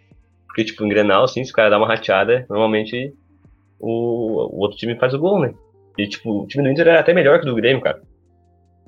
Porque, 0.54 0.66
tipo, 0.66 0.84
em 0.84 0.88
Grenal, 0.88 1.24
assim, 1.24 1.42
se 1.42 1.50
o 1.50 1.54
cara 1.54 1.68
dá 1.68 1.76
uma 1.76 1.88
rateada, 1.88 2.46
normalmente 2.48 3.12
o, 3.80 4.56
o 4.56 4.60
outro 4.60 4.78
time 4.78 4.94
faz 4.94 5.12
o 5.12 5.18
gol, 5.18 5.40
né? 5.40 5.52
E, 5.98 6.06
tipo, 6.06 6.42
o 6.42 6.46
time 6.46 6.62
do 6.62 6.70
Inter 6.70 6.86
era 6.86 7.00
até 7.00 7.12
melhor 7.12 7.40
que 7.40 7.46
o 7.46 7.50
do 7.50 7.56
Grêmio, 7.56 7.82
cara. 7.82 8.00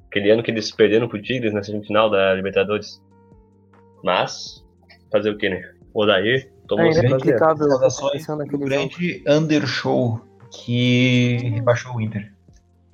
Aquele 0.06 0.30
ano 0.30 0.44
que 0.44 0.50
eles 0.52 0.70
perderam 0.70 1.08
pro 1.08 1.20
Tigres 1.20 1.52
na 1.52 1.64
semifinal 1.64 2.08
da 2.08 2.32
Libertadores. 2.34 3.02
Mas, 4.04 4.64
fazer 5.10 5.30
o 5.30 5.36
que, 5.36 5.48
né? 5.48 5.60
O 5.92 6.04
Odair 6.04 6.52
tomou 6.68 6.86
É 6.86 6.92
jogo. 6.92 8.68
grande 8.68 9.24
undershow 9.28 10.20
que 10.52 11.38
rebaixou 11.52 11.96
o 11.96 12.00
Inter. 12.00 12.32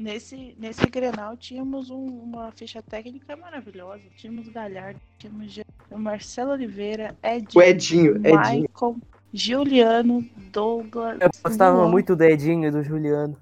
Nesse, 0.03 0.57
nesse 0.59 0.85
Grenal 0.87 1.37
tínhamos 1.37 1.89
um- 1.89 1.95
uma 2.25 2.51
ficha 2.51 2.83
técnica 2.83 3.37
maravilhosa. 3.37 4.03
Tínhamos 4.17 4.49
Galhardo, 4.49 5.01
tínhamos 5.17 5.61
Marcelo 5.95 6.51
Oliveira, 6.51 7.15
Edinho, 7.23 7.49
O 7.55 7.63
Edinho, 7.63 8.17
Edinho. 8.17 8.35
Maicon, 8.35 8.97
Juliano, 9.33 10.25
Douglas, 10.53 11.19
Eu 11.21 11.31
gostava 11.45 11.77
Luan, 11.79 11.91
muito 11.91 12.17
do 12.17 12.25
Edinho 12.25 12.67
e 12.67 12.71
do 12.73 12.83
Juliano. 12.83 13.37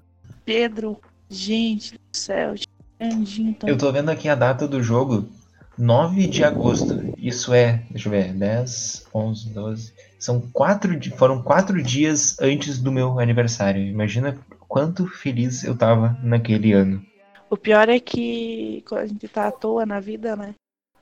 Pedro. 0.45 0.99
Gente 1.27 1.93
do 1.95 1.99
céu, 2.17 2.53
Andinho 2.99 3.55
também. 3.55 3.73
Eu 3.73 3.79
tô 3.79 3.91
vendo 3.91 4.09
aqui 4.09 4.29
a 4.29 4.35
data 4.35 4.67
do 4.67 4.83
jogo, 4.83 5.27
9 5.75 6.27
de 6.27 6.43
agosto. 6.43 7.01
Isso 7.17 7.53
é, 7.55 7.81
deixa 7.89 8.07
eu 8.07 8.11
ver, 8.11 8.33
10, 8.33 9.07
11, 9.15 9.49
12. 9.49 9.93
São 10.19 10.41
quatro, 10.53 10.93
foram 11.17 11.41
quatro 11.41 11.81
dias 11.81 12.37
antes 12.39 12.77
do 12.77 12.91
meu 12.91 13.19
aniversário. 13.19 13.81
Imagina 13.81 14.37
quanto 14.71 15.05
feliz 15.05 15.65
eu 15.65 15.77
tava 15.77 16.17
naquele 16.23 16.71
ano. 16.71 17.05
O 17.49 17.57
pior 17.57 17.89
é 17.89 17.99
que 17.99 18.81
quando 18.87 19.01
a 19.01 19.05
gente 19.05 19.27
tá 19.27 19.49
à 19.49 19.51
toa 19.51 19.85
na 19.85 19.99
vida, 19.99 20.33
né? 20.37 20.55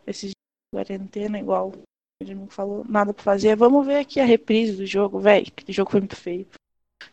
Esses 0.07 0.31
dias 0.31 0.33
de 0.33 0.75
quarentena, 0.75 1.39
igual 1.39 1.71
o 1.71 2.25
Jimmy 2.25 2.47
falou, 2.49 2.83
nada 2.89 3.13
pra 3.13 3.23
fazer. 3.23 3.55
Vamos 3.55 3.85
ver 3.85 3.97
aqui 3.97 4.19
a 4.19 4.25
reprise 4.25 4.75
do 4.75 4.87
jogo, 4.87 5.19
velho. 5.19 5.45
Aquele 5.47 5.71
jogo 5.71 5.91
foi 5.91 5.99
muito 5.99 6.15
feio. 6.15 6.47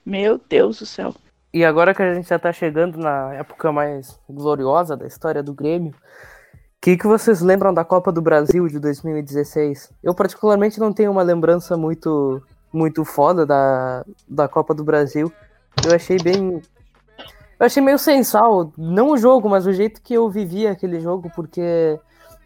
Meu 0.04 0.40
Deus 0.48 0.78
do 0.78 0.86
céu. 0.86 1.14
E 1.52 1.62
agora 1.62 1.94
que 1.94 2.02
a 2.02 2.14
gente 2.14 2.26
já 2.26 2.38
tá 2.38 2.50
chegando 2.54 2.96
na 2.96 3.34
época 3.34 3.70
mais 3.70 4.18
gloriosa 4.26 4.96
da 4.96 5.07
história 5.07 5.42
do 5.42 5.52
Grêmio, 5.52 5.90
o 5.90 5.94
que, 6.80 6.96
que 6.96 7.07
vocês 7.07 7.42
lembram 7.42 7.74
da 7.74 7.84
Copa 7.84 8.11
do 8.11 8.22
Brasil 8.22 8.66
de 8.66 8.78
2016? 8.78 9.92
Eu 10.02 10.14
particularmente 10.14 10.80
não 10.80 10.90
tenho 10.90 11.11
uma 11.11 11.22
lembrança 11.22 11.76
muito 11.76 12.42
muito 12.72 13.04
foda 13.04 13.44
da, 13.44 14.04
da 14.26 14.48
Copa 14.48 14.74
do 14.74 14.84
Brasil. 14.84 15.30
Eu 15.85 15.95
achei 15.95 16.18
bem. 16.18 16.61
Eu 17.59 17.66
achei 17.66 17.83
meio 17.83 17.99
sem 17.99 18.22
sal, 18.22 18.70
não 18.77 19.11
o 19.11 19.16
jogo, 19.16 19.49
mas 19.49 19.66
o 19.66 19.72
jeito 19.72 20.03
que 20.03 20.12
eu 20.14 20.29
vivia 20.29 20.72
aquele 20.72 21.01
jogo, 21.01 21.31
porque 21.35 21.99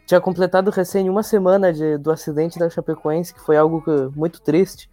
tinha 0.07 0.21
completado 0.21 0.71
recém 0.71 1.11
uma 1.11 1.23
semana 1.23 1.73
de, 1.73 1.99
do 1.99 2.13
acidente 2.13 2.59
da 2.59 2.71
Chapecoense, 2.71 3.35
que 3.35 3.41
foi 3.41 3.57
algo 3.57 3.83
que- 3.83 4.17
muito 4.17 4.41
triste. 4.41 4.89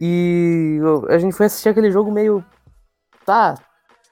E 0.00 0.78
a 1.10 1.18
gente 1.18 1.34
foi 1.36 1.46
assistir 1.46 1.68
aquele 1.68 1.90
jogo 1.90 2.10
meio 2.10 2.42
tá, 3.26 3.56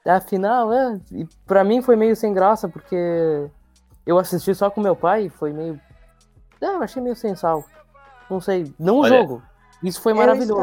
afinal, 0.05 0.71
é. 0.71 0.99
E 1.11 1.27
pra 1.47 1.63
mim 1.63 1.81
foi 1.81 1.95
meio 1.95 2.15
sem 2.15 2.31
graça, 2.31 2.69
porque 2.69 3.49
eu 4.05 4.19
assisti 4.19 4.53
só 4.53 4.69
com 4.69 4.79
meu 4.81 4.95
pai, 4.95 5.29
foi 5.29 5.51
meio. 5.51 5.79
É, 6.61 6.67
eu 6.67 6.83
achei 6.83 7.01
meio 7.01 7.15
sem 7.15 7.35
sal. 7.35 7.63
Não 8.29 8.39
sei, 8.39 8.71
não 8.77 8.97
o 8.97 9.01
Olha, 9.01 9.17
jogo. 9.21 9.41
Isso 9.83 10.01
foi 10.01 10.13
maravilhoso. 10.13 10.61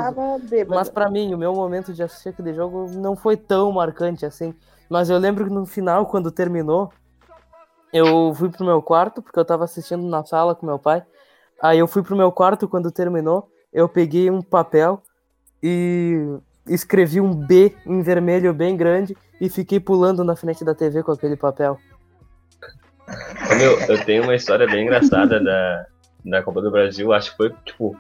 Mas 0.69 0.89
pra 0.89 1.11
mim, 1.11 1.33
o 1.35 1.39
meu 1.39 1.55
momento 1.55 1.93
de 1.93 2.03
assistir 2.03 2.31
aquele 2.31 2.53
jogo 2.53 2.91
não 2.95 3.17
foi 3.17 3.37
tão 3.37 3.73
marcante 3.73 4.27
assim. 4.27 4.55
Mas 4.89 5.09
eu 5.09 5.19
lembro 5.19 5.45
que 5.45 5.51
no 5.51 5.64
final, 5.64 6.07
quando 6.07 6.31
terminou, 6.31 6.93
eu 7.93 8.33
fui 8.35 8.51
pro 8.51 8.64
meu 8.64 8.83
quarto, 8.83 9.23
porque 9.23 9.39
eu 9.39 9.45
tava 9.45 9.64
assistindo 9.64 10.07
na 10.07 10.25
sala 10.25 10.55
com 10.55 10.67
meu 10.67 10.79
pai. 10.79 11.03
Aí 11.62 11.79
eu 11.79 11.89
fui 11.89 12.03
pro 12.03 12.17
meu 12.17 12.31
quarto 12.31 12.69
quando 12.69 12.91
terminou, 12.91 13.49
eu 13.73 13.89
peguei 13.89 14.31
um 14.31 14.43
papel 14.43 15.03
e 15.62 16.39
escrevi 16.69 17.21
um 17.21 17.35
B 17.35 17.75
em 17.87 18.03
vermelho 18.03 18.53
bem 18.53 18.77
grande 18.77 19.17
e 19.41 19.49
fiquei 19.49 19.81
pulando 19.81 20.23
na 20.23 20.37
frente 20.37 20.64
da 20.64 20.75
TV 20.75 21.03
com 21.03 21.12
aquele 21.12 21.37
papel. 21.37 21.79
Meu, 23.57 23.81
eu 23.89 24.05
tenho 24.05 24.25
uma 24.25 24.35
história 24.35 24.67
bem 24.67 24.85
engraçada 24.85 25.43
da, 25.43 25.87
da 26.25 26.43
Copa 26.43 26.61
do 26.61 26.71
Brasil. 26.71 27.12
Acho 27.12 27.31
que 27.31 27.37
foi, 27.37 27.55
tipo, 27.64 27.97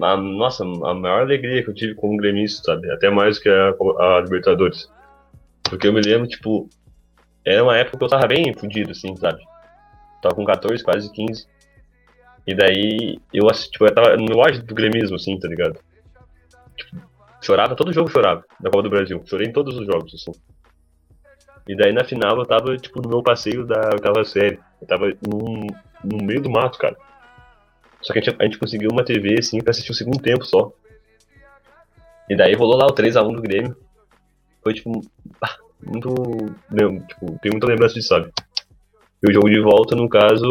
a, 0.00 0.16
nossa, 0.16 0.64
a 0.64 0.94
maior 0.94 1.22
alegria 1.22 1.62
que 1.62 1.70
eu 1.70 1.74
tive 1.74 1.94
como 1.94 2.16
gremista, 2.16 2.72
sabe? 2.72 2.90
Até 2.90 3.10
mais 3.10 3.38
que 3.38 3.48
a, 3.48 3.68
a 3.70 4.20
Libertadores. 4.20 4.90
Porque 5.62 5.88
eu 5.88 5.92
me 5.92 6.00
lembro, 6.00 6.26
tipo, 6.26 6.68
era 7.44 7.62
uma 7.62 7.76
época 7.76 7.98
que 7.98 8.04
eu 8.04 8.08
tava 8.08 8.26
bem 8.26 8.52
fudido, 8.54 8.90
assim, 8.90 9.14
sabe? 9.16 9.42
Tava 10.22 10.34
com 10.34 10.44
14, 10.44 10.82
quase 10.82 11.10
15. 11.12 11.46
E 12.46 12.54
daí 12.54 13.18
eu, 13.32 13.46
tipo, 13.46 13.86
eu 13.86 13.94
tava 13.94 14.16
no 14.16 14.40
auge 14.42 14.62
do 14.62 14.74
gremismo, 14.74 15.16
assim, 15.16 15.38
tá 15.38 15.48
ligado? 15.48 15.78
Tipo, 16.76 17.02
chorava, 17.40 17.74
todo 17.76 17.92
jogo 17.92 18.10
chorava 18.10 18.44
da 18.60 18.70
Copa 18.70 18.82
do 18.82 18.90
Brasil. 18.90 19.22
Chorei 19.26 19.48
em 19.48 19.52
todos 19.52 19.76
os 19.76 19.86
jogos, 19.86 20.14
assim. 20.14 20.32
E 21.66 21.74
daí 21.74 21.92
na 21.92 22.04
final 22.04 22.36
eu 22.38 22.46
tava, 22.46 22.76
tipo, 22.76 23.00
no 23.00 23.08
meu 23.08 23.22
passeio 23.22 23.64
da 23.66 23.90
oitava 23.92 24.24
série. 24.24 24.58
Eu 24.80 24.86
tava 24.86 25.08
num, 25.26 25.66
no 26.04 26.22
meio 26.22 26.42
do 26.42 26.50
mato, 26.50 26.78
cara. 26.78 26.96
Só 28.04 28.12
que 28.12 28.18
a 28.18 28.22
gente, 28.22 28.36
a 28.38 28.44
gente 28.44 28.58
conseguiu 28.58 28.90
uma 28.92 29.04
TV, 29.04 29.38
assim, 29.38 29.58
pra 29.62 29.70
assistir 29.70 29.90
o 29.90 29.94
segundo 29.94 30.22
tempo 30.22 30.44
só. 30.44 30.70
E 32.28 32.36
daí 32.36 32.54
rolou 32.54 32.76
lá 32.76 32.86
o 32.86 32.94
3x1 32.94 33.34
do 33.34 33.42
Grêmio. 33.42 33.76
Foi, 34.62 34.74
tipo, 34.74 35.00
ah, 35.42 35.56
muito. 35.82 36.14
Meu, 36.70 37.00
tipo, 37.06 37.38
tenho 37.40 37.54
muita 37.54 37.66
lembrança 37.66 37.94
disso, 37.94 38.08
sabe? 38.08 38.30
E 39.22 39.30
o 39.30 39.32
jogo 39.32 39.48
de 39.48 39.58
volta, 39.60 39.96
no 39.96 40.08
caso, 40.08 40.50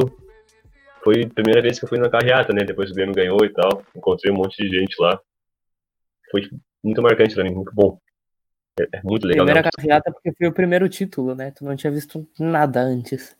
foi 1.03 1.23
a 1.23 1.29
primeira 1.29 1.61
vez 1.61 1.77
que 1.77 1.85
eu 1.85 1.89
fui 1.89 1.99
na 1.99 2.09
carreata, 2.09 2.51
né? 2.53 2.63
Depois 2.63 2.89
o 2.89 2.93
Grêmio 2.93 3.13
ganhou 3.13 3.45
e 3.45 3.49
tal. 3.49 3.83
Encontrei 3.95 4.33
um 4.33 4.37
monte 4.37 4.57
de 4.57 4.79
gente 4.79 4.95
lá. 4.99 5.19
Foi, 6.31 6.41
tipo, 6.41 6.59
muito 6.83 7.01
marcante 7.03 7.35
pra 7.35 7.43
mim, 7.43 7.53
muito 7.53 7.71
bom. 7.73 7.99
É, 8.79 8.97
é 8.97 9.01
muito 9.03 9.27
legal, 9.27 9.45
Primeira 9.45 9.67
né? 9.67 9.69
carreata 9.75 10.11
porque 10.11 10.33
foi 10.35 10.47
o 10.47 10.53
primeiro 10.53 10.89
título, 10.89 11.35
né? 11.35 11.51
Tu 11.51 11.63
não 11.63 11.75
tinha 11.75 11.91
visto 11.91 12.27
nada 12.39 12.81
antes. 12.81 13.37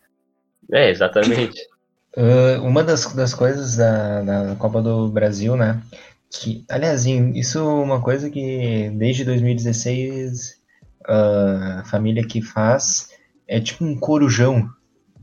É, 0.72 0.92
exatamente. 0.92 1.73
Ah, 2.18 2.60
uma 2.62 2.84
das, 2.84 3.12
das 3.14 3.34
coisas 3.34 3.76
da, 3.76 4.22
da 4.22 4.56
Copa 4.56 4.82
do 4.82 5.10
Brasil, 5.10 5.56
né? 5.56 5.82
Que, 6.30 6.66
aliás, 6.70 7.06
isso 7.06 7.60
é 7.60 7.62
uma 7.62 8.02
coisa 8.02 8.30
que 8.30 8.92
desde 8.96 9.24
2016 9.24 10.58
ah, 11.06 11.80
a 11.82 11.86
família 11.86 12.26
que 12.26 12.42
faz 12.42 13.10
é 13.48 13.60
tipo 13.60 13.84
um 13.84 13.96
corujão 13.98 14.70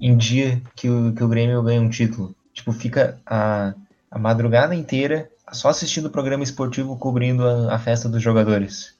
em 0.00 0.16
dia 0.16 0.60
que 0.74 0.88
o, 0.88 1.12
que 1.12 1.22
o 1.22 1.28
Grêmio 1.28 1.62
ganha 1.62 1.80
um 1.80 1.90
título. 1.90 2.34
Tipo, 2.52 2.72
fica 2.72 3.18
a, 3.26 3.74
a 4.10 4.18
madrugada 4.18 4.74
inteira 4.74 5.30
só 5.52 5.68
assistindo 5.68 6.06
o 6.06 6.10
programa 6.10 6.44
esportivo 6.44 6.96
cobrindo 6.96 7.46
a, 7.46 7.74
a 7.74 7.78
festa 7.78 8.08
dos 8.08 8.22
jogadores. 8.22 8.94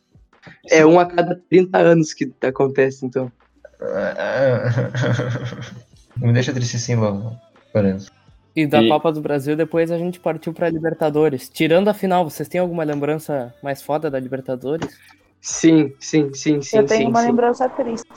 É 0.70 0.84
um 0.86 0.99
a 0.99 1.07
cada 1.07 1.41
30 1.49 1.78
anos 1.78 2.12
que 2.14 2.32
acontece, 2.43 3.05
então. 3.05 3.30
Não 6.16 6.26
me 6.28 6.32
deixa 6.32 6.53
triste 6.53 6.76
assim, 6.76 6.97
Lô- 6.97 7.32
Lourenço. 7.74 8.10
E 8.54 8.66
da 8.66 8.82
E- 8.82 8.88
Copa 8.88 9.12
do 9.12 9.20
Brasil, 9.20 9.56
depois 9.56 9.90
a 9.90 9.98
gente 9.98 10.18
partiu 10.18 10.52
pra 10.52 10.68
Libertadores. 10.68 11.48
Tirando 11.48 11.88
a 11.88 11.94
final, 11.94 12.28
vocês 12.28 12.48
têm 12.48 12.60
alguma 12.60 12.82
lembrança 12.84 13.54
mais 13.62 13.80
foda 13.80 14.10
da 14.10 14.18
Libertadores? 14.18 14.98
Sim, 15.40 15.92
sim, 15.98 16.32
sim, 16.34 16.60
sim, 16.60 16.78
Eu 16.78 16.84
tenho 16.86 17.02
sim, 17.02 17.08
uma 17.08 17.20
sim. 17.20 17.26
lembrança 17.28 17.68
triste. 17.68 18.08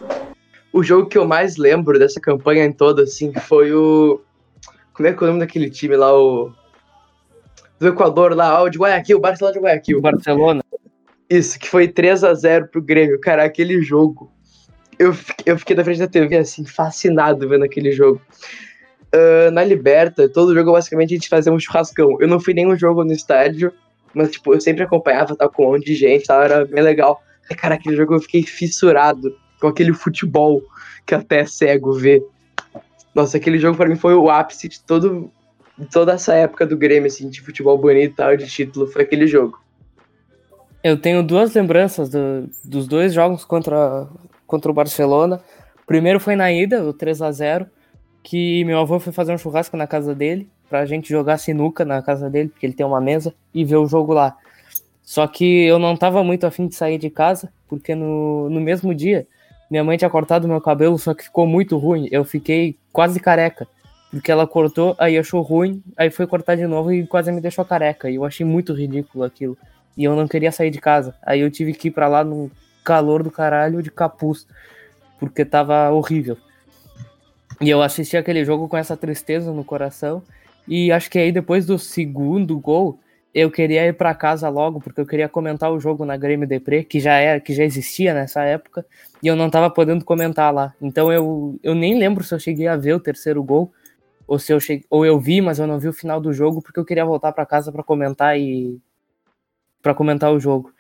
O 0.73 0.81
jogo 0.83 1.07
que 1.07 1.17
eu 1.17 1.25
mais 1.25 1.55
lembro 1.55 1.99
dessa 1.99 2.19
campanha 2.19 2.65
em 2.65 2.71
toda, 2.71 3.03
assim, 3.03 3.31
foi 3.33 3.71
o. 3.73 4.21
Como 4.93 5.07
é 5.07 5.13
que 5.13 5.23
é 5.23 5.25
o 5.25 5.27
nome 5.27 5.39
daquele 5.39 5.69
time 5.69 5.95
lá, 5.95 6.13
o. 6.17 6.51
Do 7.79 7.87
Equador 7.89 8.35
lá, 8.35 8.61
o 8.61 8.69
de 8.69 8.77
Guayaquil, 8.77 9.17
o 9.17 9.21
Barcelona 9.21 9.53
de 9.53 9.59
Guayaquil. 9.63 9.97
O 9.99 10.01
Barcelona. 10.01 10.63
Isso, 11.29 11.59
que 11.59 11.67
foi 11.67 11.87
3 11.87 12.23
a 12.23 12.33
0 12.33 12.67
pro 12.67 12.81
Grêmio. 12.81 13.19
Cara, 13.19 13.43
aquele 13.43 13.81
jogo. 13.81 14.31
Eu, 14.99 15.15
eu 15.45 15.57
fiquei 15.57 15.75
na 15.75 15.83
frente 15.83 15.99
da 15.99 16.07
TV, 16.07 16.37
assim, 16.37 16.65
fascinado 16.65 17.47
vendo 17.47 17.63
aquele 17.65 17.91
jogo. 17.91 18.21
Ah, 19.13 19.51
na 19.51 19.63
Liberta, 19.63 20.27
todo 20.27 20.53
jogo 20.55 20.71
basicamente 20.71 21.13
a 21.13 21.17
gente 21.17 21.29
fazia 21.29 21.53
um 21.53 21.59
churrascão. 21.59 22.17
Eu 22.19 22.27
não 22.27 22.39
fui 22.39 22.53
nenhum 22.53 22.75
jogo 22.75 23.03
no 23.03 23.13
estádio, 23.13 23.71
mas, 24.13 24.31
tipo, 24.31 24.53
eu 24.53 24.59
sempre 24.59 24.83
acompanhava, 24.83 25.35
tava 25.35 25.51
com 25.51 25.67
um 25.67 25.71
monte 25.73 25.85
de 25.85 25.95
gente, 25.95 26.25
tal, 26.25 26.41
era 26.41 26.65
bem 26.65 26.83
legal. 26.83 27.21
Cara, 27.57 27.75
aquele 27.75 27.95
jogo 27.95 28.15
eu 28.15 28.19
fiquei 28.19 28.41
fissurado 28.43 29.35
com 29.61 29.67
aquele 29.67 29.93
futebol 29.93 30.63
que 31.05 31.13
até 31.13 31.41
é 31.41 31.45
cego 31.45 31.93
vê. 31.93 32.23
Nossa, 33.13 33.37
aquele 33.37 33.59
jogo 33.59 33.77
pra 33.77 33.87
mim 33.87 33.95
foi 33.95 34.15
o 34.15 34.29
ápice 34.29 34.67
de, 34.67 34.81
todo, 34.81 35.29
toda 35.91 36.13
essa 36.13 36.33
época 36.33 36.65
do 36.65 36.75
Grêmio, 36.75 37.07
assim, 37.07 37.29
de 37.29 37.41
futebol 37.41 37.77
bonito 37.77 38.13
e 38.13 38.15
tal, 38.15 38.35
de 38.35 38.47
título, 38.47 38.87
foi 38.87 39.03
aquele 39.03 39.27
jogo. 39.27 39.61
Eu 40.83 40.97
tenho 40.97 41.21
duas 41.21 41.53
lembranças 41.53 42.09
do- 42.09 42.49
dos 42.63 42.87
dois 42.87 43.13
jogos 43.13 43.45
contra, 43.45 44.07
contra 44.47 44.71
o 44.71 44.73
Barcelona. 44.73 45.39
Primeiro 45.85 46.19
foi 46.19 46.35
na 46.35 46.51
ida, 46.51 46.83
o 46.83 46.91
3 46.91 47.21
a 47.21 47.31
0 47.31 47.67
que 48.23 48.63
meu 48.63 48.79
avô 48.79 48.99
foi 48.99 49.11
fazer 49.11 49.33
um 49.33 49.37
churrasco 49.37 49.75
na 49.75 49.85
casa 49.85 50.15
dele, 50.15 50.47
pra 50.69 50.85
gente 50.85 51.09
jogar 51.09 51.37
sinuca 51.37 51.83
na 51.83 52.01
casa 52.01 52.29
dele, 52.29 52.49
porque 52.49 52.65
ele 52.65 52.73
tem 52.73 52.85
uma 52.85 53.01
mesa, 53.01 53.33
e 53.53 53.63
ver 53.65 53.75
o 53.75 53.85
jogo 53.85 54.13
lá. 54.13 54.35
Só 55.03 55.27
que 55.27 55.65
eu 55.65 55.77
não 55.77 55.97
tava 55.97 56.23
muito 56.23 56.47
afim 56.47 56.65
de 56.65 56.75
sair 56.75 56.97
de 56.97 57.09
casa, 57.09 57.51
porque 57.67 57.93
no, 57.93 58.49
no 58.49 58.61
mesmo 58.61 58.95
dia, 58.95 59.27
minha 59.69 59.83
mãe 59.83 59.97
tinha 59.97 60.09
cortado 60.09 60.47
meu 60.47 60.61
cabelo, 60.61 60.97
só 60.97 61.13
que 61.13 61.25
ficou 61.25 61.45
muito 61.45 61.77
ruim. 61.77 62.07
Eu 62.11 62.23
fiquei 62.23 62.77
quase 62.91 63.19
careca. 63.19 63.67
Porque 64.09 64.31
ela 64.31 64.45
cortou, 64.45 64.95
aí 64.99 65.17
achou 65.17 65.41
ruim, 65.41 65.81
aí 65.97 66.11
foi 66.11 66.27
cortar 66.27 66.55
de 66.55 66.67
novo 66.67 66.93
e 66.93 67.07
quase 67.07 67.31
me 67.31 67.41
deixou 67.41 67.65
careca. 67.65 68.09
E 68.09 68.15
eu 68.15 68.23
achei 68.23 68.45
muito 68.45 68.71
ridículo 68.71 69.23
aquilo. 69.23 69.57
E 69.97 70.03
eu 70.03 70.15
não 70.15 70.27
queria 70.27 70.51
sair 70.51 70.69
de 70.69 70.79
casa. 70.79 71.15
Aí 71.23 71.39
eu 71.39 71.49
tive 71.49 71.73
que 71.73 71.87
ir 71.87 71.91
pra 71.91 72.07
lá 72.07 72.23
no 72.23 72.51
calor 72.83 73.23
do 73.23 73.31
caralho 73.31 73.81
de 73.81 73.89
capuz. 73.89 74.45
Porque 75.19 75.43
tava 75.43 75.89
horrível. 75.89 76.37
E 77.61 77.69
eu 77.69 77.81
assisti 77.81 78.17
aquele 78.17 78.43
jogo 78.43 78.67
com 78.67 78.77
essa 78.77 78.97
tristeza 78.97 79.51
no 79.51 79.63
coração. 79.63 80.23
E 80.67 80.91
acho 80.91 81.09
que 81.09 81.19
aí 81.19 81.31
depois 81.31 81.65
do 81.65 81.77
segundo 81.77 82.57
gol, 82.59 82.99
eu 83.33 83.49
queria 83.49 83.87
ir 83.87 83.93
para 83.93 84.13
casa 84.13 84.47
logo, 84.47 84.79
porque 84.79 85.01
eu 85.01 85.05
queria 85.05 85.27
comentar 85.27 85.71
o 85.71 85.79
jogo 85.79 86.05
na 86.05 86.15
Grêmio 86.15 86.47
Depre, 86.47 86.83
que 86.83 86.99
já 86.99 87.13
era, 87.13 87.39
que 87.39 87.53
já 87.53 87.63
existia 87.63 88.13
nessa 88.13 88.43
época, 88.43 88.85
e 89.21 89.27
eu 89.27 89.35
não 89.35 89.49
tava 89.49 89.69
podendo 89.69 90.05
comentar 90.05 90.53
lá. 90.53 90.73
Então 90.81 91.11
eu, 91.11 91.59
eu 91.63 91.73
nem 91.73 91.97
lembro 91.97 92.23
se 92.23 92.33
eu 92.33 92.39
cheguei 92.39 92.67
a 92.67 92.77
ver 92.77 92.93
o 92.93 92.99
terceiro 92.99 93.43
gol, 93.43 93.71
ou 94.27 94.37
se 94.37 94.53
eu 94.53 94.59
cheguei, 94.59 94.85
ou 94.89 95.05
eu 95.05 95.19
vi, 95.19 95.41
mas 95.41 95.59
eu 95.59 95.65
não 95.65 95.79
vi 95.79 95.87
o 95.87 95.93
final 95.93 96.21
do 96.21 96.31
jogo, 96.31 96.61
porque 96.61 96.79
eu 96.79 96.85
queria 96.85 97.05
voltar 97.05 97.31
para 97.31 97.45
casa 97.45 97.71
para 97.71 97.83
comentar 97.83 98.39
e 98.39 98.79
para 99.81 99.95
comentar 99.95 100.31
o 100.31 100.39
jogo. 100.39 100.71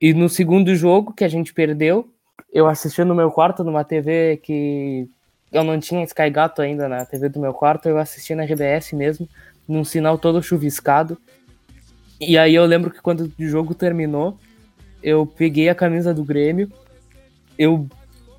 E 0.00 0.14
no 0.14 0.28
segundo 0.28 0.74
jogo 0.74 1.12
que 1.12 1.24
a 1.24 1.28
gente 1.28 1.52
perdeu, 1.52 2.08
eu 2.52 2.66
assisti 2.66 3.04
no 3.04 3.14
meu 3.14 3.30
quarto 3.30 3.62
numa 3.62 3.84
TV 3.84 4.38
que 4.42 5.08
eu 5.52 5.64
não 5.64 5.78
tinha 5.80 6.04
Sky 6.04 6.30
Gato 6.30 6.62
ainda 6.62 6.88
na 6.88 7.04
TV 7.04 7.28
do 7.28 7.40
meu 7.40 7.52
quarto, 7.52 7.88
eu 7.88 7.98
assisti 7.98 8.34
na 8.34 8.44
RBS 8.44 8.92
mesmo, 8.92 9.28
num 9.66 9.84
sinal 9.84 10.18
todo 10.18 10.42
chuviscado. 10.42 11.18
E 12.20 12.36
aí 12.36 12.54
eu 12.54 12.64
lembro 12.66 12.90
que 12.90 13.00
quando 13.00 13.32
o 13.38 13.44
jogo 13.44 13.74
terminou, 13.74 14.36
eu 15.02 15.26
peguei 15.26 15.68
a 15.68 15.74
camisa 15.74 16.12
do 16.12 16.22
Grêmio, 16.22 16.70
eu 17.58 17.86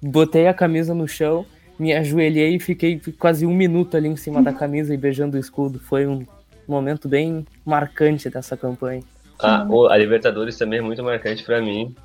botei 0.01 0.47
a 0.47 0.53
camisa 0.53 0.93
no 0.93 1.07
chão, 1.07 1.45
me 1.77 1.93
ajoelhei 1.93 2.55
e 2.55 2.59
fiquei 2.59 3.01
quase 3.17 3.45
um 3.45 3.53
minuto 3.53 3.97
ali 3.97 4.07
em 4.07 4.15
cima 4.15 4.41
da 4.41 4.53
camisa 4.53 4.93
e 4.93 4.97
beijando 4.97 5.35
o 5.35 5.39
escudo. 5.39 5.79
Foi 5.79 6.05
um 6.05 6.25
momento 6.67 7.09
bem 7.09 7.45
marcante 7.65 8.29
dessa 8.29 8.55
campanha. 8.55 9.03
Ah, 9.39 9.65
a 9.89 9.97
Libertadores 9.97 10.57
também 10.57 10.79
é 10.79 10.81
muito 10.81 11.03
marcante 11.03 11.43
pra 11.43 11.59
mim, 11.59 11.95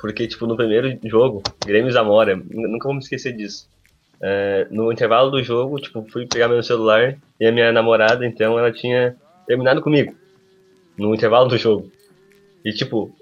porque, 0.00 0.26
tipo, 0.26 0.46
no 0.46 0.56
primeiro 0.56 0.98
jogo, 1.04 1.42
Grêmio 1.64 1.92
Zamora, 1.92 2.34
nunca 2.50 2.88
vou 2.88 2.94
me 2.94 3.00
esquecer 3.00 3.32
disso. 3.32 3.68
É, 4.22 4.66
no 4.70 4.92
intervalo 4.92 5.30
do 5.30 5.42
jogo, 5.42 5.78
tipo, 5.78 6.04
fui 6.10 6.26
pegar 6.26 6.48
meu 6.48 6.62
celular 6.62 7.16
e 7.38 7.46
a 7.46 7.52
minha 7.52 7.72
namorada, 7.72 8.26
então, 8.26 8.58
ela 8.58 8.72
tinha 8.72 9.16
terminado 9.46 9.80
comigo. 9.80 10.14
No 10.96 11.14
intervalo 11.14 11.48
do 11.48 11.56
jogo. 11.56 11.90
E, 12.64 12.72
tipo, 12.72 13.14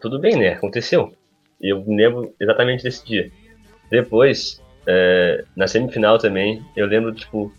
tudo 0.00 0.18
bem, 0.18 0.36
né? 0.36 0.54
Aconteceu. 0.54 1.14
E 1.60 1.72
eu 1.72 1.82
me 1.84 1.96
lembro 1.96 2.34
exatamente 2.38 2.82
desse 2.82 3.04
dia. 3.06 3.30
Depois, 3.90 4.60
é, 4.86 5.44
na 5.56 5.66
semifinal 5.66 6.18
também, 6.18 6.62
eu 6.76 6.86
lembro, 6.86 7.12
tipo, 7.14 7.52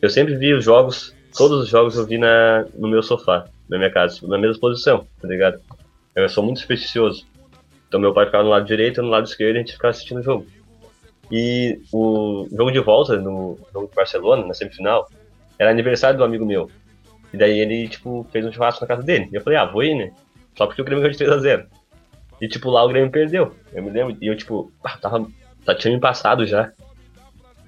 eu 0.00 0.10
sempre 0.10 0.36
vi 0.36 0.52
os 0.52 0.64
jogos, 0.64 1.14
todos 1.36 1.62
os 1.62 1.68
jogos 1.68 1.96
eu 1.96 2.06
vi 2.06 2.18
na, 2.18 2.66
no 2.74 2.88
meu 2.88 3.02
sofá, 3.02 3.46
na 3.68 3.78
minha 3.78 3.90
casa, 3.90 4.16
tipo, 4.16 4.28
na 4.28 4.38
mesma 4.38 4.60
posição, 4.60 5.06
tá 5.20 5.26
ligado? 5.26 5.60
Eu 6.14 6.28
sou 6.28 6.44
muito 6.44 6.60
supersticioso. 6.60 7.26
Então 7.88 8.00
meu 8.00 8.12
pai 8.12 8.26
ficava 8.26 8.44
no 8.44 8.50
lado 8.50 8.66
direito, 8.66 9.02
no 9.02 9.08
lado 9.08 9.24
esquerdo 9.24 9.56
a 9.56 9.60
gente 9.60 9.72
ficava 9.72 9.90
assistindo 9.90 10.20
o 10.20 10.22
jogo. 10.22 10.46
E 11.30 11.80
o 11.92 12.46
jogo 12.50 12.70
de 12.70 12.80
volta, 12.80 13.16
no 13.16 13.58
jogo 13.72 13.88
de 13.88 13.94
Barcelona, 13.94 14.46
na 14.46 14.54
semifinal, 14.54 15.08
era 15.58 15.70
aniversário 15.70 16.18
do 16.18 16.24
amigo 16.24 16.44
meu. 16.44 16.70
E 17.32 17.36
daí 17.36 17.58
ele, 17.58 17.88
tipo, 17.88 18.26
fez 18.30 18.44
um 18.44 18.52
churrasco 18.52 18.82
na 18.82 18.86
casa 18.86 19.02
dele. 19.02 19.28
E 19.32 19.34
eu 19.34 19.40
falei, 19.40 19.58
ah, 19.58 19.64
vou 19.64 19.82
ir, 19.82 19.94
né? 19.94 20.12
Só 20.56 20.66
porque 20.66 20.80
o 20.80 20.84
Grêmio 20.84 21.02
ganhou 21.02 21.16
de 21.16 21.24
3x0. 21.24 21.66
E, 22.40 22.48
tipo, 22.48 22.70
lá 22.70 22.84
o 22.84 22.88
Grêmio 22.88 23.10
perdeu. 23.10 23.54
Eu 23.72 23.82
me 23.82 23.90
lembro. 23.90 24.16
E 24.20 24.26
eu, 24.26 24.36
tipo, 24.36 24.70
ah, 24.84 24.96
tava, 24.98 25.26
tá, 25.64 25.74
tinha 25.74 25.92
me 25.92 26.00
passado 26.00 26.46
já. 26.46 26.72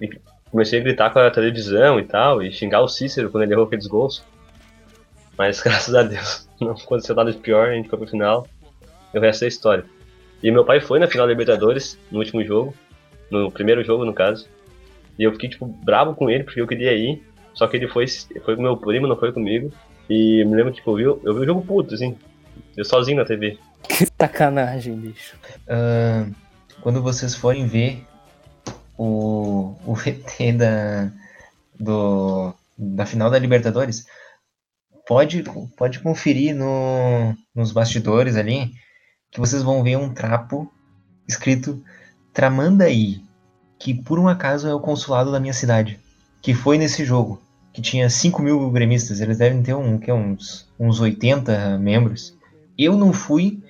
E 0.00 0.08
comecei 0.50 0.78
a 0.78 0.82
gritar 0.82 1.10
com 1.10 1.18
a 1.18 1.30
televisão 1.30 1.98
e 1.98 2.04
tal, 2.04 2.42
e 2.42 2.52
xingar 2.52 2.80
o 2.80 2.88
Cícero 2.88 3.30
quando 3.30 3.44
ele 3.44 3.54
errou 3.54 3.66
aqueles 3.66 3.86
gols. 3.86 4.22
Mas 5.36 5.60
graças 5.62 5.94
a 5.94 6.02
Deus, 6.02 6.48
não 6.60 6.72
aconteceu 6.72 7.14
nada 7.14 7.32
de 7.32 7.38
pior, 7.38 7.68
a 7.68 7.74
gente 7.74 7.88
foi 7.88 7.98
pro 7.98 8.08
final. 8.08 8.46
E 9.12 9.18
o 9.18 9.20
resto 9.20 9.44
é 9.44 9.48
história. 9.48 9.84
E 10.42 10.50
meu 10.50 10.64
pai 10.64 10.80
foi 10.80 10.98
na 10.98 11.08
final 11.08 11.26
da 11.26 11.32
Libertadores, 11.32 11.98
no 12.10 12.18
último 12.18 12.44
jogo. 12.44 12.74
No 13.30 13.50
primeiro 13.50 13.82
jogo, 13.84 14.04
no 14.04 14.14
caso. 14.14 14.48
E 15.18 15.22
eu 15.22 15.32
fiquei, 15.32 15.48
tipo, 15.48 15.66
bravo 15.66 16.14
com 16.14 16.28
ele, 16.28 16.44
porque 16.44 16.60
eu 16.60 16.66
queria 16.66 16.92
ir. 16.92 17.22
Só 17.54 17.66
que 17.66 17.76
ele 17.76 17.88
foi, 17.88 18.06
foi 18.44 18.56
com 18.56 18.62
meu 18.62 18.76
primo, 18.76 19.06
não 19.06 19.16
foi 19.16 19.32
comigo. 19.32 19.72
E 20.08 20.44
me 20.44 20.54
lembro, 20.54 20.72
tipo, 20.72 20.90
eu 20.90 20.96
vi, 20.96 21.26
eu 21.26 21.34
vi 21.34 21.40
o 21.40 21.46
jogo 21.46 21.62
puto, 21.62 21.94
assim. 21.94 22.16
Eu 22.76 22.84
sozinho 22.84 23.18
na 23.18 23.24
TV. 23.24 23.58
Que 23.88 24.04
sacanagem, 24.18 24.96
bicho. 24.96 25.36
Ah, 25.68 26.26
quando 26.80 27.00
vocês 27.02 27.34
forem 27.34 27.66
ver 27.66 28.04
o, 28.98 29.76
o 29.86 29.94
VT 29.96 30.52
da, 30.52 31.10
do, 31.78 32.52
da 32.76 33.06
final 33.06 33.30
da 33.30 33.38
Libertadores, 33.38 34.06
pode, 35.06 35.44
pode 35.76 36.00
conferir 36.00 36.54
no, 36.54 37.34
nos 37.54 37.72
bastidores 37.72 38.36
ali 38.36 38.72
que 39.30 39.40
vocês 39.40 39.62
vão 39.62 39.82
ver 39.82 39.96
um 39.96 40.12
trapo 40.12 40.70
escrito 41.28 41.82
Tramandaí, 42.36 43.22
que 43.78 43.94
por 43.94 44.18
um 44.18 44.28
acaso 44.28 44.68
é 44.68 44.74
o 44.74 44.78
consulado 44.78 45.32
da 45.32 45.40
minha 45.40 45.54
cidade, 45.54 45.98
que 46.42 46.52
foi 46.52 46.76
nesse 46.76 47.02
jogo, 47.02 47.40
que 47.72 47.80
tinha 47.80 48.10
5 48.10 48.42
mil 48.42 48.70
gremistas, 48.70 49.22
eles 49.22 49.38
devem 49.38 49.62
ter 49.62 49.72
um, 49.74 49.96
que, 49.96 50.12
uns, 50.12 50.68
uns 50.78 51.00
80 51.00 51.78
membros. 51.78 52.36
Eu 52.76 52.94
não 52.94 53.10
fui, 53.10 53.62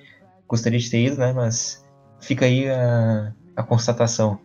gostaria 0.45 0.77
de 0.77 0.89
ter 0.91 1.05
ido, 1.05 1.17
né? 1.17 1.31
Mas 1.31 1.81
fica 2.19 2.43
aí 2.43 2.69
a, 2.69 3.31
a 3.55 3.63
constatação. 3.63 4.37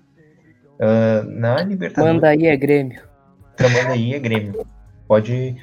Ah, 0.81 1.25
na 1.27 1.61
Libertadores, 1.64 2.14
Manda 2.14 2.29
aí 2.29 2.47
é 2.47 2.57
Grêmio. 2.57 3.03
Tramandaí 3.57 4.14
é 4.14 4.20
Grêmio. 4.20 4.64
Pode. 5.09 5.57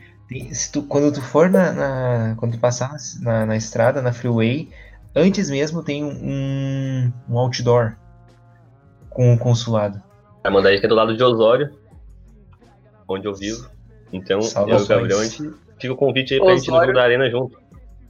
se 0.51 0.69
tu- 0.69 0.83
quando 0.83 1.13
tu 1.13 1.21
for 1.21 1.49
na, 1.49 1.71
na- 1.71 2.35
Quando 2.35 2.53
tu 2.55 2.59
passar 2.59 2.93
na, 3.21 3.45
na 3.45 3.55
estrada, 3.55 4.01
na 4.01 4.11
freeway, 4.11 4.67
antes 5.15 5.49
mesmo 5.49 5.81
tem 5.81 6.03
um, 6.03 7.09
um 7.29 7.37
outdoor 7.37 7.95
com 9.09 9.33
o 9.33 9.37
consulado. 9.37 10.01
A 10.43 10.49
Mandaí 10.49 10.79
que 10.79 10.85
é 10.85 10.89
do 10.89 10.95
lado 10.95 11.15
de 11.15 11.23
Osório, 11.23 11.71
onde 13.07 13.27
eu 13.27 13.33
vivo. 13.33 13.69
Então, 14.11 14.39
eu 14.39 14.67
e 14.67 14.73
o. 14.73 14.87
Gabriel, 14.87 15.19
a 15.19 15.23
gente 15.23 15.51
fica 15.79 15.93
o 15.93 15.97
convite 15.97 16.33
aí 16.33 16.39
pra 16.39 16.55
gente 16.55 16.67
ir 16.67 16.71
no 16.71 16.75
Osório. 16.77 16.93
da 16.93 17.03
Arena 17.03 17.29
junto. 17.29 17.59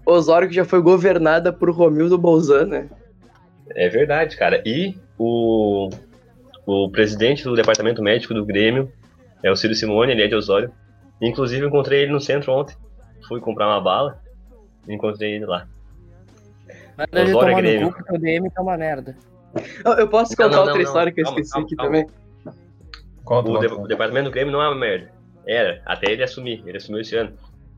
Osório 0.06 0.47
que 0.47 0.56
já 0.56 0.66
foi 0.66 0.82
governada 0.82 1.52
por 1.54 1.70
Romildo 1.72 2.18
Bolzan, 2.18 2.66
né? 2.66 2.89
É 3.76 3.89
verdade, 3.89 4.36
cara. 4.36 4.62
E 4.66 4.97
o, 5.18 5.89
o 6.66 6.89
presidente 6.89 7.43
do 7.43 7.56
departamento 7.56 8.02
médico 8.02 8.34
do 8.34 8.45
Grêmio 8.45 8.91
é 9.43 9.52
o 9.52 9.56
Ciro 9.56 9.76
Simone, 9.76 10.12
ele 10.12 10.24
é 10.24 10.28
de 10.28 10.36
Osório. 10.36 10.72
Inclusive, 11.22 11.64
eu 11.64 11.68
encontrei 11.68 12.04
ele 12.04 12.12
no 12.12 12.20
centro 12.20 12.52
ontem. 12.54 12.76
Fui 13.28 13.39
comprar 13.39 13.68
uma 13.68 13.82
bala 13.82 14.20
e 14.88 14.93
encontrei 14.93 15.36
ele 15.36 15.45
lá. 15.45 15.68
Ele 17.12 17.30
Osório 17.32 17.58
é 17.58 17.62
Grêmio. 17.62 17.93
porque 17.93 18.16
o 18.16 18.20
DM 18.20 18.50
tá 18.50 18.62
uma 18.62 18.78
merda. 18.78 19.16
Eu- 19.86 20.08
posso 20.08 20.36
contar 20.36 20.50
não, 20.50 20.60
outra 20.60 20.74
não, 20.76 20.82
história 20.82 21.12
que 21.12 21.22
eu 21.22 21.26
calma, 21.26 21.39
esqueci 21.39 21.54
calma, 21.54 21.66
aqui 21.68 21.76
calma. 21.76 21.91
também? 21.91 22.08
Conta, 23.24 23.50
O, 23.50 23.54
conta, 23.54 23.68
de- 23.68 23.74
o 23.74 23.88
departamento 23.88 24.26
do 24.30 24.32
Grêmio 24.32 24.52
não 24.52 24.62
é 24.62 24.68
uma 24.68 24.76
merda. 24.80 25.12
Era, 25.47 25.82
até 25.86 26.12
ele 26.12 26.24
assumir. 26.24 26.64
Ele 26.66 26.78
assumiu 26.78 27.02
esse 27.02 27.16
ano. 27.16 27.34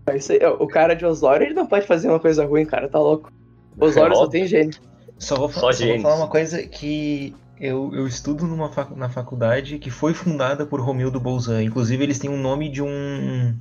É 0.07 0.17
isso 0.17 0.31
aí, 0.31 0.39
o 0.59 0.67
cara 0.67 0.93
de 0.95 1.05
Osório, 1.05 1.45
ele 1.45 1.53
não 1.53 1.67
pode 1.67 1.85
fazer 1.85 2.07
uma 2.09 2.19
coisa 2.19 2.45
ruim, 2.45 2.65
cara, 2.65 2.89
tá 2.89 2.99
louco. 2.99 3.31
Osório 3.79 4.15
só 4.15 4.27
tem 4.27 4.45
gênio. 4.45 4.73
Só 5.17 5.35
vou, 5.35 5.47
fa- 5.47 5.59
Só 5.59 5.71
só 5.71 5.85
vou 5.85 5.99
falar 5.99 6.15
uma 6.15 6.27
coisa 6.27 6.63
que 6.63 7.35
eu, 7.59 7.91
eu 7.93 8.07
estudo 8.07 8.45
numa 8.47 8.69
facu- 8.69 8.95
na 8.95 9.07
faculdade 9.07 9.77
que 9.77 9.91
foi 9.91 10.13
fundada 10.13 10.65
por 10.65 10.81
Romildo 10.81 11.19
Bolzan. 11.19 11.61
Inclusive, 11.63 12.03
eles 12.03 12.17
têm 12.17 12.29
um 12.29 12.41
nome 12.41 12.69
de 12.69 12.81
um 12.81 13.55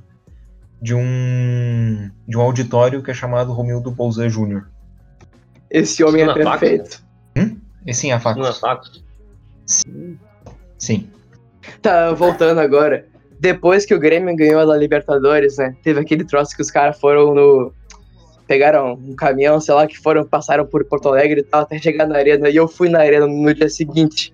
de 0.81 0.95
um 0.95 2.09
de 2.27 2.35
um 2.35 2.41
auditório 2.41 3.03
que 3.03 3.11
é 3.11 3.13
chamado 3.13 3.53
Romildo 3.53 3.91
Bolzan 3.91 4.27
Júnior. 4.27 4.67
Esse 5.69 6.03
homem 6.03 6.23
é 6.23 6.33
perfeito. 6.33 7.03
E 7.85 7.93
sim, 7.93 8.11
a. 8.11 8.19
Não 8.35 8.47
é 8.47 8.53
fato. 8.53 9.03
Sim. 10.77 11.09
Tá, 11.81 12.11
voltando 12.13 12.59
agora. 12.59 13.05
Depois 13.39 13.85
que 13.85 13.93
o 13.93 13.99
Grêmio 13.99 14.35
ganhou 14.35 14.59
a 14.59 14.77
Libertadores, 14.77 15.57
né? 15.57 15.75
Teve 15.83 15.99
aquele 15.99 16.23
troço 16.23 16.55
que 16.55 16.61
os 16.61 16.69
caras 16.69 16.99
foram 16.99 17.33
no. 17.33 17.73
Pegaram 18.47 18.93
um 18.93 19.15
caminhão, 19.15 19.59
sei 19.59 19.73
lá, 19.73 19.87
que 19.87 19.97
foram, 19.97 20.25
passaram 20.25 20.65
por 20.65 20.83
Porto 20.85 21.07
Alegre 21.07 21.39
e 21.39 21.43
tal, 21.43 21.61
até 21.61 21.79
chegar 21.79 22.05
na 22.05 22.17
arena. 22.17 22.49
E 22.49 22.55
eu 22.55 22.67
fui 22.67 22.89
na 22.89 22.99
arena 22.99 23.25
no 23.25 23.53
dia 23.53 23.69
seguinte. 23.69 24.33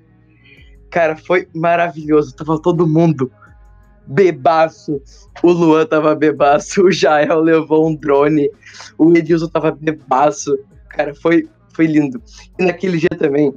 Cara, 0.90 1.16
foi 1.16 1.48
maravilhoso. 1.54 2.36
Tava 2.36 2.60
todo 2.60 2.88
mundo 2.88 3.32
bebaço. 4.08 5.02
O 5.44 5.52
Luan 5.52 5.86
tava 5.86 6.16
bebaço. 6.16 6.84
O 6.84 6.92
Jael 6.92 7.40
levou 7.42 7.88
um 7.88 7.96
drone. 7.96 8.50
O 8.98 9.16
Edilson 9.16 9.48
tava 9.48 9.72
bebaço. 9.72 10.58
Cara, 10.90 11.14
foi, 11.14 11.48
foi 11.78 11.86
lindo. 11.86 12.22
E 12.60 12.66
naquele 12.66 12.98
dia 12.98 13.10
também, 13.18 13.54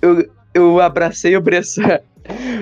eu, 0.00 0.30
eu 0.54 0.80
abracei 0.80 1.36
o 1.36 1.40
Bressan. 1.42 1.98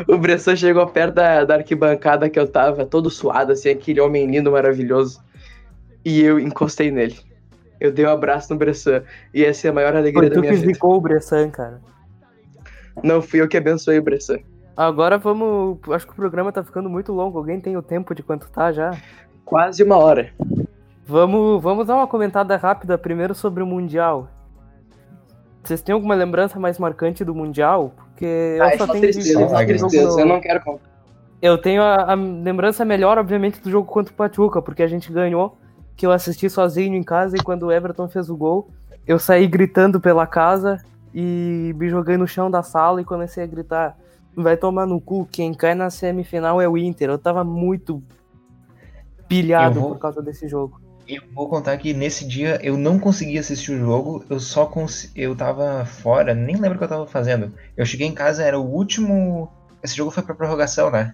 O 0.08 0.16
Bressan 0.16 0.56
chegou 0.56 0.86
perto 0.86 1.16
da, 1.16 1.44
da 1.44 1.56
arquibancada 1.56 2.30
que 2.30 2.40
eu 2.40 2.48
tava, 2.48 2.86
todo 2.86 3.10
suado, 3.10 3.52
assim, 3.52 3.68
aquele 3.68 4.00
homem 4.00 4.26
lindo, 4.26 4.50
maravilhoso. 4.50 5.22
E 6.02 6.22
eu 6.22 6.40
encostei 6.40 6.90
nele. 6.90 7.14
Eu 7.78 7.92
dei 7.92 8.06
um 8.06 8.08
abraço 8.08 8.50
no 8.50 8.58
Bressan. 8.58 9.02
E 9.34 9.44
essa 9.44 9.66
é 9.66 9.70
a 9.70 9.72
maior 9.74 9.94
alegria 9.94 10.22
Foi 10.22 10.28
da 10.30 10.34
tu 10.34 10.40
minha 10.40 10.52
que 10.54 10.60
vida. 10.60 10.72
zicou 10.72 10.96
o 10.96 11.00
Bressan, 11.02 11.50
cara. 11.50 11.78
Não 13.04 13.20
fui 13.20 13.42
eu 13.42 13.48
que 13.48 13.58
abençoei 13.58 13.98
o 13.98 14.02
Bressan. 14.02 14.38
Agora 14.74 15.18
vamos. 15.18 15.78
Acho 15.90 16.06
que 16.06 16.12
o 16.14 16.16
programa 16.16 16.50
tá 16.50 16.64
ficando 16.64 16.88
muito 16.88 17.12
longo. 17.12 17.36
Alguém 17.36 17.60
tem 17.60 17.76
o 17.76 17.82
tempo 17.82 18.14
de 18.14 18.22
quanto 18.22 18.50
tá 18.50 18.72
já? 18.72 18.96
Quase 19.44 19.82
uma 19.82 19.98
hora. 19.98 20.32
Vamos, 21.06 21.62
vamos 21.62 21.86
dar 21.86 21.96
uma 21.96 22.06
comentada 22.06 22.56
rápida 22.56 22.96
primeiro 22.96 23.34
sobre 23.34 23.62
o 23.62 23.66
Mundial. 23.66 24.39
Vocês 25.62 25.82
têm 25.82 25.92
alguma 25.94 26.14
lembrança 26.14 26.58
mais 26.58 26.78
marcante 26.78 27.24
do 27.24 27.34
Mundial? 27.34 27.92
Porque 27.96 28.24
eu 28.24 28.62
Ah, 28.64 28.68
é 28.68 28.78
só 28.78 28.86
só 28.86 28.92
tenho 28.92 29.02
tristeza, 29.04 29.38
visto 29.38 29.48
jogo 29.48 29.66
tristeza. 29.66 30.20
Eu 30.20 30.26
não 30.26 30.40
quero 30.40 30.60
contar. 30.62 30.90
Eu 31.42 31.58
tenho 31.58 31.82
a, 31.82 32.12
a 32.12 32.14
lembrança 32.14 32.84
melhor, 32.84 33.16
obviamente, 33.18 33.60
do 33.60 33.70
jogo 33.70 33.86
contra 33.90 34.12
o 34.12 34.16
Pachuca, 34.16 34.60
porque 34.60 34.82
a 34.82 34.86
gente 34.88 35.10
ganhou, 35.12 35.56
que 35.96 36.06
eu 36.06 36.12
assisti 36.12 36.48
sozinho 36.50 36.94
em 36.94 37.02
casa 37.02 37.36
e 37.36 37.42
quando 37.42 37.64
o 37.64 37.72
Everton 37.72 38.08
fez 38.08 38.28
o 38.30 38.36
gol, 38.36 38.68
eu 39.06 39.18
saí 39.18 39.46
gritando 39.46 40.00
pela 40.00 40.26
casa 40.26 40.82
e 41.14 41.74
me 41.76 41.88
joguei 41.88 42.16
no 42.16 42.26
chão 42.26 42.50
da 42.50 42.62
sala 42.62 43.00
e 43.00 43.04
comecei 43.04 43.42
a 43.42 43.46
gritar: 43.46 43.96
vai 44.36 44.56
tomar 44.56 44.86
no 44.86 45.00
cu, 45.00 45.26
quem 45.30 45.52
cai 45.54 45.74
na 45.74 45.88
semifinal 45.90 46.60
é 46.60 46.68
o 46.68 46.76
Inter. 46.76 47.08
Eu 47.10 47.18
tava 47.18 47.42
muito 47.44 48.02
pilhado 49.28 49.78
Eu 49.78 49.82
vou- 49.82 49.90
por 49.92 49.98
causa 49.98 50.20
desse 50.22 50.46
jogo. 50.48 50.80
Eu 51.10 51.22
vou 51.34 51.48
contar 51.48 51.76
que 51.76 51.92
nesse 51.92 52.24
dia 52.24 52.60
eu 52.62 52.78
não 52.78 52.96
consegui 52.96 53.36
assistir 53.36 53.72
o 53.72 53.78
jogo, 53.80 54.24
eu 54.30 54.38
só 54.38 54.64
cons... 54.64 55.10
eu 55.16 55.34
tava 55.34 55.84
fora, 55.84 56.36
nem 56.36 56.54
lembro 56.54 56.76
o 56.76 56.78
que 56.78 56.84
eu 56.84 56.88
tava 56.88 57.04
fazendo. 57.04 57.52
Eu 57.76 57.84
cheguei 57.84 58.06
em 58.06 58.14
casa, 58.14 58.44
era 58.44 58.56
o 58.56 58.64
último. 58.64 59.50
Esse 59.82 59.96
jogo 59.96 60.12
foi 60.12 60.22
pra 60.22 60.36
prorrogação, 60.36 60.88
né? 60.88 61.12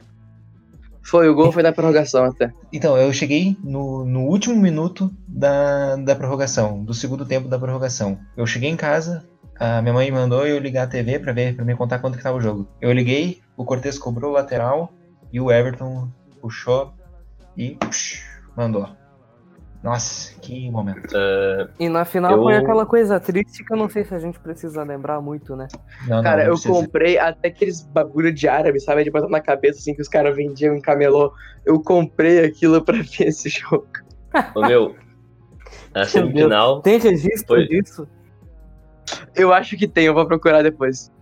Foi, 1.02 1.26
o 1.30 1.34
gol 1.34 1.50
foi 1.50 1.62
na 1.62 1.72
prorrogação 1.72 2.24
até. 2.24 2.52
Então, 2.70 2.98
eu 2.98 3.10
cheguei 3.10 3.56
no, 3.64 4.04
no 4.04 4.24
último 4.24 4.54
minuto 4.54 5.10
da, 5.26 5.96
da 5.96 6.14
prorrogação, 6.14 6.84
do 6.84 6.92
segundo 6.92 7.24
tempo 7.24 7.48
da 7.48 7.58
prorrogação. 7.58 8.18
Eu 8.36 8.46
cheguei 8.46 8.68
em 8.68 8.76
casa, 8.76 9.24
a 9.58 9.80
minha 9.80 9.94
mãe 9.94 10.10
mandou 10.10 10.46
eu 10.46 10.58
ligar 10.58 10.82
a 10.82 10.88
TV 10.88 11.18
pra 11.20 11.32
ver, 11.32 11.56
para 11.56 11.64
me 11.64 11.74
contar 11.74 12.00
quanto 12.00 12.18
que 12.18 12.22
tava 12.22 12.36
o 12.36 12.40
jogo. 12.42 12.68
Eu 12.82 12.92
liguei, 12.92 13.40
o 13.56 13.64
Cortez 13.64 13.98
cobrou 13.98 14.32
o 14.32 14.34
lateral 14.34 14.92
e 15.32 15.40
o 15.40 15.50
Everton 15.50 16.10
puxou 16.38 16.92
e 17.56 17.76
psh, 17.76 18.22
mandou. 18.54 19.05
Nossa, 19.82 20.34
que 20.40 20.70
momento. 20.70 21.06
É, 21.14 21.68
E 21.78 21.88
na 21.88 22.04
final 22.04 22.32
Eu- 22.36 22.42
foi 22.42 22.56
aquela 22.56 22.84
coisa 22.86 23.20
triste 23.20 23.64
que 23.64 23.72
eu 23.72 23.76
não 23.76 23.88
sei 23.88 24.04
se 24.04 24.14
a 24.14 24.18
gente 24.18 24.38
precisa 24.40 24.82
lembrar 24.82 25.20
muito, 25.20 25.54
né? 25.54 25.68
Não, 26.08 26.16
não, 26.16 26.22
Cara, 26.22 26.38
não 26.42 26.48
eu 26.50 26.52
precisa. 26.54 26.74
comprei 26.74 27.18
até 27.18 27.48
aqueles 27.48 27.82
bagulho 27.86 28.32
de 28.32 28.48
árabe, 28.48 28.80
sabe? 28.80 29.04
De 29.04 29.10
botar 29.10 29.28
na 29.28 29.40
cabeça, 29.40 29.78
assim, 29.78 29.94
que 29.94 30.02
os 30.02 30.08
caras 30.08 30.34
vendiam 30.34 30.74
em 30.74 30.80
camelô. 30.80 31.32
Eu 31.64 31.80
comprei 31.82 32.44
aquilo 32.44 32.82
pra 32.82 32.96
ver 32.96 33.28
esse 33.28 33.48
jogo. 33.48 33.86
ô 34.54 34.60
meu, 34.62 34.96
a 35.94 36.04
semifinal, 36.04 36.82
Tem 36.82 36.98
registro 36.98 37.46
Foi. 37.56 37.66
disso? 37.68 38.08
Eu 39.36 39.52
acho 39.52 39.76
que 39.76 39.86
tem, 39.86 40.06
eu 40.06 40.14
vou 40.14 40.26
procurar 40.26 40.62
depois. 40.62 41.12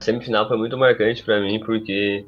a 0.00 0.04
semifinal 0.04 0.46
foi 0.46 0.56
muito 0.58 0.76
marcante 0.78 1.24
pra 1.24 1.40
mim, 1.40 1.58
porque 1.64 2.24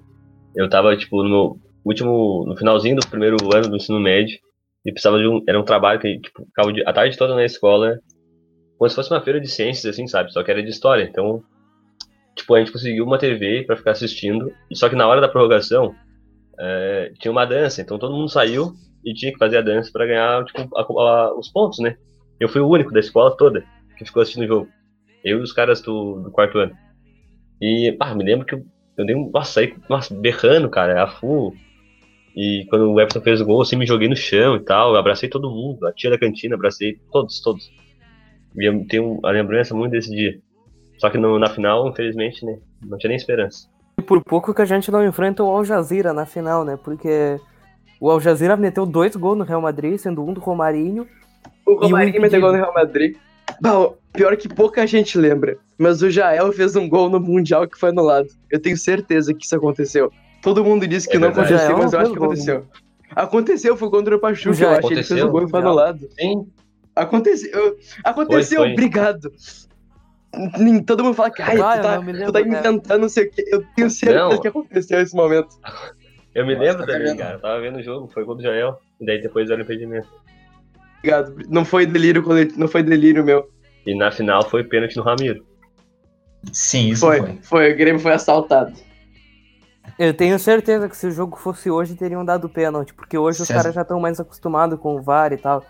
eu 0.57 0.69
tava, 0.69 0.97
tipo, 0.97 1.23
no 1.23 1.29
meu 1.29 1.61
último, 1.85 2.45
no 2.49 2.57
finalzinho 2.57 2.97
do 2.97 3.07
primeiro 3.07 3.37
ano 3.55 3.69
do 3.69 3.77
ensino 3.77 4.01
médio, 4.01 4.39
e 4.85 4.93
precisava 4.93 5.18
de 5.18 5.26
um, 5.26 5.43
era 5.49 5.59
um 5.61 5.64
trabalho 5.64 6.01
que, 6.01 6.18
tipo, 6.20 6.45
ficava 6.47 6.70
a 6.87 6.93
tarde 6.93 7.16
toda 7.18 7.35
na 7.35 7.45
escola, 7.45 7.99
como 8.79 8.89
se 8.89 8.97
fosse 8.97 9.11
uma 9.12 9.20
feira 9.20 9.41
de 9.41 9.49
ciências, 9.49 9.95
assim, 9.95 10.07
sabe? 10.07 10.33
Só 10.33 10.43
que 10.43 10.51
era 10.51 10.62
de 10.62 10.70
história, 10.70 11.03
então, 11.05 11.43
tipo, 12.37 12.55
a 12.55 12.59
gente 12.61 12.72
conseguiu 12.72 13.05
uma 13.05 13.18
TV 13.18 13.64
pra 13.66 13.76
ficar 13.76 13.93
assistindo, 13.93 14.53
só 14.72 14.89
que 14.89 14.97
na 14.97 15.07
hora 15.07 15.20
da 15.20 15.29
prorrogação, 15.29 15.95
é, 16.61 17.12
tinha 17.18 17.31
uma 17.33 17.45
dança, 17.45 17.81
então 17.83 17.99
todo 17.99 18.14
mundo 18.14 18.29
saiu 18.29 18.72
e 19.05 19.14
tinha 19.14 19.33
que 19.33 19.39
fazer 19.39 19.59
a 19.59 19.62
dança 19.62 19.91
pra 19.93 20.07
ganhar, 20.07 20.45
tipo, 20.45 20.68
a- 20.76 20.83
a- 20.83 21.35
os 21.39 21.49
pontos, 21.51 21.79
né? 21.81 21.97
Eu 22.41 22.49
fui 22.49 22.61
o 22.61 22.68
único 22.68 22.93
da 22.93 23.01
escola 23.01 23.37
toda 23.37 23.64
que 23.97 24.05
ficou 24.05 24.22
assistindo 24.22 24.45
o 24.45 24.49
jogo. 24.49 24.68
Eu 25.24 25.39
e 25.39 25.43
os 25.43 25.53
caras 25.53 25.81
do, 25.83 26.20
do 26.20 26.31
quarto 26.31 26.59
ano. 26.59 26.72
E, 27.61 27.93
pá, 27.99 28.14
me 28.14 28.24
lembro 28.24 28.47
que 28.47 28.55
eu, 28.55 28.64
eu 28.97 29.05
dei 29.05 29.14
um. 29.16 29.31
Nossa, 29.33 29.53
saí 29.55 29.74
nossa, 29.89 30.14
berrando, 30.14 30.70
cara, 30.70 31.03
a 31.03 31.09
full. 31.09 31.53
E 32.41 32.66
quando 32.70 32.93
o 32.93 33.01
Everton 33.01 33.20
fez 33.20 33.41
o 33.41 33.45
gol, 33.45 33.61
assim, 33.62 33.74
me 33.74 33.84
joguei 33.84 34.07
no 34.09 34.14
chão 34.14 34.55
e 34.55 34.61
tal. 34.61 34.93
Eu 34.93 35.01
abracei 35.01 35.28
todo 35.28 35.51
mundo, 35.51 35.84
a 35.89 35.93
tia 35.93 36.09
da 36.09 36.16
cantina, 36.16 36.55
abracei 36.55 36.97
todos, 37.11 37.41
todos. 37.41 37.68
E 38.57 38.64
eu 38.64 38.86
tenho 38.86 39.18
a 39.24 39.30
lembrança 39.32 39.74
muito 39.74 39.91
desse 39.91 40.09
dia. 40.14 40.39
Só 40.99 41.11
que 41.11 41.18
no- 41.18 41.36
na 41.36 41.49
final, 41.49 41.89
infelizmente, 41.89 42.47
né, 42.47 42.57
não 42.86 42.97
tinha 42.97 43.09
nem 43.09 43.16
esperança. 43.16 43.66
E 43.99 44.03
por 44.03 44.22
pouco 44.22 44.55
que 44.55 44.62
a 44.62 44.64
gente 44.64 44.89
não 44.89 45.05
enfrenta 45.05 45.43
o 45.43 45.49
Al 45.49 45.64
Jazeera 45.64 46.12
na 46.12 46.24
final, 46.24 46.64
né? 46.64 46.78
Porque 46.84 47.41
o 48.01 48.09
Al 48.09 48.20
Jazeera 48.20 48.57
meteu 48.57 48.86
dois 48.86 49.16
gols 49.16 49.36
no 49.36 49.43
Real 49.45 49.61
Madrid, 49.61 49.99
sendo 49.99 50.24
um 50.24 50.32
do 50.32 50.39
Romarinho. 50.41 51.09
O 51.66 51.74
Romarinho 51.74 52.20
meteu 52.22 52.39
impedido. 52.39 52.41
gol 52.43 52.53
no 52.53 52.57
Real 52.59 52.72
Madrid. 52.74 53.16
Bah, 53.61 53.91
pior 54.12 54.36
que 54.36 54.49
pouca 54.49 54.86
gente 54.86 55.18
lembra. 55.18 55.59
Mas 55.76 56.03
o 56.03 56.09
Jael 56.11 56.53
fez 56.53 56.76
um 56.76 56.89
gol 56.89 57.11
no 57.11 57.18
Mundial 57.18 57.66
que 57.66 57.76
foi 57.76 57.89
anulado. 57.91 58.28
Eu 58.49 58.61
tenho 58.62 58.76
certeza 58.76 59.34
que 59.34 59.45
isso 59.45 59.57
aconteceu. 59.57 60.12
Todo 60.43 60.64
mundo 60.64 60.86
disse 60.86 61.09
que 61.09 61.16
É 61.16 61.20
não 61.20 61.28
verdade. 61.32 61.55
aconteceu, 61.55 61.68
Jael 61.76 61.82
mas 61.84 61.93
eu 61.93 62.01
acho 62.01 62.11
que 62.12 62.16
aconteceu. 62.18 62.66
Aconteceu, 63.16 63.76
foi 63.76 63.91
contra 63.91 64.14
o 64.16 64.18
Pachuca, 64.20 64.62
eu 64.62 64.70
acho. 64.70 64.93
Ele 64.93 65.03
fez 65.03 65.22
o 65.24 65.28
gol 65.30 65.45
e 65.45 65.49
foi 65.51 65.61
anulado. 65.61 66.09
Sim, 66.18 66.47
Aconteceu. 66.95 67.76
Aconteceu, 68.05 68.59
Foi, 68.59 68.66
foi. 68.66 68.72
obrigado. 68.72 69.32
Todo 70.86 71.05
mundo 71.05 71.14
fala 71.14 71.30
que 71.30 71.41
ai, 71.41 71.59
Ah, 71.61 71.76
tu, 71.78 71.82
tá, 71.82 72.01
me 72.01 72.12
tu 72.12 72.16
lembro, 72.18 72.32
tá 72.32 72.41
inventando 72.41 73.01
não 73.01 73.09
sei 73.09 73.24
o 73.26 73.30
que. 73.30 73.45
Eu 73.49 73.64
tenho 73.74 73.89
certeza 73.89 74.28
Não. 74.28 74.41
que 74.41 74.49
aconteceu 74.49 75.01
esse 75.01 75.14
momento. 75.16 75.49
eu 76.34 76.45
me 76.47 76.55
Nossa, 76.55 76.66
lembro 76.66 76.86
tá 76.86 76.93
também, 76.93 77.16
cara. 77.16 77.34
Eu 77.36 77.41
tava 77.41 77.61
vendo 77.61 77.78
o 77.78 77.82
jogo, 77.82 78.09
foi 78.12 78.24
gol 78.24 78.34
do 78.34 78.43
Jael. 78.43 78.78
E 79.01 79.07
daí 79.07 79.22
depois 79.22 79.49
era 79.49 79.59
o 79.61 79.62
impedimento. 79.64 80.09
Obrigado. 80.99 81.34
Não 81.49 81.64
foi 81.64 81.86
delírio 81.86 82.22
coletivo, 82.22 82.59
não 82.61 82.68
foi 82.68 82.82
delírio 82.82 83.24
meu. 83.24 83.49
E 83.86 83.95
na 83.97 84.11
final 84.11 84.43
foi 84.49 84.64
pênalti 84.64 84.97
no 84.97 85.03
Ramiro. 85.03 85.45
Sim, 86.53 86.89
isso 86.91 87.07
Foi, 87.07 87.20
foi. 87.20 87.39
foi, 87.43 87.72
o 87.72 87.76
Grêmio 87.76 88.01
foi 88.01 88.12
assaltado. 88.12 88.72
Eu 89.99 90.12
tenho 90.14 90.39
certeza 90.39 90.89
que 90.89 90.97
se 90.97 91.07
o 91.07 91.11
jogo 91.11 91.36
fosse 91.36 91.70
hoje, 91.70 91.95
teriam 91.95 92.24
dado 92.24 92.49
pênalti. 92.49 92.93
Porque 92.95 93.16
hoje 93.16 93.41
os 93.43 93.47
César. 93.47 93.61
caras 93.61 93.74
já 93.74 93.82
estão 93.82 94.01
mais 94.01 94.18
acostumados 94.18 94.78
com 94.80 94.97
o 94.97 95.03
VAR 95.03 95.32
e 95.32 95.36
tal. 95.36 95.64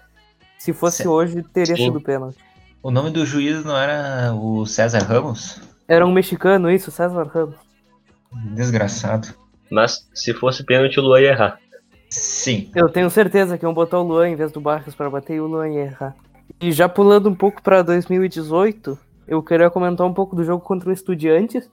Se 0.59 0.73
fosse 0.73 1.03
Cé- 1.03 1.09
hoje, 1.09 1.43
teria 1.53 1.77
Sim. 1.77 1.85
sido 1.87 2.01
pênalti. 2.01 2.39
O 2.83 2.91
nome 2.91 3.11
do 3.11 3.27
juiz 3.27 3.65
não 3.65 3.77
era 3.77 4.33
o 4.35 4.65
César 4.67 5.01
Ramos? 5.03 5.61
Era 5.87 6.07
um 6.07 6.13
mexicano, 6.13 6.71
isso, 6.71 6.91
César 6.91 7.25
Ramos. 7.27 7.57
Desgraçado. 8.55 9.29
Mas 9.71 10.07
se 10.15 10.33
fosse 10.35 10.65
pênalti, 10.65 10.99
o 10.99 11.03
Luan 11.03 11.21
ia 11.21 11.31
errar. 11.31 11.59
Sim. 12.11 12.71
Eu 12.75 12.89
tenho 12.89 13.11
certeza 13.11 13.59
que 13.59 13.65
iam 13.65 13.75
botar 13.75 13.99
o 13.99 14.03
Luan 14.03 14.31
em 14.31 14.37
vez 14.37 14.51
do 14.53 14.61
Barcos 14.61 14.95
pra 14.95 15.11
bater 15.11 15.37
e 15.37 15.41
o 15.41 15.47
Luan 15.47 15.69
ia 15.69 15.83
errar. 15.85 16.17
E 16.61 16.73
já 16.73 16.89
pulando 16.89 17.29
um 17.29 17.35
pouco 17.35 17.63
pra 17.63 17.83
2018, 17.83 18.99
eu 19.27 19.43
queria 19.43 19.69
comentar 19.71 20.07
um 20.07 20.15
pouco 20.15 20.35
do 20.35 20.43
jogo 20.45 20.65
contra 20.65 20.89
o 20.89 20.93
Estudiantes. 20.93 21.69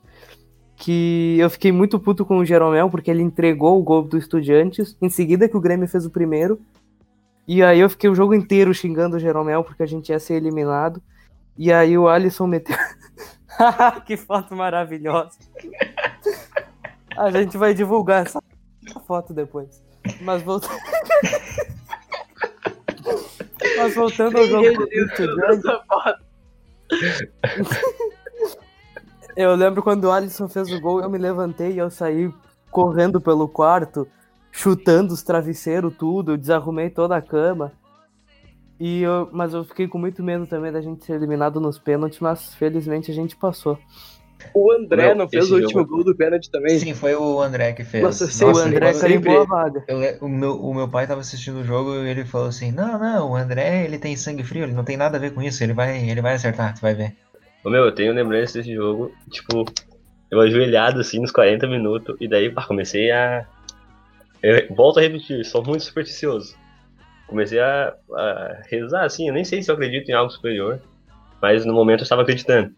Que 0.78 1.38
eu 1.40 1.50
fiquei 1.50 1.72
muito 1.72 2.00
puto 2.00 2.26
com 2.26 2.38
o 2.38 2.46
Jeromel, 2.46 2.90
porque 2.90 3.10
ele 3.10 3.22
entregou 3.22 3.80
o 3.80 3.84
gol 3.84 4.04
do 4.04 4.18
Estudiantes, 4.18 4.98
em 5.02 5.10
seguida 5.10 5.48
que 5.48 5.56
o 5.56 5.62
Grêmio 5.62 5.88
fez 5.88 6.06
o 6.06 6.10
primeiro. 6.10 6.60
E 7.48 7.64
aí 7.64 7.80
eu 7.80 7.90
fiquei 7.90 8.10
o 8.10 8.16
jogo 8.16 8.34
inteiro 8.34 8.74
xingando 8.74 9.16
o 9.18 9.20
Jeromel, 9.20 9.64
porque 9.64 9.84
a 9.84 9.88
gente 9.88 10.10
ia 10.10 10.20
ser 10.20 10.34
eliminado. 10.36 11.02
E 11.58 11.72
aí 11.72 11.98
o 11.98 12.08
Alisson 12.08 12.48
meteu. 12.48 12.76
que 14.06 14.18
foto 14.18 14.56
maravilhosa! 14.56 15.38
A 17.18 17.32
gente 17.32 17.58
vai 17.58 17.74
divulgar 17.74 18.26
essa 18.26 18.42
foto 19.08 19.34
depois. 19.34 19.82
Mas 20.22 20.42
voltando. 20.42 20.76
Mas 23.78 23.96
voltando 23.96 24.38
ao 24.38 24.48
jogo 24.48 24.76
contra 24.76 24.84
o 24.84 25.06
Estudiantes. 25.06 25.64
Eu 29.36 29.54
lembro 29.56 29.84
quando 29.84 30.06
o 30.06 30.12
Alisson 30.12 30.48
fez 30.48 30.72
o 30.72 30.80
gol, 30.80 31.02
eu 31.02 31.10
me 31.10 31.18
levantei 31.18 31.74
e 31.74 31.78
eu 31.78 31.90
saí 31.90 32.32
correndo 32.72 33.20
pelo 33.20 33.48
quarto, 33.48 34.08
chutando 34.52 35.14
os 35.14 35.24
travesseiros, 35.24 35.94
tudo, 35.98 36.34
eu 36.34 36.38
desarrumei 36.38 36.90
toda 36.90 37.16
a 37.16 37.22
cama. 37.22 37.74
E 38.80 39.02
eu, 39.02 39.30
mas 39.32 39.54
eu 39.54 39.64
fiquei 39.64 39.88
com 39.88 39.98
muito 39.98 40.22
medo 40.24 40.46
também 40.46 40.72
da 40.72 40.82
gente 40.82 41.06
ser 41.06 41.14
eliminado 41.14 41.60
nos 41.60 41.80
pênaltis, 41.80 42.20
mas 42.20 42.54
felizmente 42.56 43.12
a 43.12 43.14
gente 43.14 43.36
passou. 43.36 43.78
O 44.54 44.72
André 44.72 45.08
Meu, 45.08 45.16
não 45.16 45.30
fez 45.30 45.50
o 45.50 45.56
último 45.56 45.80
jogo- 45.82 45.96
gol 45.96 46.04
do 46.04 46.14
pênalti 46.16 46.52
também. 46.52 46.78
Sim, 46.78 46.94
foi 46.94 47.16
o 47.16 47.42
André 47.42 47.72
que 47.72 47.86
fez. 47.86 48.04
Nossa, 48.04 48.28
sim, 48.30 48.44
o 48.44 48.48
Nossa, 48.50 48.66
André 48.66 48.92
eu 48.92 49.00
carimbou 49.00 49.40
sempre- 49.40 49.56
a 49.56 49.58
vaga. 49.58 49.84
Eu 49.88 49.98
o, 50.22 50.30
meu, 50.30 50.62
o 50.62 50.74
meu 50.74 50.88
pai 50.90 51.08
tava 51.08 51.22
assistindo 51.22 51.60
o 51.62 51.64
jogo 51.64 51.96
e 51.96 52.10
ele 52.10 52.26
falou 52.26 52.48
assim: 52.50 52.70
Não, 52.72 53.00
não, 53.00 53.32
o 53.32 53.36
André 53.36 53.86
ele 53.86 53.98
tem 53.98 54.16
sangue 54.18 54.44
frio, 54.44 54.64
ele 54.64 54.74
não 54.74 54.84
tem 54.84 54.98
nada 54.98 55.18
a 55.18 55.20
ver 55.20 55.34
com 55.34 55.42
isso, 55.42 55.64
ele 55.64 55.74
vai, 55.74 55.98
ele 56.10 56.22
vai 56.22 56.36
acertar, 56.36 56.76
tu 56.76 56.82
vai 56.82 56.94
ver. 56.94 57.16
Meu, 57.70 57.86
eu 57.86 57.92
tenho 57.92 58.14
lembrança 58.14 58.58
desse 58.58 58.74
jogo, 58.74 59.14
tipo, 59.32 59.66
eu 60.30 60.40
ajoelhado 60.40 61.00
assim 61.00 61.20
nos 61.20 61.32
40 61.32 61.68
minutos, 61.68 62.16
e 62.20 62.28
daí, 62.28 62.52
pá, 62.52 62.66
comecei 62.66 63.12
a. 63.12 63.46
Eu 64.42 64.76
volto 64.76 65.00
a 65.00 65.02
repetir, 65.02 65.44
sou 65.46 65.64
muito 65.64 65.84
supersticioso. 65.84 66.56
Comecei 67.28 67.60
a, 67.60 67.94
a 68.14 68.62
rezar 68.70 69.06
assim, 69.06 69.28
eu 69.28 69.34
nem 69.34 69.44
sei 69.44 69.64
se 69.64 69.72
eu 69.72 69.76
acredito 69.76 70.10
em 70.10 70.14
algo 70.14 70.32
superior, 70.32 70.80
mas 71.42 71.66
no 71.66 71.74
momento 71.74 72.02
eu 72.02 72.04
estava 72.04 72.22
acreditando. 72.22 72.72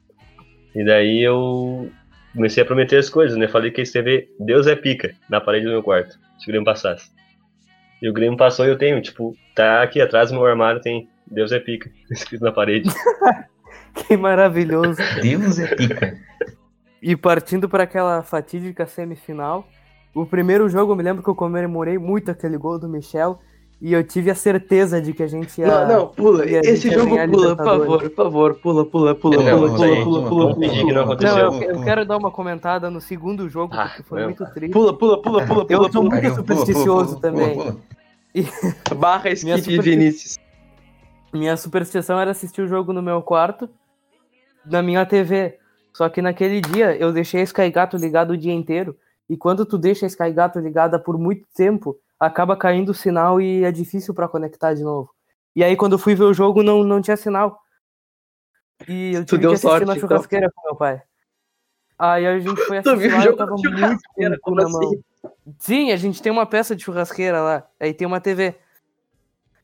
E 0.74 0.86
daí 0.86 1.22
eu 1.22 1.92
comecei 2.34 2.64
a 2.64 2.66
prometer 2.66 2.98
as 2.98 3.10
coisas, 3.10 3.38
né? 3.38 3.48
Falei 3.48 3.72
que 3.72 3.82
ia 3.82 3.84
escrever 3.84 4.30
Deus 4.40 4.68
é 4.68 4.76
pica 4.76 5.14
na 5.30 5.42
parede 5.42 5.66
do 5.66 5.72
meu 5.72 5.84
quarto, 5.84 6.18
se 6.38 6.46
o 6.46 6.48
Grêmio 6.48 6.66
passasse. 6.66 7.12
E 8.02 8.08
o 8.08 8.14
Grêmio 8.14 8.38
passou 8.38 8.66
e 8.66 8.70
eu 8.70 8.78
tenho, 8.78 9.02
tipo, 9.02 9.36
tá 9.56 9.82
aqui 9.82 10.00
atrás 10.00 10.30
do 10.30 10.36
meu 10.36 10.46
armário, 10.46 10.80
tem 10.80 11.10
Deus 11.26 11.52
é 11.52 11.60
pica, 11.60 11.90
escrito 12.10 12.44
na 12.44 12.52
parede. 12.52 12.90
Que 14.06 14.16
maravilhoso. 14.18 14.98
Deus 15.22 15.60
é 15.60 15.76
pica. 15.76 16.18
E 17.02 17.16
partindo 17.16 17.68
para 17.70 17.84
aquela 17.84 18.22
fatídica 18.24 18.86
semifinal, 18.86 19.66
o 20.14 20.26
primeiro 20.26 20.68
jogo 20.70 20.92
eu 20.92 20.96
me 20.96 21.04
lembro 21.04 21.24
que 21.24 21.30
eu 21.30 21.36
comemorei 21.36 21.98
muito 21.98 22.32
aquele 22.32 22.58
gol 22.58 22.78
do 22.80 22.88
Michel. 22.90 23.40
E 23.80 23.94
eu 23.94 24.04
tive 24.04 24.32
a 24.32 24.36
certeza 24.36 25.00
de 25.00 25.14
que 25.14 25.22
a 25.22 25.28
gente 25.28 25.62
ia. 25.62 25.68
Não, 25.68 25.88
não, 25.88 26.08
pula. 26.08 26.48
e 26.48 26.56
Esse 26.56 26.90
jogo 26.90 27.16
pula, 27.30 27.56
por 27.56 27.64
favor, 27.66 28.00
por 28.00 28.12
favor. 28.16 28.54
Pula, 28.56 28.86
pula, 28.86 29.14
pula, 29.16 29.38
Não, 29.38 29.44
pula, 29.44 29.70
pula, 29.76 29.78
pula, 29.78 30.04
pula, 30.04 30.56
pula, 30.56 30.56
pula. 30.56 31.04
aconteceu. 31.04 31.36
Não, 31.52 31.62
eu, 31.62 31.72
eu 31.76 31.84
quero 31.84 32.04
dar 32.04 32.18
uma 32.18 32.32
comentada 32.32 32.90
no 32.90 33.00
segundo 33.00 33.48
jogo, 33.48 33.76
Ah, 33.76 33.86
porque 33.90 34.02
foi 34.02 34.20
não. 34.22 34.26
muito 34.30 34.44
triste. 34.52 34.74
Pula, 34.74 34.98
pula, 34.98 35.22
pula, 35.22 35.46
pula, 35.46 35.62
Eu 35.70 35.78
pula, 35.78 35.92
sou 35.92 36.02
pula. 36.02 36.10
muito 36.10 36.22
pula, 36.22 36.22
pula, 36.22 36.36
supersticioso 36.36 37.20
pula, 37.20 37.22
também. 37.22 37.54
pula, 37.54 37.72
pula. 37.74 38.98
Barra 38.98 39.30
Minha 39.44 39.58
skip 39.58 39.76
super- 39.76 39.84
Vinícius. 39.84 40.40
Minha 41.32 41.56
superstição 41.56 42.20
era 42.20 42.32
assistir 42.32 42.62
o 42.64 42.68
jogo 42.68 42.92
no 42.94 43.04
meu 43.04 43.22
quarto, 43.22 43.70
na 44.70 44.82
minha 44.82 45.06
TV. 45.06 45.58
Só 45.94 46.08
que 46.10 46.22
naquele 46.22 46.62
dia 46.62 46.96
eu 46.98 47.12
deixei 47.12 47.42
a 47.42 47.44
Sky 47.44 47.72
Gato 47.72 47.98
ligado 47.98 48.32
o 48.32 48.38
dia 48.38 48.54
inteiro. 48.54 48.98
E 49.30 49.36
quando 49.36 49.66
tu 49.66 49.78
deixa 49.78 50.06
a 50.06 50.08
Sky 50.08 50.32
Gato 50.32 50.60
ligada 50.60 50.98
por 51.00 51.18
muito 51.18 51.46
tempo, 51.56 51.98
acaba 52.20 52.56
caindo 52.56 52.90
o 52.90 52.94
sinal 52.94 53.42
e 53.42 53.64
é 53.64 53.72
difícil 53.72 54.14
pra 54.14 54.28
conectar 54.28 54.74
de 54.74 54.84
novo. 54.84 55.10
E 55.56 55.64
aí 55.64 55.76
quando 55.76 55.94
eu 55.94 56.00
fui 56.00 56.14
ver 56.16 56.24
o 56.26 56.34
jogo 56.34 56.62
não, 56.64 56.84
não 56.84 57.02
tinha 57.02 57.18
sinal. 57.18 57.60
E 58.88 59.14
eu 59.16 59.26
Tu 59.26 59.30
tive 59.32 59.42
deu 59.42 59.50
que 59.52 59.56
assistir 59.56 59.68
sorte, 59.70 59.86
na 59.88 59.96
então. 59.96 60.08
churrasqueira 60.08 60.52
com 60.56 60.62
meu 60.68 60.76
pai. 60.76 61.02
Aí 61.98 62.28
a 62.28 62.40
gente 62.40 62.62
foi 62.62 62.78
Tu 62.84 62.90
assistir 62.92 63.10
viu 63.10 63.10
o 63.10 63.18
lá 63.18 63.18
e 63.18 63.26
eu 63.28 63.32
jogo 63.32 63.38
tava 63.38 63.52
muito 63.52 64.40
com 64.40 64.52
como 64.52 64.56
na 64.56 64.70
mão. 64.70 64.82
assim? 64.82 65.04
Sim, 65.60 65.92
a 65.92 65.96
gente 65.98 66.22
tem 66.22 66.32
uma 66.32 66.46
peça 66.46 66.76
de 66.76 66.84
churrasqueira 66.84 67.42
lá. 67.42 67.68
Aí 67.80 67.94
tem 67.94 68.06
uma 68.06 68.22
TV. 68.22 68.56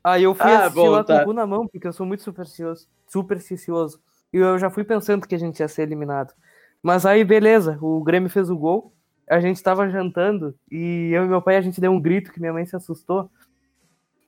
Aí 0.04 0.24
eu 0.24 0.34
fui 0.34 0.52
Ah, 0.52 0.62
assistir 0.66 0.76
bom, 0.76 0.90
lá 0.90 1.04
com 1.04 1.14
tá. 1.14 1.22
o 1.22 1.26
cu 1.26 1.34
na 1.34 1.46
mão, 1.46 1.68
porque 1.68 1.88
eu 1.88 1.94
sou 1.94 2.06
muito 2.06 2.24
supersticioso. 2.24 2.88
supersticioso. 3.08 4.02
E 4.34 4.38
eu 4.38 4.58
já 4.58 4.70
fui 4.70 4.84
pensando 4.84 5.28
que 5.28 5.36
a 5.36 5.40
gente 5.40 5.60
ia 5.60 5.68
ser 5.68 5.84
eliminado. 5.84 6.34
Mas 6.82 7.06
aí, 7.06 7.24
beleza, 7.24 7.78
o 7.80 8.04
Grêmio 8.04 8.30
fez 8.30 8.50
o 8.50 8.58
gol. 8.58 8.92
A 9.30 9.40
gente 9.40 9.64
tava 9.64 9.88
jantando 9.90 10.54
e 10.70 11.12
eu 11.14 11.24
e 11.24 11.28
meu 11.28 11.42
pai 11.42 11.56
a 11.56 11.62
gente 11.62 11.80
deu 11.80 11.92
um 11.92 12.02
grito 12.02 12.32
que 12.32 12.42
minha 12.42 12.52
mãe 12.52 12.66
se 12.66 12.76
assustou. 12.76 13.30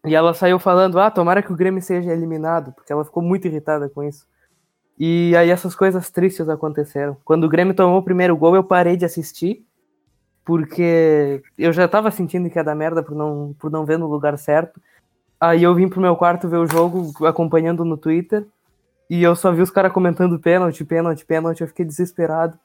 E 0.06 0.16
ela 0.16 0.34
saiu 0.34 0.58
falando: 0.60 1.00
Ah, 1.00 1.12
tomara 1.12 1.42
que 1.42 1.52
o 1.52 1.56
Grêmio 1.56 1.82
seja 1.82 2.14
eliminado, 2.14 2.72
porque 2.72 2.94
ela 2.94 3.04
ficou 3.04 3.22
muito 3.22 3.48
irritada 3.48 3.90
com 3.90 4.04
isso. 4.04 4.26
E 4.98 5.36
aí 5.36 5.50
essas 5.50 5.76
coisas 5.76 6.10
tristes 6.10 6.48
aconteceram. 6.48 7.18
Quando 7.26 7.44
o 7.44 7.50
Grêmio 7.50 7.74
tomou 7.74 8.00
o 8.00 8.04
primeiro 8.04 8.38
gol, 8.38 8.56
eu 8.56 8.64
parei 8.64 8.96
de 8.96 9.04
assistir, 9.04 9.66
porque 10.46 11.44
eu 11.58 11.74
já 11.74 11.88
tava 11.88 12.10
sentindo 12.12 12.50
que 12.50 12.58
ia 12.58 12.64
dar 12.64 12.76
merda 12.76 13.04
por 13.04 13.16
não, 13.16 13.54
por 13.60 13.70
não 13.70 13.86
ver 13.86 13.98
no 13.98 14.08
lugar 14.08 14.38
certo. 14.38 14.80
Aí 15.40 15.64
eu 15.64 15.76
vim 15.76 15.90
pro 15.90 16.00
meu 16.00 16.16
quarto 16.16 16.48
ver 16.48 16.58
o 16.58 16.68
jogo, 16.68 17.12
acompanhando 17.26 17.84
no 17.84 17.98
Twitter, 17.98 18.48
e 19.10 19.22
eu 19.24 19.36
só 19.36 19.52
vi 19.52 19.62
os 19.62 19.70
caras 19.70 19.92
comentando 19.92 20.40
pênalti, 20.40 20.84
pênalti, 20.84 21.26
pênalti, 21.26 21.62
eu 21.62 21.68
fiquei 21.68 21.86
desesperado. 21.86 22.58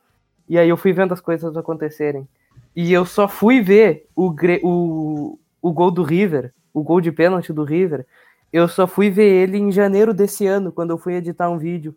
E 0.49 0.59
aí 0.59 0.69
eu 0.69 0.77
fui 0.77 0.93
vendo 0.93 1.13
as 1.13 1.21
coisas 1.21 1.57
acontecerem. 1.57 2.27
E 2.75 2.93
eu 2.93 3.05
só 3.05 3.29
fui 3.29 3.61
ver 3.61 4.07
o, 4.17 4.35
o, 4.63 5.39
o 5.61 5.73
gol 5.73 5.91
do 5.91 6.03
River, 6.03 6.53
o 6.73 6.83
gol 6.83 7.01
de 7.01 7.13
pênalti 7.13 7.53
do 7.53 7.65
River, 7.65 8.07
eu 8.53 8.67
só 8.67 8.87
fui 8.87 9.11
ver 9.11 9.29
ele 9.29 9.59
em 9.59 9.71
janeiro 9.71 10.13
desse 10.13 10.47
ano, 10.47 10.73
quando 10.73 10.91
eu 10.91 10.99
fui 10.99 11.15
editar 11.15 11.49
um 11.49 11.59
vídeo. 11.59 11.95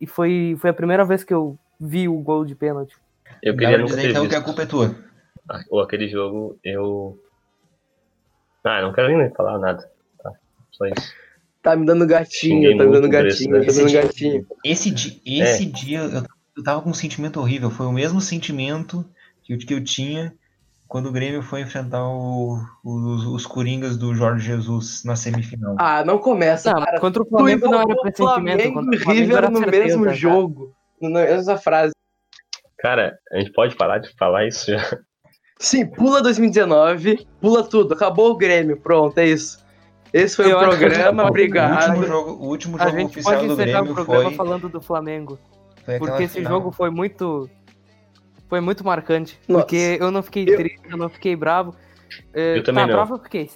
E 0.00 0.06
foi, 0.06 0.56
foi 0.58 0.70
a 0.70 0.74
primeira 0.74 1.04
vez 1.04 1.22
que 1.22 1.34
eu 1.34 1.58
vi 1.78 2.08
o 2.08 2.18
gol 2.18 2.44
de 2.44 2.54
pênalti. 2.54 2.96
Eu 3.42 3.54
queria 3.54 3.78
nunca 3.78 3.90
dizer 3.90 4.02
ter 4.02 4.10
então 4.10 4.28
que 4.28 4.34
a 4.34 4.42
culpa 4.42 4.62
é 4.62 4.66
tua. 4.66 4.94
Ah, 5.48 5.62
Ou 5.68 5.80
aquele 5.80 6.08
jogo, 6.08 6.58
eu. 6.64 7.22
Ah, 8.64 8.80
não 8.80 8.92
quero 8.92 9.16
nem 9.16 9.30
falar 9.30 9.58
nada. 9.58 9.90
Tá, 10.22 10.32
só 10.70 10.86
isso. 10.86 11.14
Tá 11.62 11.76
me 11.76 11.84
dando 11.84 12.06
gatinho, 12.06 12.76
tá 12.78 12.84
me 12.84 12.92
dando 12.92 13.08
gatinho, 13.08 13.50
né? 13.52 13.60
tá 13.60 13.66
me 13.72 13.78
dando 13.78 13.86
Esse 13.86 13.92
gatinho. 13.92 14.46
Esse, 14.64 14.90
di 14.90 15.22
esse 15.26 15.66
dia 15.66 15.98
eu, 16.00 16.22
eu 16.56 16.64
tava 16.64 16.80
com 16.80 16.90
um 16.90 16.94
sentimento 16.94 17.38
horrível. 17.38 17.70
Foi 17.70 17.86
o 17.86 17.92
mesmo 17.92 18.20
sentimento 18.20 19.04
que, 19.42 19.52
eu- 19.52 19.58
que 19.58 19.74
eu 19.74 19.84
tinha 19.84 20.34
quando 20.88 21.08
o 21.08 21.12
Grêmio 21.12 21.42
foi 21.42 21.60
enfrentar 21.60 22.02
o- 22.08 22.58
os, 22.84 23.26
os 23.26 23.46
Coringas 23.46 23.96
do 23.98 24.14
Jorge 24.14 24.46
Jesus 24.46 25.04
na 25.04 25.14
semifinal. 25.16 25.76
Ah, 25.78 26.02
não 26.04 26.18
começa, 26.18 26.72
Não, 26.72 26.82
cara. 26.82 26.98
contra 26.98 27.22
o 27.22 27.28
Flamengo 27.28 27.68
não 27.68 27.80
era 27.80 27.86
pressentimento. 28.00 28.62
Flamengo 28.62 28.74
Contra 28.74 28.96
o 28.96 29.02
Flamengo 29.02 29.20
River 29.22 29.36
era 29.36 29.50
no 29.50 29.58
certeza, 29.58 29.84
mesmo 29.84 30.04
cara. 30.04 30.16
jogo. 30.16 30.74
Na 31.00 31.08
mesma 31.10 31.56
frase. 31.58 31.92
Cara, 32.78 33.18
a 33.32 33.38
gente 33.38 33.52
pode 33.52 33.76
parar 33.76 33.98
de 33.98 34.08
falar 34.16 34.46
isso 34.48 34.70
já. 34.72 34.98
Sim, 35.58 35.86
pula 35.86 36.22
2019, 36.22 37.26
pula 37.38 37.62
tudo. 37.62 37.92
Acabou 37.92 38.30
o 38.30 38.36
Grêmio, 38.36 38.80
pronto, 38.80 39.18
é 39.18 39.26
isso. 39.26 39.62
Esse 40.12 40.36
foi 40.36 40.50
Eu 40.52 40.56
o 40.56 40.60
programa, 40.60 41.22
o 41.22 41.26
o 41.26 41.28
obrigado. 41.28 41.88
último 41.90 42.06
jogo, 42.06 42.30
o 42.44 42.48
último 42.48 42.76
A 42.80 42.84
jogo 42.86 42.96
gente 42.98 43.10
oficial 43.10 43.34
pode 43.34 43.46
do 43.46 43.52
encerrar 43.54 43.78
o 43.80 43.82
Grêmio 43.84 43.94
programa 43.94 44.24
foi, 44.28 44.34
falando 44.34 44.68
do 44.68 44.80
Flamengo. 44.80 45.38
Porque 45.98 46.22
esse 46.24 46.34
final. 46.34 46.52
jogo 46.52 46.72
foi 46.72 46.90
muito. 46.90 47.48
Foi 48.48 48.60
muito 48.60 48.84
marcante. 48.84 49.38
Nossa. 49.48 49.62
Porque 49.64 49.96
eu 50.00 50.10
não 50.10 50.22
fiquei 50.22 50.44
Eu- 50.48 50.56
triste, 50.56 50.80
eu 50.90 50.96
não 50.96 51.08
fiquei 51.08 51.36
bravo. 51.36 51.74
É, 52.34 52.58
Eu 52.58 52.64
também 52.64 52.82
tá, 52.82 52.88
não. 52.88 52.94
bravo 52.96 53.14
eu 53.14 53.18
fiquei. 53.20 53.48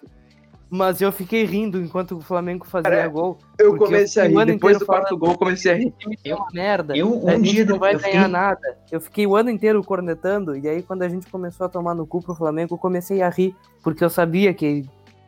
Mas 0.70 1.00
eu 1.00 1.12
fiquei 1.12 1.44
rindo 1.44 1.78
enquanto 1.80 2.16
o 2.16 2.20
Flamengo 2.20 2.64
fazia 2.64 2.90
Cara, 2.90 3.08
gol. 3.08 3.38
Eu 3.58 3.76
comecei 3.76 4.22
a 4.22 4.26
eu 4.26 4.34
o 4.36 4.38
rir. 4.40 4.46
Depois 4.46 4.78
do 4.78 4.86
quarto 4.86 5.16
gol, 5.16 5.30
eu 5.32 5.38
comecei 5.38 5.70
a 5.72 5.74
rir. 5.74 5.90
tá 5.90 6.10
Eu- 6.24 6.36
uma 6.36 6.48
merda. 6.52 6.96
Eu, 6.96 7.08
a 7.08 7.10
um 7.12 7.30
gente 7.44 7.50
dia 7.52 7.64
não 7.64 7.78
vai 7.78 7.92
ganhar 7.96 8.04
fiquei, 8.12 8.28
nada. 8.28 8.78
Eu 8.90 9.00
fiquei 9.00 9.26
o 9.26 9.36
ano 9.36 9.50
inteiro 9.50 9.82
cornetando, 9.84 10.56
e 10.56 10.68
aí 10.68 10.82
quando 10.82 11.02
a 11.02 11.08
gente 11.08 11.26
começou 11.30 11.66
a 11.66 11.68
tomar 11.68 11.94
no 11.94 12.06
cu 12.06 12.20
pro 12.22 12.34
Flamengo, 12.34 12.74
eu 12.74 12.78
comecei 12.78 13.22
a 13.22 13.28
rir, 13.28 13.54
porque 13.82 14.02
eu 14.02 14.10
sabia 14.10 14.52
que, 14.54 14.84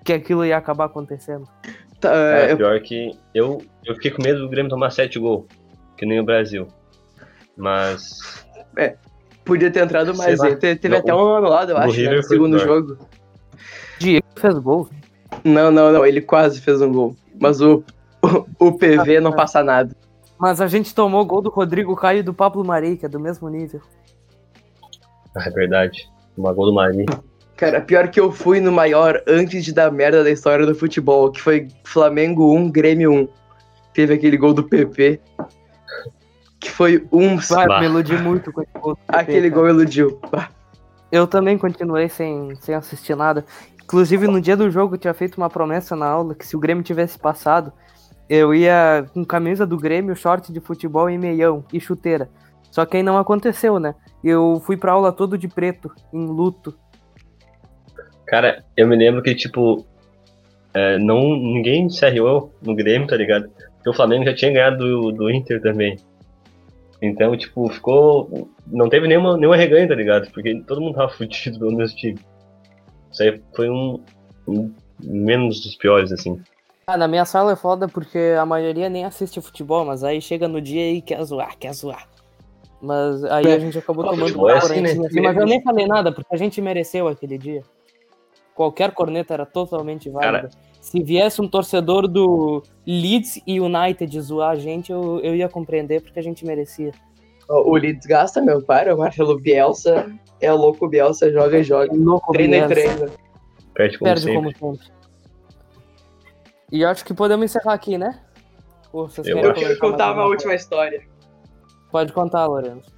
que 0.06 0.12
aquilo 0.12 0.44
ia 0.44 0.56
acabar 0.56 0.84
acontecendo. 0.84 1.48
Tá, 2.00 2.10
Cara, 2.10 2.50
eu- 2.50 2.56
pior 2.56 2.80
que 2.80 3.10
eu, 3.34 3.60
eu 3.84 3.94
fiquei 3.96 4.12
com 4.12 4.22
medo 4.22 4.40
do 4.40 4.48
Grêmio 4.48 4.70
tomar 4.70 4.90
7 4.90 5.18
gols, 5.18 5.44
que 5.96 6.06
nem 6.06 6.20
o 6.20 6.24
Brasil. 6.24 6.68
Mas. 7.56 8.46
podia 9.44 9.70
ter 9.70 9.82
entrado 9.82 10.16
mais. 10.16 10.38
lá. 10.38 10.54
Teve 10.54 10.88
Não, 10.88 10.98
até 10.98 11.14
um 11.14 11.34
anulado, 11.34 11.70
eu 11.72 11.76
acho, 11.76 12.00
né, 12.00 12.16
no 12.16 12.22
segundo 12.22 12.58
jogo. 12.58 12.98
Diego 13.98 14.26
fez 14.36 14.58
gol. 14.58 14.88
Não, 15.42 15.70
não, 15.70 15.92
não. 15.92 16.06
Ele 16.06 16.20
quase 16.20 16.60
fez 16.60 16.80
um 16.80 16.92
gol. 16.92 17.16
Mas 17.40 17.60
o, 17.60 17.82
o, 18.60 18.66
o 18.68 18.78
PV 18.78 19.20
não 19.20 19.32
passa 19.32 19.62
nada. 19.64 19.94
Mas 20.38 20.60
a 20.60 20.66
gente 20.66 20.94
tomou 20.94 21.24
gol 21.24 21.40
do 21.40 21.48
Rodrigo 21.50 21.96
Caio 21.96 22.20
e 22.20 22.22
do 22.22 22.34
Pablo 22.34 22.64
Mari, 22.64 22.96
que 22.96 23.06
é 23.06 23.08
do 23.08 23.18
mesmo 23.18 23.48
nível. 23.48 23.80
Ah, 25.34 25.44
é 25.46 25.50
verdade. 25.50 26.08
Uma 26.36 26.52
gol 26.52 26.66
do 26.66 26.74
Mari. 26.74 27.06
Cara, 27.56 27.80
pior 27.80 28.08
que 28.08 28.20
eu 28.20 28.30
fui 28.30 28.60
no 28.60 28.70
maior 28.70 29.22
antes 29.26 29.64
de 29.64 29.72
dar 29.72 29.90
merda 29.90 30.22
da 30.22 30.30
história 30.30 30.66
do 30.66 30.74
futebol, 30.74 31.30
que 31.32 31.40
foi 31.40 31.68
Flamengo 31.84 32.54
1, 32.54 32.70
Grêmio 32.70 33.12
1. 33.12 33.28
Teve 33.94 34.14
aquele 34.14 34.36
gol 34.36 34.52
do 34.52 34.62
PP. 34.62 35.18
Que 36.60 36.70
foi 36.70 37.06
um. 37.10 37.36
Bah. 37.36 37.80
me 37.80 37.86
iludi 37.86 38.16
muito 38.16 38.52
com 38.52 38.60
esse 38.60 38.70
gol. 38.74 38.92
do 38.92 38.96
PP, 38.96 39.18
Aquele 39.18 39.50
cara. 39.50 39.62
gol 39.62 39.70
iludiu. 39.70 40.20
Bah. 40.30 40.50
Eu 41.10 41.26
também 41.26 41.56
continuei 41.56 42.08
sem, 42.08 42.54
sem 42.60 42.74
assistir 42.74 43.16
nada. 43.16 43.44
Inclusive, 43.82 44.26
no 44.26 44.40
dia 44.40 44.56
do 44.56 44.70
jogo, 44.70 44.96
eu 44.96 44.98
tinha 44.98 45.14
feito 45.14 45.36
uma 45.36 45.48
promessa 45.48 45.96
na 45.96 46.06
aula 46.06 46.34
que 46.34 46.46
se 46.46 46.56
o 46.56 46.60
Grêmio 46.60 46.82
tivesse 46.82 47.18
passado, 47.18 47.72
eu 48.28 48.52
ia 48.52 49.06
com 49.14 49.24
camisa 49.24 49.64
do 49.64 49.78
Grêmio, 49.78 50.16
short 50.16 50.52
de 50.52 50.60
futebol 50.60 51.08
e 51.08 51.16
meião 51.16 51.64
e 51.72 51.80
chuteira. 51.80 52.28
Só 52.70 52.84
que 52.84 52.96
aí 52.96 53.02
não 53.02 53.16
aconteceu, 53.16 53.78
né? 53.78 53.94
Eu 54.22 54.60
fui 54.66 54.76
pra 54.76 54.92
aula 54.92 55.12
todo 55.12 55.38
de 55.38 55.48
preto, 55.48 55.90
em 56.12 56.26
luto. 56.26 56.76
Cara, 58.26 58.64
eu 58.76 58.86
me 58.86 58.96
lembro 58.96 59.22
que, 59.22 59.34
tipo. 59.34 59.86
é, 60.74 60.98
não, 60.98 61.36
ninguém 61.36 61.88
se 61.88 62.04
arriou 62.04 62.52
no 62.62 62.74
Grêmio, 62.74 63.06
tá 63.06 63.16
ligado? 63.16 63.48
Porque 63.76 63.90
o 63.90 63.94
Flamengo 63.94 64.24
já 64.24 64.34
tinha 64.34 64.52
ganhado 64.52 64.78
do, 64.78 65.12
do 65.12 65.30
Inter 65.30 65.60
também. 65.60 65.96
Então, 67.00 67.36
tipo, 67.36 67.68
ficou. 67.68 68.48
Não 68.66 68.88
teve 68.88 69.06
nenhuma, 69.06 69.36
nenhuma 69.36 69.56
reganho, 69.56 69.88
tá 69.88 69.94
ligado? 69.94 70.30
Porque 70.32 70.62
todo 70.66 70.80
mundo 70.80 70.94
tava 70.94 71.10
fudido 71.14 71.58
pelo 71.58 71.76
mesmo 71.76 71.96
time. 71.96 72.18
Isso 73.12 73.22
aí 73.22 73.40
foi 73.54 73.70
um, 73.70 74.02
um 74.48 74.72
menos 75.02 75.60
dos 75.60 75.76
piores, 75.76 76.12
assim. 76.12 76.40
Ah, 76.86 76.96
na 76.96 77.08
minha 77.08 77.24
sala 77.24 77.52
é 77.52 77.56
foda 77.56 77.88
porque 77.88 78.36
a 78.38 78.46
maioria 78.46 78.88
nem 78.88 79.04
assiste 79.04 79.40
futebol, 79.40 79.84
mas 79.84 80.04
aí 80.04 80.20
chega 80.20 80.46
no 80.46 80.60
dia 80.60 80.92
e 80.92 81.02
quer 81.02 81.22
zoar, 81.24 81.56
quer 81.58 81.72
zoar. 81.72 82.08
Mas 82.80 83.24
aí 83.24 83.46
a 83.52 83.58
gente 83.58 83.78
acabou 83.78 84.04
tomando 84.04 84.48
é 84.48 84.56
assim, 84.56 84.80
né? 84.80 84.90
assim, 84.92 85.20
mas 85.20 85.36
eu 85.36 85.46
nem 85.46 85.62
falei 85.62 85.86
nada, 85.86 86.12
porque 86.12 86.32
a 86.32 86.36
gente 86.36 86.60
mereceu 86.60 87.08
aquele 87.08 87.38
dia. 87.38 87.62
Qualquer 88.56 88.92
corneta 88.92 89.34
era 89.34 89.44
totalmente 89.44 90.08
válida. 90.08 90.48
Se 90.80 91.02
viesse 91.02 91.42
um 91.42 91.46
torcedor 91.48 92.08
do 92.08 92.62
Leeds 92.86 93.38
e 93.46 93.60
United 93.60 94.18
zoar 94.20 94.50
a 94.52 94.56
gente, 94.56 94.90
eu, 94.90 95.20
eu 95.20 95.34
ia 95.36 95.46
compreender 95.48 96.00
porque 96.00 96.18
a 96.18 96.22
gente 96.22 96.44
merecia. 96.46 96.90
O 97.48 97.76
Leeds 97.76 98.06
gasta, 98.06 98.40
meu 98.40 98.62
pai, 98.64 98.90
o 98.92 98.96
Marcelo 98.96 99.38
Bielsa. 99.38 100.10
É 100.40 100.50
o 100.52 100.56
louco 100.56 100.88
Bielsa, 100.88 101.30
joga 101.30 101.58
e 101.58 101.62
joga. 101.62 101.92
Louco, 101.94 102.32
Treina 102.32 102.56
e 102.56 102.60
Bielsa. 102.66 102.74
treina. 102.74 103.12
Perde 103.74 103.98
como 103.98 104.08
Perde 104.08 104.22
sempre. 104.24 104.54
como 104.58 104.76
sempre. 104.76 104.96
E 106.72 106.84
acho 106.84 107.04
que 107.04 107.12
podemos 107.14 107.44
encerrar 107.44 107.74
aqui, 107.74 107.98
né? 107.98 108.20
Vocês 108.92 109.26
Eu 109.26 109.38
Eu 109.38 109.52
quero 109.54 109.78
contar 109.78 110.12
uma 110.12 110.24
última 110.24 110.54
história. 110.54 111.02
Pode 111.92 112.12
contar, 112.12 112.46
Lourenço. 112.46 112.90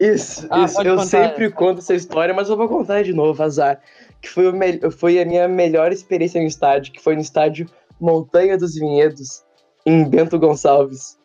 Isso, 0.00 0.46
Ah, 0.50 0.64
isso. 0.64 0.80
Eu 0.82 0.96
contar 0.96 1.06
sempre 1.06 1.50
conto 1.50 1.78
essa 1.78 1.94
história, 1.94 2.34
mas 2.34 2.48
eu 2.48 2.56
vou 2.56 2.68
contar 2.68 3.02
de 3.02 3.12
novo, 3.12 3.42
azar. 3.42 3.80
Que 4.24 4.30
foi, 4.30 4.46
o 4.48 4.90
foi 4.90 5.20
a 5.20 5.24
minha 5.26 5.46
melhor 5.46 5.92
experiência 5.92 6.40
no 6.40 6.46
estádio, 6.46 6.94
que 6.94 7.02
foi 7.02 7.14
no 7.14 7.20
estádio 7.20 7.68
Montanha 8.00 8.56
dos 8.56 8.74
Vinhedos, 8.74 9.44
em 9.84 10.08
Bento 10.08 10.38
Gonçalves. 10.38 11.18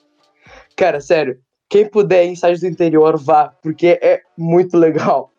Cara, 0.76 1.00
sério, 1.00 1.39
quem 1.70 1.89
puder 1.89 2.26
em 2.26 2.34
estádio 2.34 2.60
do 2.60 2.68
interior, 2.68 3.18
vá, 3.18 3.56
porque 3.64 3.97
é 4.02 4.22
muito 4.38 4.78
legal. 4.78 5.32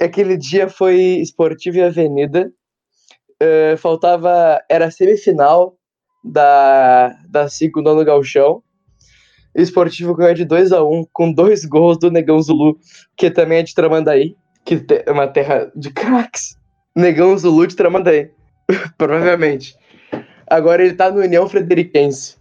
Aquele 0.00 0.38
dia 0.38 0.66
foi 0.70 0.96
esportivo 1.20 1.76
e 1.76 1.82
avenida. 1.82 2.50
eh, 3.38 3.76
faltava. 3.76 4.62
Era 4.66 4.90
semifinal 4.90 5.76
da, 6.24 7.08
da 7.28 7.50
segunda 7.50 7.94
no 7.94 8.02
Galchão. 8.02 8.62
Esportivo 9.54 10.14
ganhou 10.14 10.34
de 10.34 10.46
2 10.46 10.72
a 10.72 10.82
1 10.82 11.04
com 11.12 11.30
dois 11.32 11.66
gols 11.66 11.98
do 11.98 12.10
Negão 12.10 12.40
Zulu, 12.40 12.78
que 13.14 13.30
também 13.30 13.58
é 13.58 13.62
de 13.62 13.74
Tramandaí, 13.74 14.36
que 14.64 14.84
é 15.06 15.10
uma 15.10 15.26
terra 15.26 15.70
de 15.74 15.90
craques. 15.90 16.56
Negão 16.94 17.36
Zulu 17.36 17.66
de 17.66 17.76
Tramandaí, 17.76 18.30
provavelmente. 18.98 19.76
Agora 20.46 20.84
ele 20.84 20.94
tá 20.94 21.10
no 21.10 21.20
União 21.20 21.48
Frederiquense. 21.48 22.36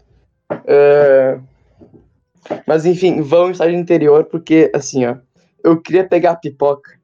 Eh, 0.66 1.40
mas 2.66 2.86
enfim, 2.86 3.22
vão 3.22 3.44
ao 3.44 3.52
estádio 3.52 3.78
interior, 3.78 4.26
porque 4.26 4.72
assim, 4.74 5.06
ó, 5.06 5.18
eu 5.64 5.80
queria 5.80 6.08
pegar 6.08 6.32
a 6.32 6.36
pipoca. 6.36 7.00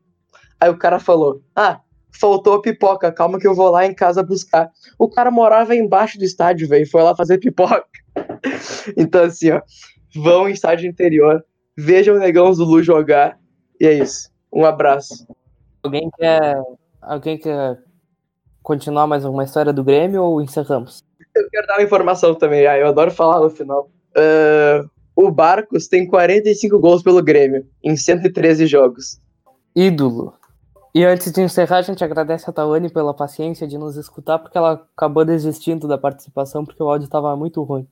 Aí 0.60 0.70
o 0.70 0.78
cara 0.78 1.00
falou: 1.00 1.44
Ah, 1.56 1.82
faltou 2.12 2.56
a 2.56 2.62
pipoca, 2.62 3.12
calma 3.12 3.40
que 3.40 3.48
eu 3.48 3.54
vou 3.54 3.70
lá 3.70 3.86
em 3.86 3.94
casa 3.94 4.24
buscar. 4.24 4.70
O 4.98 5.10
cara 5.10 5.30
morava 5.30 5.76
embaixo 5.76 6.18
do 6.18 6.24
estádio, 6.24 6.68
velho, 6.68 6.90
foi 6.90 7.04
lá 7.04 7.16
fazer 7.16 7.38
pipoca. 7.38 7.86
então, 8.98 9.26
assim, 9.26 9.52
ó, 9.52 9.62
vão 10.16 10.50
em 10.50 10.54
estádio 10.54 10.90
interior, 10.90 11.44
vejam 11.78 12.16
o 12.16 12.20
Negão 12.20 12.52
Zulu 12.54 12.82
jogar, 12.82 13.38
e 13.80 13.86
é 13.86 13.94
isso. 13.94 14.30
Um 14.56 14.66
abraço. 14.66 15.28
Alguém 15.84 16.10
quer. 16.18 16.58
Alguém 17.02 17.38
quer 17.38 17.78
continuar 18.64 19.06
mais 19.06 19.24
alguma 19.24 19.44
história 19.44 19.72
do 19.72 19.84
Grêmio 19.84 20.24
ou 20.24 20.42
encerramos? 20.42 21.04
Eu 21.36 21.50
quero 21.52 21.68
dar 21.68 21.76
uma 21.76 21.84
informação 21.84 22.34
também, 22.34 22.66
ah, 22.66 22.78
eu 22.78 22.88
adoro 22.88 23.12
falar 23.12 23.40
no 23.40 23.50
final. 23.50 23.90
Ah, 24.16 24.84
o 25.16 25.30
Barcos 25.30 25.88
tem 25.88 26.08
45 26.08 26.80
gols 26.80 27.04
pelo 27.04 27.22
Grêmio, 27.22 27.66
em 27.84 27.96
113 27.96 28.66
jogos. 28.66 29.20
Ídolo. 29.76 30.34
E 30.94 31.04
antes 31.04 31.32
de 31.32 31.42
encerrar, 31.42 31.78
a 31.78 31.82
gente 31.82 32.04
agradece 32.04 32.50
a 32.50 32.54
Tawane 32.54 32.90
pela 32.90 33.14
paciência 33.14 33.68
de 33.68 33.78
nos 33.78 33.98
escutar, 33.98 34.40
porque 34.40 34.58
ela 34.58 34.88
acabou 34.96 35.26
desistindo 35.26 35.88
da 35.88 35.98
participação, 35.98 36.66
porque 36.66 36.82
o 36.82 36.90
áudio 36.90 37.06
estava 37.06 37.36
muito 37.36 37.62
ruim. 37.64 37.86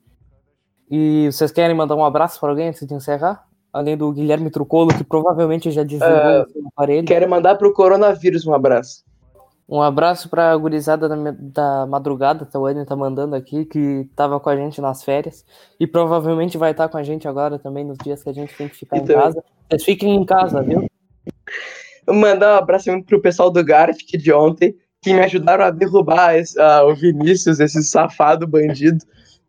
E 0.90 1.28
vocês 1.30 1.52
querem 1.52 1.76
mandar 1.76 1.96
um 1.96 2.04
abraço 2.04 2.40
para 2.40 2.48
alguém 2.50 2.68
antes 2.68 2.86
de 2.86 2.94
encerrar? 2.94 3.46
Além 3.74 3.96
do 3.96 4.12
Guilherme 4.12 4.50
Trucolo, 4.50 4.96
que 4.96 5.02
provavelmente 5.02 5.68
já 5.72 5.82
desligou 5.82 6.16
É, 6.16 6.42
o 6.42 6.68
aparelho. 6.68 7.04
Quero 7.06 7.28
mandar 7.28 7.56
pro 7.56 7.72
coronavírus 7.74 8.46
um 8.46 8.54
abraço. 8.54 9.02
Um 9.68 9.82
abraço 9.82 10.28
pra 10.28 10.54
gurizada 10.56 11.08
da, 11.08 11.16
da 11.36 11.86
madrugada, 11.86 12.44
a 12.44 12.46
Tawane 12.46 12.84
tá 12.86 12.94
mandando 12.94 13.34
aqui, 13.34 13.64
que 13.64 14.08
tava 14.14 14.38
com 14.38 14.48
a 14.48 14.56
gente 14.56 14.80
nas 14.80 15.02
férias. 15.02 15.44
E 15.80 15.86
provavelmente 15.88 16.56
vai 16.56 16.70
estar 16.70 16.88
com 16.88 16.98
a 16.98 17.02
gente 17.02 17.26
agora 17.26 17.58
também, 17.58 17.84
nos 17.84 17.98
dias 17.98 18.22
que 18.22 18.28
a 18.30 18.32
gente 18.32 18.54
tem 18.56 18.68
que 18.68 18.76
ficar 18.76 18.98
em 18.98 19.00
Então. 19.00 19.16
casa. 19.20 19.42
Vocês 19.68 19.82
fiquem 19.84 20.14
em 20.14 20.24
casa, 20.24 20.62
viu? 20.62 20.86
mandar 22.06 22.54
um 22.54 22.58
abraço 22.58 22.90
muito 22.92 23.06
pro 23.06 23.20
pessoal 23.22 23.50
do 23.50 23.64
Garfic 23.64 24.18
de 24.18 24.32
ontem, 24.32 24.76
que 25.02 25.12
me 25.14 25.20
ajudaram 25.20 25.64
a 25.64 25.70
derrubar 25.70 26.36
esse- 26.36 26.60
ah, 26.60 26.84
o 26.84 26.94
Vinícius, 26.94 27.58
esse 27.60 27.82
safado 27.82 28.46
bandido, 28.46 29.02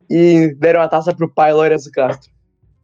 e 0.09 0.55
deram 0.57 0.81
a 0.81 0.87
taça 0.87 1.13
pro 1.13 1.29
pai 1.29 1.51
Lourenço 1.53 1.91
Castro. 1.91 2.31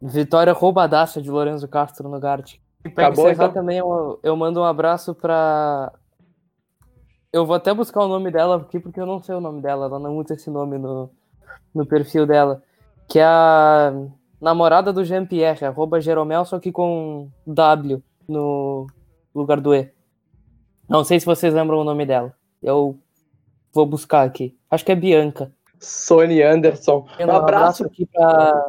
Vitória 0.04 0.52
roubadaça 0.52 1.22
de 1.22 1.30
Lorenzo 1.30 1.68
Castro 1.68 2.08
no 2.08 2.18
Gart. 2.18 2.56
E 2.84 2.88
pra 2.88 3.06
Acabou, 3.06 3.26
encerrar 3.30 3.44
então? 3.44 3.62
também, 3.62 3.78
eu, 3.78 4.18
eu 4.20 4.36
mando 4.36 4.60
um 4.60 4.64
abraço 4.64 5.14
pra. 5.14 5.92
Eu 7.32 7.46
vou 7.46 7.54
até 7.54 7.72
buscar 7.72 8.00
o 8.00 8.08
nome 8.08 8.30
dela 8.32 8.56
aqui, 8.56 8.80
porque 8.80 9.00
eu 9.00 9.06
não 9.06 9.22
sei 9.22 9.34
o 9.36 9.40
nome 9.40 9.62
dela, 9.62 9.86
ela 9.86 10.00
não 10.00 10.18
usa 10.18 10.34
esse 10.34 10.50
nome 10.50 10.76
no, 10.76 11.08
no 11.72 11.86
perfil 11.86 12.26
dela. 12.26 12.60
Que 13.08 13.20
é 13.20 13.24
a 13.24 13.92
namorada 14.40 14.92
do 14.92 15.04
Jean-Pierre, 15.04 15.64
arroba 15.64 16.00
Jeromel, 16.00 16.44
só 16.44 16.58
que 16.58 16.72
com 16.72 17.30
W 17.46 18.02
no 18.28 18.88
lugar 19.32 19.60
do 19.60 19.72
E. 19.72 19.88
Não 20.88 21.04
sei 21.04 21.20
se 21.20 21.26
vocês 21.26 21.54
lembram 21.54 21.78
o 21.78 21.84
nome 21.84 22.04
dela. 22.04 22.34
Eu 22.60 22.98
vou 23.72 23.86
buscar 23.86 24.26
aqui. 24.26 24.58
Acho 24.68 24.84
que 24.84 24.92
é 24.92 24.96
Bianca. 24.96 25.52
Sony 25.78 26.42
Anderson. 26.42 27.06
Um 27.20 27.30
abraço. 27.30 27.84
aqui 27.84 28.04
pra. 28.06 28.68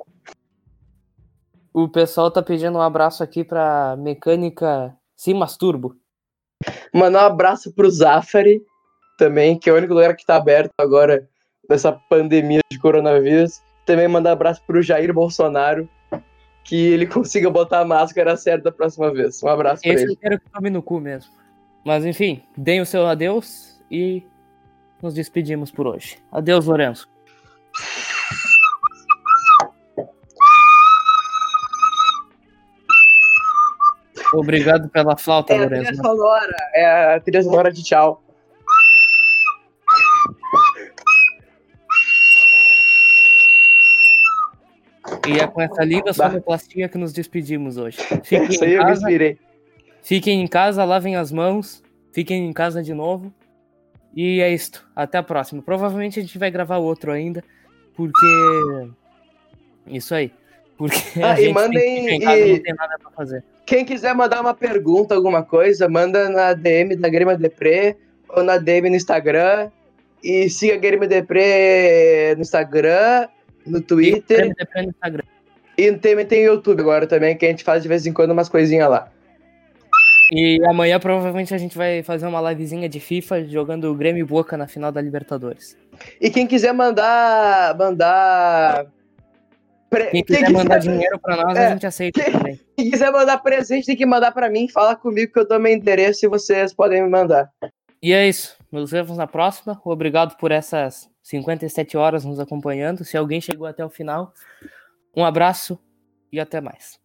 O 1.74 1.88
pessoal 1.90 2.30
tá 2.30 2.42
pedindo 2.42 2.78
um 2.78 2.82
abraço 2.82 3.24
aqui 3.24 3.44
pra 3.44 3.96
mecânica 3.98 4.96
Simas 5.16 5.58
Turbo. 5.58 5.96
Mandar 6.94 7.24
um 7.24 7.34
abraço 7.34 7.74
pro 7.74 7.90
Zafari 7.90 8.62
também, 9.18 9.58
que 9.58 9.70
é 9.70 9.74
o 9.74 9.78
único 9.78 9.94
lugar 9.94 10.16
que 10.16 10.26
tá 10.26 10.36
aberto 10.36 10.72
agora 10.78 11.28
nessa 11.68 11.92
pandemia 11.92 12.62
de 12.72 12.78
coronavírus. 12.80 13.62
Também 13.86 14.08
mandar 14.08 14.30
um 14.30 14.34
abraço 14.34 14.62
pro 14.68 14.82
Jair 14.82 15.12
Bolsonaro, 15.14 15.90
que 16.64 16.76
ele 16.76 17.06
consiga 17.08 17.50
botar 17.50 17.80
a 17.80 17.86
máscara 17.86 18.38
certa 18.38 18.66
da 18.66 18.72
próxima 18.72 19.12
vez. 19.12 19.42
Um 19.42 19.48
abraço 19.48 19.82
pra 19.82 19.94
Esse 19.94 20.04
ele. 20.04 20.14
eu 20.14 20.18
quero 20.18 20.40
que 20.40 20.50
tome 20.50 20.70
no 20.70 20.84
cu 20.84 21.00
mesmo. 21.00 21.32
Mas 21.84 22.06
enfim, 22.06 22.44
deem 22.56 22.82
o 22.82 22.86
seu 22.86 23.06
adeus 23.06 23.82
e 23.90 24.24
nos 25.02 25.14
despedimos 25.14 25.72
por 25.72 25.88
hoje. 25.88 26.18
Adeus, 26.32 26.66
Lourenço. 26.66 27.10
Obrigado 34.34 34.90
pela 34.90 35.16
flauta, 35.18 35.54
É 35.54 35.64
a 35.64 35.68
trilha 35.70 35.94
sonora, 35.96 36.56
é 36.74 37.16
a 37.16 37.20
trilha 37.20 37.44
sonora 37.44 37.72
de 37.72 37.84
tchau. 37.84 38.22
E 45.28 45.40
é 45.40 45.48
com 45.48 45.62
essa 45.62 45.84
linda 45.84 46.14
sonoplastia 46.14 46.88
que 46.88 46.98
nos 46.98 47.12
despedimos 47.14 47.78
hoje. 47.78 47.98
Fiquem 48.24 48.46
Isso 48.50 48.64
aí 48.64 48.72
em 48.72 48.76
eu 48.76 48.82
casa. 48.84 49.08
Fiquem 50.02 50.42
em 50.42 50.48
casa, 50.48 50.84
lavem 50.84 51.16
as 51.16 51.32
mãos, 51.32 51.82
fiquem 52.12 52.46
em 52.48 52.54
casa 52.54 52.82
de 52.84 52.94
novo. 52.94 53.34
E 54.16 54.42
é 54.42 54.54
isto. 54.54 54.86
Até 54.96 55.18
a 55.18 55.24
próxima. 55.24 55.62
Provavelmente 55.62 56.20
a 56.20 56.22
gente 56.22 56.38
vai 56.38 56.52
gravar 56.52 56.78
outro 56.78 57.12
ainda, 57.12 57.44
porque. 57.96 58.90
Isso 59.88 60.14
aí. 60.14 60.32
Porque 60.78 61.22
a 61.22 61.34
Ah, 61.34 61.42
e 61.42 61.54
mandem- 61.54 62.10
em 62.16 62.20
casa, 62.20 62.38
e- 62.40 62.54
não 62.54 62.64
tem 62.64 62.74
nada 62.76 62.98
pra 63.00 63.12
fazer. 63.12 63.44
Quem 63.66 63.86
quiser 63.86 64.14
mandar 64.14 64.41
uma 64.41 64.53
pergunta, 64.53 65.16
alguma 65.16 65.43
coisa, 65.43 65.88
manda 65.88 66.30
na 66.30 66.53
DM 66.53 66.95
da 66.95 67.09
Grima 67.09 67.36
Depre 67.36 67.95
ou 68.30 68.43
na 68.43 68.57
DM 68.57 68.89
no 68.89 68.95
Instagram. 68.95 69.70
E 70.24 70.49
siga 70.49 70.76
a 70.76 70.78
Grima 70.78 71.07
Depre 71.07 72.36
no 72.36 72.41
Instagram, 72.41 73.28
no 73.66 73.82
Twitter. 73.82 74.47
E 74.47 74.53
depende 74.53 74.88
do 74.88 74.91
Instagram. 74.91 75.24
E 75.78 75.91
também 75.93 76.26
tem 76.26 76.47
o 76.47 76.53
YouTube 76.53 76.82
agora 76.82 77.07
também, 77.07 77.36
que 77.36 77.45
a 77.45 77.49
gente 77.49 77.64
faz 77.64 77.82
de 77.82 77.89
vez 77.89 78.05
em 78.05 78.14
quando 78.14 78.32
umas 78.32 78.49
coisinhas 78.49 78.89
lá. 78.89 79.11
E 80.32 80.59
amanhã 80.66 80.99
provavelmente 80.99 81.53
a 81.53 81.57
gente 81.57 81.78
vai 81.78 82.01
fazer 82.01 82.26
uma 82.26 82.41
livezinha 82.51 82.88
de 82.89 82.99
FIFA 82.99 83.45
jogando 83.45 83.91
o 83.91 83.95
Grêmio 83.95 84.22
e 84.22 84.28
Boca 84.28 84.57
na 84.57 84.68
final 84.68 84.91
da 84.91 85.01
Libertadores. 85.01 85.78
E 86.20 86.30
quem 86.30 86.47
quiser 86.47 86.74
mandar. 86.74 87.78
mandar. 87.78 88.86
Pre- 89.94 90.10
Quem 90.12 90.24
quiser 90.24 90.50
mandar 90.52 90.78
dinheiro 90.80 91.20
pra 91.20 91.36
nós, 91.38 91.58
É. 91.58 91.68
a 91.68 91.70
gente 91.72 91.86
aceita 91.86 92.22
Quem- 92.24 92.32
também. 92.34 92.60
Quem 92.78 92.89
quiser 92.91 93.12
mandar 93.12 93.38
presente, 93.39 93.86
tem 93.86 93.96
que 93.96 94.06
mandar 94.06 94.32
pra 94.32 94.50
mim. 94.50 94.68
Fala 94.68 94.96
comigo 94.96 95.32
que 95.32 95.39
eu 95.39 95.48
dou 95.48 95.60
meu 95.60 95.72
endereço 95.72 96.26
e 96.26 96.30
vocês 96.30 96.74
podem 96.74 97.04
me 97.04 97.10
mandar. 97.10 97.50
E 98.02 98.12
é 98.12 98.28
isso. 98.28 98.58
Nos 98.72 98.91
vemos 98.91 99.18
na 99.18 99.28
próxima. 99.28 99.80
Obrigado 99.86 100.36
por 100.38 100.52
essas 100.52 101.10
57 101.22 101.96
horas 101.96 102.26
nos 102.26 102.39
acompanhando. 102.39 103.06
Se 103.06 103.16
alguém 103.16 103.39
chegou 103.39 103.68
até 103.68 103.86
o 103.86 103.89
final, 103.89 104.34
um 105.16 105.24
abraço 105.24 105.80
e 106.32 106.39
até 106.39 106.60
mais. 106.60 107.00